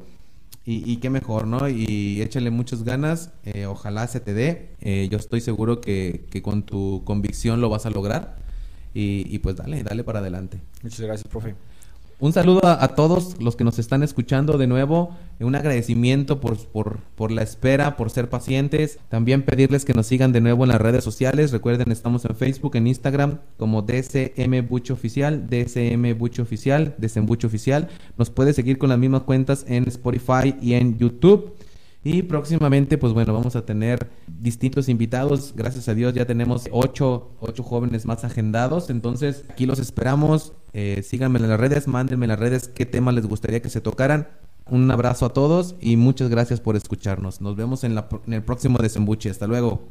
Y, 0.71 0.99
qué 0.99 1.09
mejor, 1.09 1.47
¿no? 1.47 1.67
Y 1.67 2.21
échale 2.21 2.51
muchas 2.51 2.83
ganas, 2.83 3.31
eh, 3.47 3.65
ojalá 3.65 4.07
se 4.07 4.21
te 4.21 4.35
dé. 4.35 4.77
Eh, 4.83 5.09
yo 5.11 5.17
estoy 5.17 5.41
seguro 5.41 5.81
que, 5.81 6.27
que, 6.31 6.43
con 6.43 6.63
tu 6.63 7.05
convicción 7.07 7.63
lo 7.63 7.71
vas 7.71 7.87
a 7.87 7.91
lograr. 7.91 8.37
Y, 8.93 9.25
y 9.35 9.39
pues 9.39 9.57
dale, 9.57 9.83
dale 9.83 10.05
para 10.05 10.19
adelante. 10.19 10.61
Muchas 10.83 11.01
gracias, 11.01 11.27
profe. 11.27 11.55
Un 12.21 12.33
saludo 12.33 12.67
a, 12.67 12.89
todos 12.97 13.41
los 13.41 13.55
que 13.55 13.63
nos 13.63 13.79
están 13.79 14.03
escuchando 14.03 14.59
de 14.59 14.67
nuevo. 14.67 15.17
Un 15.39 15.55
agradecimiento 15.55 16.41
por, 16.41 16.59
por, 17.15 17.31
la 17.31 17.43
espera, 17.43 17.97
por 17.97 18.11
ser 18.11 18.29
pacientes. 18.29 18.99
También 19.09 19.43
pedirles 19.43 19.85
que 19.85 19.95
nos 19.95 20.09
sigan 20.09 20.33
de 20.33 20.41
nuevo 20.41 20.65
en 20.65 20.71
las 20.71 20.81
redes 20.81 21.05
sociales. 21.05 21.53
Recuerden, 21.53 21.93
estamos 21.93 22.25
en 22.25 22.35
Facebook, 22.35 22.75
en 22.75 22.89
Instagram 22.89 23.39
como 23.57 23.83
DCM 23.83 24.67
Bucho 24.69 24.95
Oficial, 24.95 25.49
DCM 25.49 26.19
Bucho 26.19 26.43
Oficial, 26.43 26.97
Desembucho 26.99 27.47
Oficial. 27.47 27.87
Nos 28.17 28.31
puede 28.31 28.53
seguir 28.53 28.79
con 28.79 28.89
las 28.89 28.99
mismas 28.99 29.23
cuentas 29.23 29.65
en 29.69 29.87
Spotify 29.87 30.57
y 30.61 30.75
en 30.75 30.99
YouTube. 30.99 31.53
Y 32.05 32.23
próximamente, 32.23 32.97
pues 32.97 33.13
bueno, 33.13 33.35
vamos 33.35 33.57
a 33.57 33.67
tener 33.67 34.09
distintos 34.27 34.89
invitados. 34.89 35.53
Gracias 35.57 35.89
a 35.89 35.95
Dios 35.95 36.15
ya 36.15 36.27
tenemos 36.27 36.69
ocho, 36.71 37.33
ocho 37.41 37.63
jóvenes 37.63 38.07
más 38.07 38.25
agendados. 38.25 38.89
Entonces, 38.89 39.45
aquí 39.49 39.67
los 39.67 39.79
esperamos. 39.79 40.53
Eh, 40.73 41.03
síganme 41.03 41.39
en 41.39 41.49
las 41.49 41.59
redes, 41.59 41.89
mándenme 41.89 42.27
en 42.27 42.31
las 42.31 42.39
redes 42.39 42.69
qué 42.69 42.87
temas 42.87 43.15
les 43.15 43.27
gustaría 43.27 43.61
que 43.61 43.69
se 43.69 43.81
tocaran. 43.81 44.29
Un 44.71 44.91
abrazo 44.91 45.27
a 45.27 45.33
todos 45.33 45.75
y 45.81 45.97
muchas 45.97 46.29
gracias 46.29 46.61
por 46.61 46.77
escucharnos. 46.77 47.41
Nos 47.41 47.57
vemos 47.57 47.85
en, 47.85 47.95
la, 47.95 48.09
en 48.27 48.33
el 48.33 48.43
próximo 48.43 48.79
desembuche. 48.79 49.31
Hasta 49.31 49.47
luego. 49.47 49.89